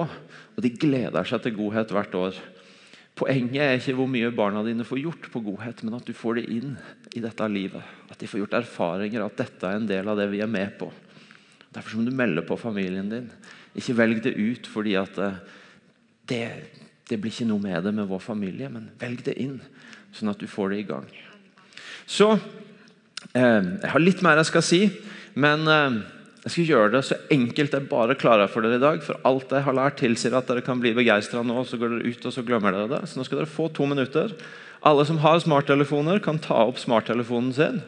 Og 0.56 0.64
de 0.64 0.72
gleder 0.72 1.28
seg 1.28 1.44
til 1.44 1.58
godhet 1.60 1.92
hvert 1.92 2.16
år. 2.16 2.40
Poenget 3.20 3.60
er 3.60 3.76
ikke 3.76 3.98
hvor 3.98 4.08
mye 4.08 4.32
barna 4.32 4.62
dine 4.64 4.86
får 4.88 5.02
gjort 5.02 5.26
på 5.34 5.42
godhet, 5.44 5.82
men 5.84 5.98
at 5.98 6.08
du 6.08 6.16
får 6.16 6.40
det 6.40 6.46
inn 6.56 6.76
i 7.18 7.24
dette 7.24 7.48
livet. 7.52 7.84
At 8.08 8.20
de 8.22 8.30
får 8.30 8.46
gjort 8.46 8.60
erfaringer, 8.62 9.26
at 9.26 9.40
dette 9.42 9.68
er 9.68 9.80
en 9.80 9.88
del 9.90 10.08
av 10.08 10.20
det 10.20 10.30
vi 10.32 10.40
er 10.44 10.52
med 10.52 10.78
på. 10.80 10.88
Derfor 11.76 12.00
må 12.00 12.08
du 12.08 12.16
melde 12.16 12.46
på 12.48 12.58
familien 12.60 13.10
din. 13.12 13.28
Ikke 13.78 13.98
velg 13.98 14.24
det 14.24 14.38
ut 14.40 14.70
fordi 14.72 14.96
at 14.98 15.20
eh, 15.22 15.42
det, 16.32 16.44
det 17.10 17.20
blir 17.20 17.34
ikke 17.34 17.50
noe 17.50 17.64
med 17.64 17.84
det 17.86 17.94
med 17.98 18.08
vår 18.10 18.24
familie, 18.24 18.72
men 18.72 18.88
velg 19.02 19.26
det 19.28 19.36
inn, 19.42 19.60
sånn 20.16 20.32
at 20.32 20.40
du 20.40 20.48
får 20.50 20.72
det 20.72 20.80
i 20.80 20.88
gang. 20.88 21.10
Så 22.10 22.32
eh, 23.36 23.60
Jeg 23.60 23.92
har 23.92 24.02
litt 24.02 24.24
mer 24.26 24.40
jeg 24.40 24.52
skal 24.54 24.66
si, 24.66 24.82
men 25.36 25.68
eh, 25.68 26.00
jeg 26.40 26.54
skal 26.54 26.70
gjøre 26.70 26.92
det 26.94 27.02
så 27.04 27.18
enkelt 27.36 27.74
jeg 27.76 27.90
bare 27.92 28.16
klarer 28.16 28.48
for 28.48 28.64
dere 28.64 28.80
i 28.80 28.84
dag. 28.84 29.02
For 29.04 29.20
alt 29.28 29.52
jeg 29.52 29.66
har 29.66 29.76
lært, 29.76 29.98
tilsier 30.00 30.38
at 30.38 30.48
dere 30.48 30.64
kan 30.64 30.80
bli 30.80 30.94
begeistra 30.96 31.44
nå, 31.44 31.66
så 31.68 31.80
går 31.80 31.98
dere 31.98 32.14
ut 32.14 32.28
og 32.30 32.36
så 32.36 32.44
glemmer 32.48 32.76
dere 32.76 32.92
det. 32.94 33.02
Så 33.12 33.20
nå 33.20 33.28
skal 33.28 33.42
dere 33.42 33.52
få 33.52 33.68
to 33.76 33.88
minutter. 33.90 34.32
Alle 34.88 35.04
som 35.08 35.20
har 35.20 35.42
smarttelefoner, 35.44 36.22
kan 36.24 36.40
ta 36.40 36.62
opp 36.70 36.80
smarttelefonen 36.80 37.52
sin. 37.58 37.82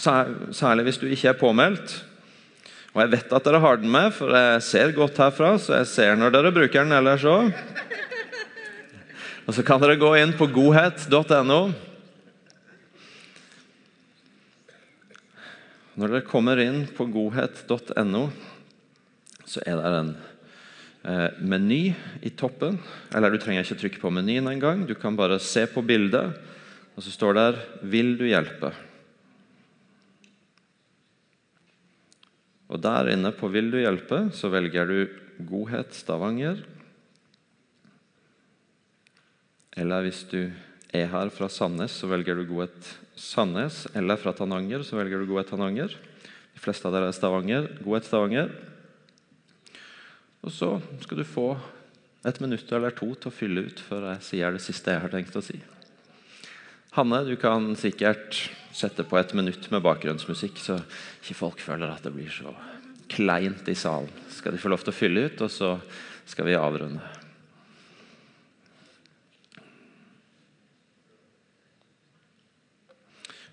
Særlig 0.00 0.88
hvis 0.88 1.02
du 1.02 1.06
ikke 1.10 1.34
er 1.34 1.40
påmeldt. 1.40 1.98
Og 2.94 3.02
jeg 3.02 3.12
vet 3.18 3.32
at 3.36 3.44
dere 3.44 3.60
har 3.60 3.80
den 3.82 3.92
med, 3.92 4.12
for 4.16 4.32
jeg 4.32 4.64
ser 4.64 4.96
godt 4.96 5.18
herfra, 5.20 5.56
så 5.58 5.80
jeg 5.82 5.90
ser 5.90 6.16
når 6.16 6.32
dere 6.32 6.54
bruker 6.54 6.86
den 6.86 6.94
ellers 6.96 7.26
òg. 7.28 7.50
Og 9.44 9.52
så 9.52 9.64
kan 9.66 9.82
dere 9.82 10.00
gå 10.00 10.14
inn 10.22 10.32
på 10.38 10.48
godhet.no. 10.54 11.60
Når 15.94 16.10
dere 16.10 16.26
kommer 16.26 16.58
inn 16.58 16.84
på 16.90 17.06
godhet.no, 17.06 18.24
så 19.46 19.62
er 19.62 19.78
det 19.78 19.90
en 19.94 20.10
eh, 21.06 21.36
meny 21.38 21.82
i 22.26 22.32
toppen. 22.34 22.80
Eller 23.14 23.30
du 23.30 23.38
trenger 23.38 23.62
ikke 23.62 23.78
trykke 23.84 24.02
på 24.02 24.10
menyen 24.10 24.50
engang. 24.50 24.82
Du 24.88 24.96
kan 24.98 25.14
bare 25.14 25.38
se 25.38 25.68
på 25.70 25.84
bildet, 25.86 26.34
og 26.94 27.02
så 27.02 27.14
står 27.14 27.38
der 27.38 27.62
'Vil 27.82 28.16
du 28.18 28.26
hjelpe?' 28.26 28.74
Og 32.68 32.82
Der 32.82 33.12
inne 33.12 33.30
på 33.30 33.48
'Vil 33.48 33.70
du 33.70 33.78
hjelpe?' 33.78 34.32
så 34.32 34.50
velger 34.50 34.86
du 34.86 35.08
Godhet 35.46 35.94
Stavanger. 35.94 36.64
Eller 39.76 40.02
hvis 40.02 40.22
du 40.30 40.50
er 40.94 41.10
her 41.10 41.30
fra 41.34 41.48
Sandnes, 41.50 41.94
så 41.98 42.08
velger 42.10 42.38
du 42.38 42.46
Godhet 42.48 42.90
Sandnes. 43.18 43.84
Eller 43.98 44.18
fra 44.20 44.34
Tananger, 44.36 44.84
så 44.86 44.98
velger 44.98 45.20
du 45.22 45.28
Godhet 45.30 45.50
Tananger. 45.50 45.94
De 46.54 46.62
fleste 46.62 46.86
av 46.88 46.94
dere 46.94 47.10
er 47.10 47.16
Stavanger. 47.16 47.68
Godhet 47.82 48.08
Stavanger. 48.08 48.52
Og 50.44 50.52
så 50.52 50.76
skal 51.02 51.20
du 51.20 51.26
få 51.26 51.48
et 52.24 52.40
minutt 52.40 52.70
eller 52.72 52.94
to 52.96 53.10
til 53.14 53.30
å 53.30 53.34
fylle 53.34 53.66
ut 53.68 53.80
før 53.84 54.10
jeg 54.12 54.26
sier 54.28 54.54
det 54.54 54.62
siste 54.64 54.92
jeg 54.92 55.02
har 55.02 55.12
tenkt 55.12 55.36
å 55.36 55.44
si. 55.44 55.58
Hanne, 56.94 57.24
du 57.26 57.34
kan 57.40 57.72
sikkert 57.76 58.44
sette 58.74 59.02
på 59.08 59.18
et 59.18 59.34
minutt 59.34 59.66
med 59.72 59.82
bakgrunnsmusikk, 59.82 60.60
så 60.62 60.78
ikke 61.22 61.38
folk 61.38 61.62
føler 61.62 61.90
at 61.90 62.06
det 62.06 62.14
blir 62.14 62.30
så 62.30 62.54
kleint 63.10 63.66
i 63.68 63.76
salen. 63.78 64.10
Skal 64.30 64.54
de 64.54 64.62
få 64.62 64.70
lov 64.70 64.84
til 64.84 64.94
å 64.94 64.96
fylle 64.96 65.26
ut, 65.26 65.42
og 65.42 65.50
så 65.50 65.74
skal 66.28 66.48
vi 66.48 66.56
avrunde. 66.58 67.02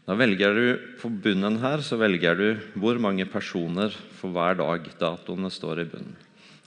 Da 0.08 0.18
velger 0.18 0.56
du 0.58 0.66
På 1.02 1.10
bunnen 1.10 1.60
her 1.62 1.84
så 1.86 2.00
velger 2.02 2.36
du 2.38 2.48
hvor 2.80 3.00
mange 3.02 3.28
personer 3.30 3.94
for 4.18 4.34
hver 4.34 4.58
dag 4.60 4.90
datoene 5.00 5.52
står 5.54 5.84
i 5.84 5.90
bunnen. 5.94 6.18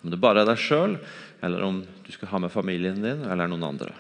Om 0.05 0.12
det 0.12 0.20
bare 0.20 0.43
er 0.43 0.51
deg 0.51 0.61
sjøl, 0.61 0.99
eller 1.45 1.64
om 1.64 1.78
du 1.80 2.11
skal 2.12 2.28
ha 2.28 2.41
med 2.45 2.53
familien 2.53 3.01
din 3.01 3.24
eller 3.24 3.49
noen 3.49 3.64
andre. 3.70 3.93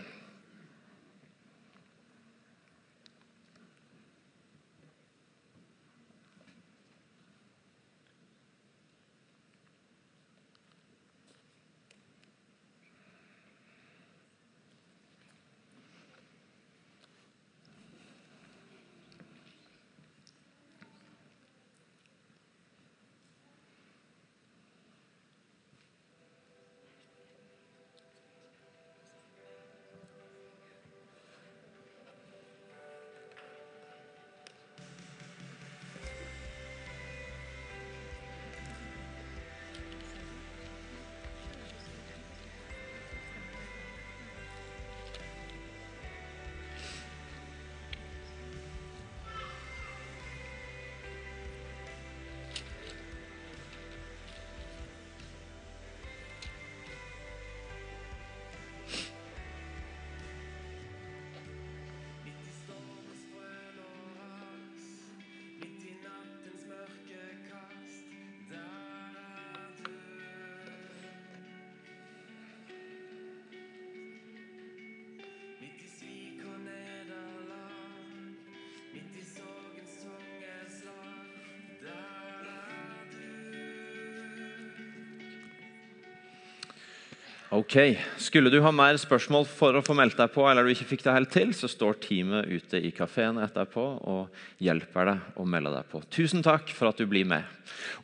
Ok, 87.54 87.76
Skulle 88.18 88.50
du 88.50 88.56
ha 88.64 88.70
mer 88.74 88.96
spørsmål 88.98 89.44
for 89.46 89.76
å 89.78 89.82
få 89.84 89.94
meldt 89.94 90.16
deg 90.18 90.32
på, 90.34 90.42
eller 90.50 90.66
du 90.66 90.72
ikke 90.72 90.88
fikk 90.88 91.04
det 91.04 91.12
helt 91.14 91.30
til, 91.30 91.52
så 91.54 91.68
står 91.70 92.00
teamet 92.02 92.48
ute 92.50 92.80
i 92.82 92.90
kafeen 92.90 93.38
etterpå 93.38 93.84
og 94.10 94.40
hjelper 94.58 95.06
deg 95.12 95.38
å 95.38 95.46
melde 95.46 95.70
deg 95.76 95.86
på. 95.92 96.00
Tusen 96.10 96.42
takk 96.42 96.72
for 96.74 96.90
at 96.90 96.98
du 96.98 97.06
blir 97.06 97.28
med. 97.30 97.46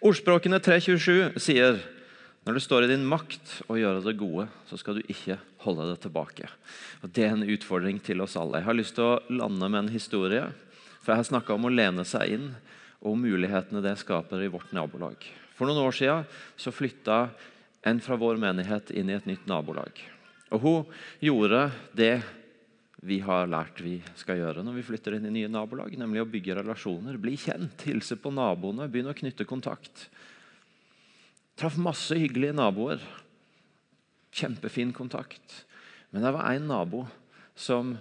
Ordspråkene 0.07 0.63
327 0.63 1.41
sier 1.43 1.83
når 2.47 2.61
det 2.61 2.63
står 2.63 2.87
i 2.87 2.93
din 2.93 3.09
makt 3.11 3.57
å 3.67 3.81
gjøre 3.81 4.05
det 4.07 4.15
gode, 4.23 4.47
så 4.71 4.79
skal 4.79 5.01
du 5.01 5.11
ikke 5.11 5.41
holde 5.67 5.91
det 5.91 5.99
tilbake. 6.07 6.47
Og 7.03 7.11
Det 7.11 7.27
er 7.27 7.35
en 7.35 7.51
utfordring 7.51 7.99
til 8.07 8.23
oss 8.23 8.39
alle. 8.39 8.63
Jeg 8.63 8.71
har 8.71 8.79
lyst 8.79 9.01
til 9.01 9.09
å 9.09 9.21
lande 9.35 9.67
med 9.67 9.83
en 9.83 9.95
historie. 9.97 10.47
For 11.03 11.11
jeg 11.11 11.25
har 11.25 11.33
snakka 11.33 11.59
om 11.59 11.67
å 11.67 11.75
lene 11.75 12.07
seg 12.07 12.39
inn 12.39 12.51
og 13.03 13.19
mulighetene 13.19 13.83
det 13.83 13.99
skaper 13.99 14.47
i 14.47 14.53
vårt 14.53 14.71
nabolag. 14.77 15.19
For 15.59 15.67
noen 15.67 15.83
år 15.83 15.97
siden 16.05 16.29
så 16.55 16.71
flytta 16.71 17.25
en 17.83 18.01
fra 18.01 18.19
vår 18.21 18.41
menighet 18.41 18.91
inn 18.93 19.11
i 19.11 19.17
et 19.17 19.29
nytt 19.29 19.47
nabolag. 19.49 19.97
Og 20.51 20.61
Hun 20.65 20.95
gjorde 21.23 21.71
det 21.97 22.21
vi 23.01 23.21
har 23.25 23.49
lært 23.49 23.81
vi 23.81 23.95
skal 24.19 24.43
gjøre 24.43 24.65
når 24.65 24.77
vi 24.77 24.85
flytter 24.85 25.17
inn 25.17 25.29
i 25.31 25.33
nye 25.39 25.53
nabolag, 25.53 25.95
nemlig 25.97 26.21
å 26.21 26.29
bygge 26.29 26.59
relasjoner, 26.59 27.17
bli 27.21 27.37
kjent, 27.41 27.87
hilse 27.89 28.19
på 28.21 28.33
naboene, 28.35 28.91
begynne 28.93 29.15
å 29.15 29.17
knytte 29.17 29.49
kontakt. 29.49 30.09
Traff 31.57 31.79
masse 31.81 32.17
hyggelige 32.17 32.57
naboer. 32.57 33.01
Kjempefin 34.31 34.93
kontakt. 34.97 35.65
Men 36.13 36.27
det 36.27 36.35
var 36.37 36.53
én 36.53 36.69
nabo 36.69 37.07
som 37.57 37.95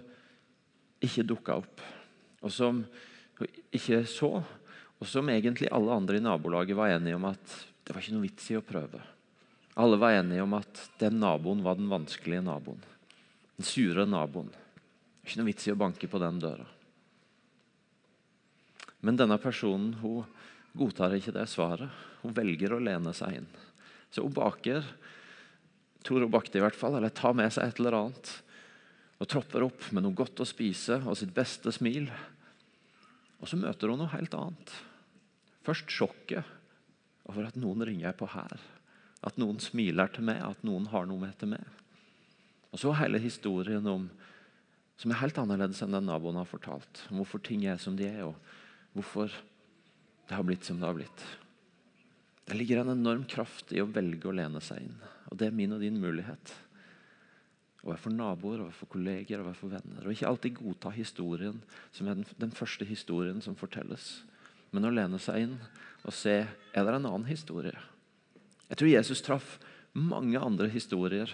ikke 0.99 1.23
dukka 1.27 1.55
opp, 1.61 1.82
og 2.43 2.51
som 2.51 2.84
hun 3.39 3.59
ikke 3.71 4.01
så, 4.09 4.41
og 4.99 5.07
som 5.07 5.30
egentlig 5.32 5.69
alle 5.71 5.95
andre 5.95 6.19
i 6.19 6.23
nabolaget 6.23 6.75
var 6.75 6.91
enige 6.91 7.15
om 7.15 7.27
at 7.30 7.53
det 7.88 7.95
var 7.95 8.03
ikke 8.03 8.15
noe 8.17 8.25
vits 8.25 8.49
i 8.51 8.57
å 8.59 8.65
prøve. 8.65 8.99
Alle 9.80 9.99
var 9.99 10.17
enige 10.17 10.43
om 10.43 10.57
at 10.57 10.82
den 10.99 11.21
naboen 11.21 11.61
var 11.63 11.77
den 11.80 11.88
vanskelige 11.91 12.43
naboen. 12.43 12.82
Den 13.55 13.67
sure 13.67 14.03
naboen. 14.09 14.49
Ikke 15.23 15.39
noe 15.39 15.47
vits 15.47 15.69
i 15.69 15.71
å 15.71 15.80
banke 15.80 16.09
på 16.11 16.19
den 16.19 16.41
døra. 16.43 16.65
Men 18.99 19.15
denne 19.19 19.38
personen 19.39 19.93
hun 20.01 20.27
godtar 20.75 21.15
ikke 21.15 21.32
det 21.36 21.45
svaret. 21.47 21.88
Hun 22.19 22.36
velger 22.36 22.75
å 22.75 22.82
lene 22.84 23.13
seg 23.15 23.38
inn. 23.39 23.47
Så 24.11 24.25
hun 24.25 24.36
baker 24.36 24.84
tror 26.03 26.25
hun 26.25 26.34
bakte 26.34 26.59
i 26.59 26.63
hvert 26.63 26.77
fall, 26.77 26.97
eller 26.97 27.13
tar 27.15 27.36
med 27.38 27.51
seg 27.53 27.69
et 27.69 27.80
eller 27.80 27.97
annet 27.97 28.32
og 29.19 29.27
tropper 29.27 29.65
opp 29.65 29.89
med 29.91 30.05
noe 30.05 30.15
godt 30.15 30.39
å 30.39 30.47
spise 30.47 30.95
og 31.03 31.17
sitt 31.19 31.34
beste 31.36 31.73
smil. 31.75 32.07
Og 33.39 33.51
så 33.51 33.59
møter 33.59 33.91
hun 33.91 33.99
noe 33.99 34.13
helt 34.13 34.36
annet. 34.36 34.75
Først 35.67 35.91
sjokket 35.91 36.47
over 37.27 37.49
at 37.49 37.59
noen 37.59 37.84
ringer 37.88 38.15
på 38.15 38.30
her. 38.32 38.55
At 39.26 39.39
noen 39.41 39.59
smiler 39.63 40.11
til 40.13 40.26
meg, 40.30 40.39
at 40.43 40.63
noen 40.63 40.88
har 40.93 41.07
noe 41.09 41.20
med 41.20 41.36
til 41.39 41.51
meg. 41.51 41.63
Og 42.70 42.80
så 42.82 42.93
hele 42.99 43.20
historien 43.22 43.86
om, 43.89 44.07
som 44.99 45.11
er 45.11 45.22
helt 45.22 45.38
annerledes 45.41 45.82
enn 45.84 45.95
den 45.95 46.07
naboen 46.07 46.38
har 46.39 46.47
fortalt. 46.47 47.05
Om 47.09 47.22
hvorfor 47.22 47.41
ting 47.43 47.65
er 47.67 47.80
som 47.82 47.97
de 47.99 48.07
er, 48.07 48.24
og 48.28 48.36
hvorfor 48.95 49.34
det 50.30 50.38
har 50.38 50.45
blitt 50.45 50.67
som 50.67 50.80
det 50.80 50.88
har 50.88 50.97
blitt. 50.97 51.26
Det 52.49 52.57
ligger 52.57 52.82
en 52.82 52.95
enorm 52.95 53.26
kraft 53.30 53.74
i 53.74 53.82
å 53.82 53.89
velge 53.89 54.30
å 54.30 54.34
lene 54.36 54.61
seg 54.63 54.82
inn. 54.86 54.97
Og 55.30 55.38
det 55.38 55.49
er 55.49 55.55
min 55.57 55.74
og 55.76 55.84
din 55.84 55.99
mulighet. 56.01 56.53
Å 57.84 57.91
være 57.91 58.03
for 58.03 58.13
naboer, 58.13 58.61
å 58.61 58.67
være 58.67 58.78
for 58.78 58.91
kolleger, 58.93 59.41
og 59.41 59.49
være 59.49 59.59
for 59.59 59.74
venner. 59.74 60.01
Og 60.03 60.13
ikke 60.13 60.30
alltid 60.30 60.57
godta 60.57 60.91
historien 60.93 61.61
som 61.95 62.09
er 62.09 62.20
den, 62.20 62.28
den 62.41 62.55
første 62.55 62.88
historien 62.89 63.41
som 63.45 63.57
fortelles. 63.57 64.20
Men 64.74 64.86
å 64.86 64.93
lene 64.93 65.20
seg 65.22 65.45
inn 65.45 65.55
og 66.03 66.13
se 66.15 66.41
er 66.43 66.86
det 66.86 66.95
en 66.95 67.07
annen 67.09 67.28
historie. 67.30 67.76
Jeg 68.70 68.80
tror 68.80 68.91
Jesus 68.91 69.24
traff 69.26 69.57
mange 69.97 70.39
andre 70.39 70.70
historier 70.72 71.32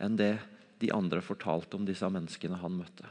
enn 0.00 0.16
det 0.16 0.38
de 0.80 0.90
andre 0.94 1.20
fortalte 1.24 1.76
om 1.76 1.86
disse 1.86 2.08
menneskene 2.08 2.60
han 2.62 2.76
møtte. 2.78 3.08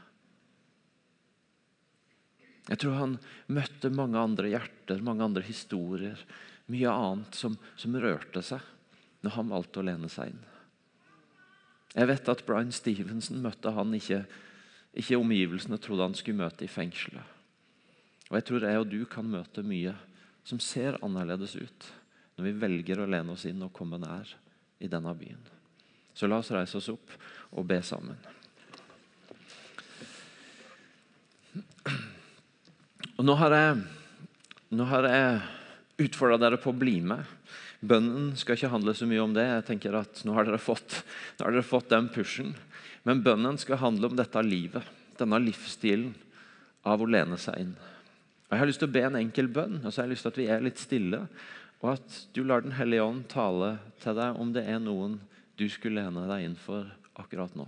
Jeg 2.68 2.82
tror 2.82 2.98
han 3.00 3.16
møtte 3.48 3.92
mange 3.94 4.20
andre 4.20 4.52
hjerter, 4.52 5.04
mange 5.04 5.24
andre 5.24 5.44
historier, 5.46 6.20
mye 6.68 6.92
annet 6.92 7.38
som, 7.38 7.56
som 7.80 7.96
rørte 7.96 8.44
seg 8.44 8.64
når 9.24 9.36
han 9.38 9.54
valgte 9.54 9.82
å 9.82 9.88
lene 9.88 10.10
seg 10.12 10.34
inn. 10.34 10.44
Jeg 11.96 12.10
vet 12.12 12.30
at 12.30 12.44
Brian 12.46 12.74
Stevenson 12.76 13.40
møtte 13.42 13.72
han 13.74 13.96
ikke, 13.96 14.26
ikke 15.00 15.20
omgivelsene 15.20 15.80
trodde 15.82 16.10
han 16.10 16.18
skulle 16.18 16.44
møte 16.44 16.68
i 16.68 16.72
fengselet. 16.72 17.24
Og 18.28 18.36
Jeg 18.36 18.48
tror 18.50 18.68
jeg 18.68 18.82
og 18.82 18.92
du 18.92 19.00
kan 19.10 19.30
møte 19.32 19.64
mye 19.64 19.96
som 20.48 20.60
ser 20.64 21.00
annerledes 21.04 21.56
ut 21.56 21.88
når 22.38 22.46
vi 22.46 22.58
velger 22.62 23.02
å 23.02 23.10
lene 23.10 23.34
oss 23.34 23.48
inn 23.50 23.64
og 23.66 23.74
komme 23.74 24.00
nær 24.02 24.30
i 24.80 24.90
denne 24.90 25.14
byen. 25.18 25.42
Så 26.14 26.30
la 26.30 26.40
oss 26.42 26.52
reise 26.54 26.78
oss 26.80 26.90
opp 26.94 27.14
og 27.58 27.66
be 27.70 27.80
sammen. 27.86 28.18
Og 33.18 33.26
Nå 33.26 33.34
har 33.42 33.54
jeg, 33.58 33.78
nå 34.78 34.86
jeg 35.08 35.40
utfordra 36.06 36.38
dere 36.38 36.60
på 36.62 36.70
å 36.70 36.78
bli 36.78 37.00
med. 37.02 37.26
Bønnen 37.82 38.32
skal 38.38 38.58
ikke 38.58 38.70
handle 38.74 38.94
så 38.98 39.08
mye 39.10 39.24
om 39.24 39.34
det. 39.34 39.46
jeg 39.46 39.66
tenker 39.72 39.98
at 39.98 40.22
Nå 40.26 40.34
har 40.38 40.46
dere 40.46 40.62
fått, 40.62 41.02
har 41.42 41.52
dere 41.54 41.66
fått 41.66 41.90
den 41.90 42.10
pushen. 42.14 42.54
Men 43.06 43.24
bønnen 43.26 43.58
skal 43.58 43.82
handle 43.82 44.10
om 44.10 44.18
dette 44.18 44.42
livet, 44.46 44.86
denne 45.18 45.40
livsstilen 45.42 46.14
av 46.86 47.02
å 47.02 47.10
lene 47.10 47.38
seg 47.42 47.62
inn. 47.62 47.76
Og 48.48 48.54
Jeg 48.54 48.62
har 48.62 48.70
lyst 48.70 48.82
til 48.84 48.90
å 48.90 48.96
be 48.96 49.04
en 49.04 49.20
enkel 49.20 49.50
bønn, 49.52 49.82
og 49.82 49.92
så 49.92 50.02
har 50.02 50.08
jeg 50.08 50.16
lyst 50.16 50.28
til 50.28 50.34
at 50.34 50.40
vi 50.40 50.50
er 50.52 50.64
litt 50.64 50.80
stille. 50.80 51.24
Og 51.84 51.94
at 51.94 52.22
du 52.34 52.44
lar 52.44 52.64
Den 52.66 52.78
hellige 52.78 53.06
ånd 53.06 53.28
tale 53.30 53.78
til 54.02 54.18
deg 54.18 54.40
om 54.42 54.54
det 54.56 54.66
er 54.66 54.80
noen 54.82 55.20
du 55.58 55.68
skulle 55.70 56.02
lene 56.02 56.26
deg 56.30 56.46
inn 56.46 56.58
for 56.60 56.90
akkurat 57.18 57.54
nå. 57.58 57.66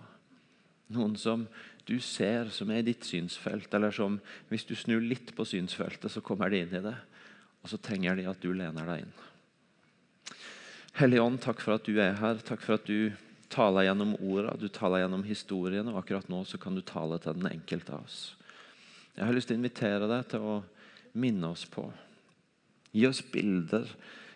Noen 0.93 1.16
som 1.18 1.45
du 1.89 1.97
ser 2.01 2.49
som 2.53 2.70
er 2.70 2.82
i 2.82 2.89
ditt 2.89 3.05
synsfelt, 3.05 3.74
eller 3.74 3.93
som 3.93 4.20
hvis 4.49 4.66
du 4.70 4.76
snur 4.78 5.01
litt 5.01 5.34
på 5.38 5.45
synsfeltet, 5.45 6.10
så 6.14 6.22
kommer 6.26 6.49
de 6.49 6.62
inn 6.62 6.74
i 6.74 6.84
det. 6.86 6.95
Og 7.64 7.72
så 7.72 7.80
trenger 7.82 8.18
de 8.18 8.28
at 8.30 8.41
du 8.41 8.51
lener 8.53 8.86
deg 8.89 9.03
inn. 9.03 9.16
Hellige 10.99 11.24
ånd, 11.24 11.39
takk 11.41 11.62
for 11.64 11.78
at 11.78 11.86
du 11.86 11.97
er 12.01 12.18
her. 12.20 12.41
Takk 12.45 12.62
for 12.66 12.78
at 12.78 12.89
du 12.89 13.14
taler 13.49 13.88
gjennom 13.88 14.16
orda, 14.22 14.53
du 14.57 14.68
taler 14.74 15.03
gjennom 15.03 15.26
historien, 15.26 15.89
og 15.89 16.01
akkurat 16.01 16.30
nå 16.30 16.43
så 16.45 16.60
kan 16.62 16.78
du 16.78 16.84
tale 16.86 17.18
til 17.22 17.38
den 17.38 17.49
enkelte 17.49 17.95
av 17.95 18.05
oss. 18.05 18.20
Jeg 19.16 19.26
har 19.26 19.36
lyst 19.36 19.49
til 19.49 19.57
å 19.57 19.62
invitere 19.62 20.10
deg 20.10 20.30
til 20.32 20.45
å 20.45 20.60
minne 21.20 21.49
oss 21.53 21.66
på. 21.70 21.88
Gi 22.95 23.05
oss 23.07 23.21
bilder, 23.31 23.89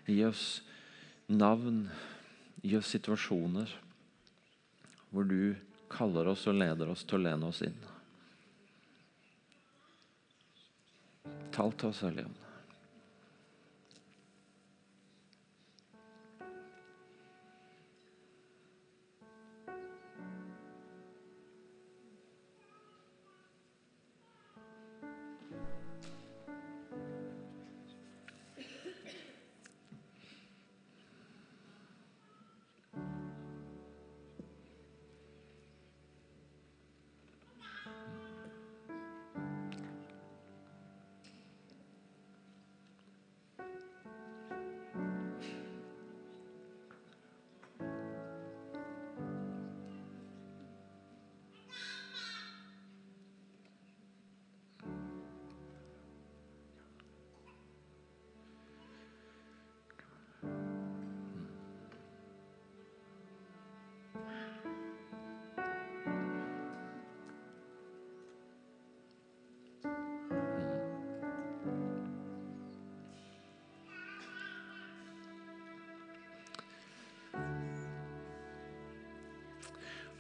gi 0.05 0.21
oss 0.27 0.61
navn, 1.31 1.87
gi 2.61 2.77
oss 2.77 2.91
situasjoner 2.93 3.71
hvor 5.13 5.25
du 5.29 5.55
kaller 5.93 6.31
oss 6.31 6.47
og 6.49 6.57
leder 6.57 6.89
oss 6.89 7.03
til 7.05 7.19
å 7.19 7.25
lene 7.27 7.49
oss 7.49 7.61
inn. 7.65 7.81
Tal 11.53 11.73
til 11.77 11.91
oss, 11.93 12.01
Hellige 12.01 12.42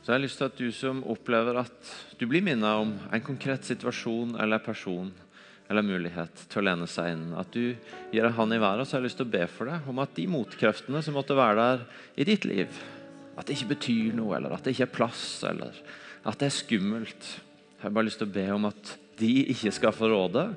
Så 0.03 0.11
jeg 0.11 0.17
har 0.17 0.23
lyst 0.25 0.39
til 0.41 0.49
at 0.49 0.57
du 0.59 0.67
som 0.75 0.97
opplever 1.07 1.61
at 1.61 1.91
du 2.19 2.25
blir 2.27 2.43
minnet 2.43 2.75
om 2.75 2.89
en 3.07 3.23
konkret 3.23 3.63
situasjon 3.63 4.33
eller 4.35 4.59
person 4.59 5.13
eller 5.71 5.85
mulighet 5.87 6.41
til 6.51 6.59
å 6.59 6.63
lene 6.67 6.87
seg 6.91 7.13
inn, 7.13 7.29
at 7.39 7.53
du 7.55 7.71
gir 8.11 8.27
en 8.27 8.35
hånd 8.35 8.51
i 8.51 8.59
været, 8.59 8.83
så 8.83 8.97
har 8.97 9.01
jeg 9.01 9.07
lyst 9.07 9.19
til 9.21 9.29
å 9.29 9.33
be 9.37 9.45
for 9.47 9.71
deg 9.71 9.87
om 9.87 10.01
at 10.03 10.11
de 10.17 10.25
motkreftene 10.27 10.99
som 11.05 11.15
måtte 11.15 11.37
være 11.39 11.55
der 11.61 11.85
i 12.19 12.27
ditt 12.27 12.43
liv, 12.43 12.81
at 13.39 13.47
det 13.47 13.55
ikke 13.55 13.71
betyr 13.71 14.17
noe, 14.17 14.35
eller 14.35 14.57
at 14.57 14.67
det 14.67 14.75
ikke 14.75 14.89
er 14.89 14.97
plass, 14.99 15.23
eller 15.47 15.79
at 16.23 16.39
det 16.39 16.49
er 16.49 16.57
skummelt 16.57 17.31
Jeg 17.33 17.87
har 17.87 17.95
bare 17.95 18.07
lyst 18.07 18.19
til 18.19 18.29
å 18.29 18.35
be 18.35 18.45
om 18.53 18.67
at 18.69 18.93
de 19.19 19.31
ikke 19.55 19.71
skal 19.75 19.95
få 19.95 20.11
råde, 20.11 20.49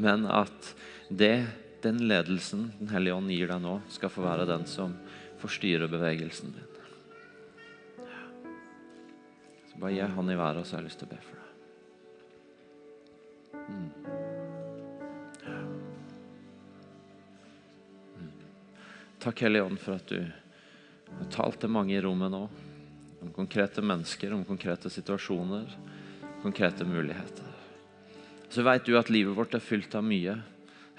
men 0.00 0.28
at 0.28 0.74
det, 1.08 1.46
den 1.80 2.04
ledelsen 2.04 2.68
Den 2.78 2.92
hellige 2.92 3.16
ånd 3.16 3.32
gir 3.32 3.48
deg 3.48 3.64
nå, 3.64 3.78
skal 3.88 4.12
få 4.12 4.28
være 4.28 4.48
den 4.48 4.68
som 4.68 4.92
får 5.40 5.56
styre 5.56 5.88
bevegelsen 5.88 6.52
din. 6.52 6.79
Bare 9.80 9.92
gi 9.92 10.00
han 10.00 10.30
i 10.30 10.36
været, 10.36 10.60
og 10.60 10.66
så 10.66 10.76
har 10.76 10.82
jeg 10.82 10.90
lyst 10.90 11.00
til 11.00 11.08
å 11.08 11.12
be 11.14 11.20
for 11.24 11.36
deg. 11.40 11.46
Mm. 13.70 13.90
Mm. 18.20 18.32
Takk, 19.24 19.40
Hellige 19.46 19.64
Ånd, 19.64 19.80
for 19.80 19.96
at 19.96 20.10
du 20.12 20.20
har 20.20 21.30
talt 21.32 21.62
til 21.62 21.72
mange 21.72 21.96
i 21.96 22.02
rommet 22.04 22.32
nå. 22.34 22.42
Om 23.20 23.32
konkrete 23.36 23.80
mennesker, 23.84 24.34
om 24.36 24.44
konkrete 24.48 24.92
situasjoner, 24.92 25.72
konkrete 26.42 26.84
muligheter. 26.84 27.48
Så 28.50 28.64
vet 28.66 28.84
du 28.84 28.98
at 28.98 29.12
livet 29.12 29.36
vårt 29.36 29.54
er 29.56 29.64
fylt 29.64 29.94
av 29.96 30.04
mye, 30.04 30.34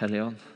Hellige 0.01 0.31
Ånd. 0.31 0.47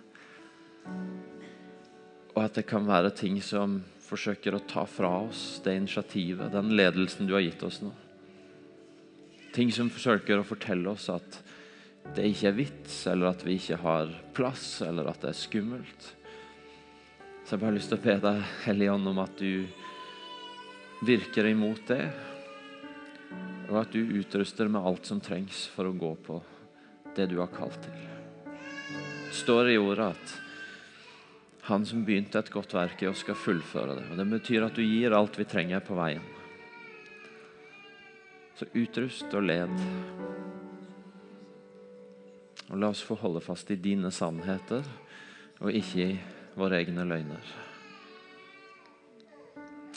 Og 2.34 2.42
at 2.42 2.58
det 2.58 2.66
kan 2.70 2.88
være 2.90 3.14
ting 3.14 3.38
som 3.44 3.84
forsøker 4.06 4.58
å 4.58 4.66
ta 4.66 4.86
fra 4.90 5.12
oss 5.28 5.62
det 5.66 5.78
initiativet, 5.78 6.52
den 6.54 6.74
ledelsen 6.78 7.30
du 7.30 7.36
har 7.38 7.46
gitt 7.46 7.64
oss 7.66 7.82
nå. 7.86 7.94
Ting 9.56 9.72
som 9.72 9.88
forsøker 9.88 10.42
å 10.42 10.48
fortelle 10.48 10.92
oss 10.92 11.08
at 11.14 11.40
det 12.16 12.28
ikke 12.28 12.50
er 12.50 12.58
vits, 12.58 12.96
eller 13.08 13.32
at 13.32 13.44
vi 13.46 13.56
ikke 13.56 13.80
har 13.80 14.12
plass, 14.36 14.82
eller 14.84 15.08
at 15.08 15.24
det 15.24 15.32
er 15.32 15.40
skummelt. 15.40 16.10
Så 17.46 17.56
jeg 17.56 17.62
bare 17.62 17.72
har 17.72 17.78
lyst 17.78 17.92
til 17.94 18.00
å 18.02 18.04
be 18.04 18.16
deg, 18.26 18.44
Hellige 18.66 18.98
Ånd, 18.98 19.10
om 19.14 19.22
at 19.24 19.40
du 19.40 19.66
virker 21.08 21.48
imot 21.48 21.88
det. 21.88 22.04
Og 23.70 23.80
at 23.80 23.96
du 23.96 24.18
utruster 24.20 24.70
med 24.70 24.84
alt 24.84 25.08
som 25.08 25.24
trengs 25.24 25.66
for 25.72 25.88
å 25.88 25.96
gå 25.96 26.12
på 26.28 26.42
det 27.16 27.30
du 27.32 27.40
har 27.40 27.54
kalt 27.54 27.80
til. 27.86 28.04
Det 28.46 29.40
står 29.40 29.72
i 29.72 29.80
ordet 29.80 30.12
at 30.12 30.36
han 31.72 31.88
som 31.88 32.04
begynte 32.06 32.44
et 32.44 32.52
godt 32.54 32.76
verk 32.76 33.02
i 33.02 33.10
oss, 33.10 33.24
skal 33.24 33.40
fullføre 33.40 33.96
det. 33.98 34.10
Og 34.12 34.20
Det 34.20 34.32
betyr 34.36 34.68
at 34.68 34.76
du 34.76 34.84
gir 34.84 35.16
alt 35.16 35.40
vi 35.40 35.48
trenger 35.50 35.82
på 35.86 35.98
veien. 35.98 36.35
Så 38.56 38.68
utrust 38.72 39.34
og 39.36 39.44
led. 39.44 39.72
Og 42.72 42.80
la 42.80 42.90
oss 42.90 43.04
få 43.06 43.18
holde 43.20 43.44
fast 43.44 43.70
i 43.72 43.78
dine 43.80 44.12
sannheter, 44.16 44.86
og 45.60 45.76
ikke 45.76 46.06
i 46.06 46.20
våre 46.56 46.80
egne 46.80 47.04
løgner. 47.08 47.54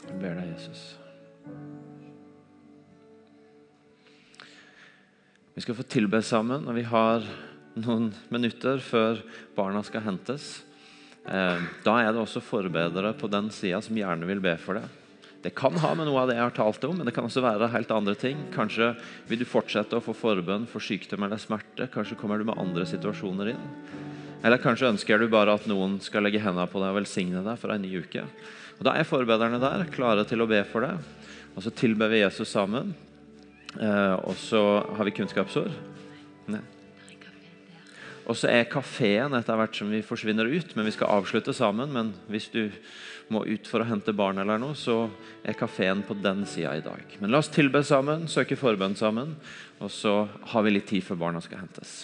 Jeg 0.03 0.17
ber 0.19 0.39
deg, 0.41 0.51
Jesus. 0.57 0.83
Vi 5.55 5.63
skal 5.65 5.79
få 5.79 5.87
tilbe 5.91 6.21
sammen, 6.23 6.67
og 6.71 6.77
vi 6.77 6.87
har 6.87 7.25
noen 7.79 8.13
minutter 8.31 8.83
før 8.83 9.23
barna 9.57 9.83
skal 9.87 10.05
hentes. 10.07 10.51
Eh, 11.27 11.67
da 11.85 11.97
er 12.03 12.13
det 12.13 12.23
også 12.23 12.43
forbedere 12.43 13.13
på 13.19 13.31
den 13.31 13.51
sida 13.55 13.81
som 13.85 13.99
gjerne 13.99 14.27
vil 14.29 14.43
be 14.43 14.55
for 14.63 14.79
det. 14.79 14.87
Det 15.43 15.53
kan 15.55 15.77
ha 15.79 15.93
med 15.95 16.09
noe 16.09 16.25
av 16.25 16.31
det 16.31 16.35
jeg 16.35 16.43
har 16.43 16.55
talt 16.57 16.85
om, 16.89 16.97
men 16.99 17.07
det 17.07 17.15
kan 17.15 17.27
også 17.29 17.45
være 17.45 17.71
helt 17.71 17.93
andre 17.95 18.15
ting. 18.19 18.41
Kanskje 18.55 18.91
vil 19.31 19.39
du 19.39 19.47
fortsette 19.47 19.95
å 19.95 20.03
få 20.03 20.15
forbønn 20.19 20.67
for 20.67 20.83
sykdom 20.83 21.23
eller 21.27 21.39
smerte. 21.39 21.87
Kanskje 21.95 22.19
kommer 22.19 22.41
du 22.41 22.47
med 22.49 22.59
andre 22.59 22.87
situasjoner 22.91 23.53
inn. 23.53 23.69
Eller 24.43 24.59
kanskje 24.63 24.91
ønsker 24.91 25.19
du 25.19 25.29
bare 25.31 25.55
at 25.55 25.67
noen 25.71 25.99
skal 26.03 26.27
legge 26.27 26.43
hendene 26.43 26.67
på 26.71 26.83
deg 26.83 26.91
og 26.91 26.99
velsigne 27.01 27.43
deg 27.47 27.59
for 27.59 27.75
en 27.75 27.87
ny 27.87 27.93
uke. 28.03 28.25
Og 28.79 28.87
Da 28.87 28.95
er 28.99 29.07
forbederne 29.07 29.61
der, 29.63 29.87
klare 29.95 30.27
til 30.27 30.43
å 30.43 30.51
be 30.51 30.63
for 30.67 30.87
deg. 30.87 30.99
Og 31.55 31.63
så 31.63 31.71
tilber 31.75 32.11
vi 32.11 32.23
Jesus 32.23 32.51
sammen. 32.51 32.95
Eh, 33.79 34.17
og 34.19 34.35
så 34.39 34.63
har 34.95 35.07
vi 35.07 35.15
kunnskapsord. 35.15 35.71
Nei. 36.51 36.63
Og 38.29 38.37
så 38.37 38.51
er 38.53 38.69
kafeen 38.69 39.33
etter 39.39 39.57
hvert 39.57 39.77
som 39.77 39.91
vi 39.91 40.05
forsvinner 40.05 40.51
ut, 40.51 40.75
men 40.77 40.87
vi 40.87 40.93
skal 40.93 41.15
avslutte 41.17 41.55
sammen. 41.57 41.95
Men 41.95 42.13
hvis 42.29 42.51
du 42.53 42.67
må 43.35 43.45
ut 43.45 43.69
for 43.69 43.85
å 43.85 43.89
hente 43.89 44.15
barn, 44.17 44.41
eller 44.43 44.61
noe, 44.61 44.77
så 44.79 45.07
er 45.45 45.59
kafeen 45.59 46.03
på 46.07 46.17
den 46.23 46.45
sida 46.49 46.77
i 46.79 46.85
dag. 46.85 47.19
Men 47.21 47.33
la 47.33 47.43
oss 47.43 47.53
tilbe 47.53 47.85
sammen, 47.85 48.29
søke 48.31 48.59
forbønn 48.59 48.97
sammen, 48.99 49.37
og 49.79 49.93
så 49.93 50.21
har 50.53 50.67
vi 50.67 50.77
litt 50.77 50.91
tid 50.91 51.05
før 51.07 51.25
barna 51.27 51.45
skal 51.45 51.67
hentes. 51.67 52.01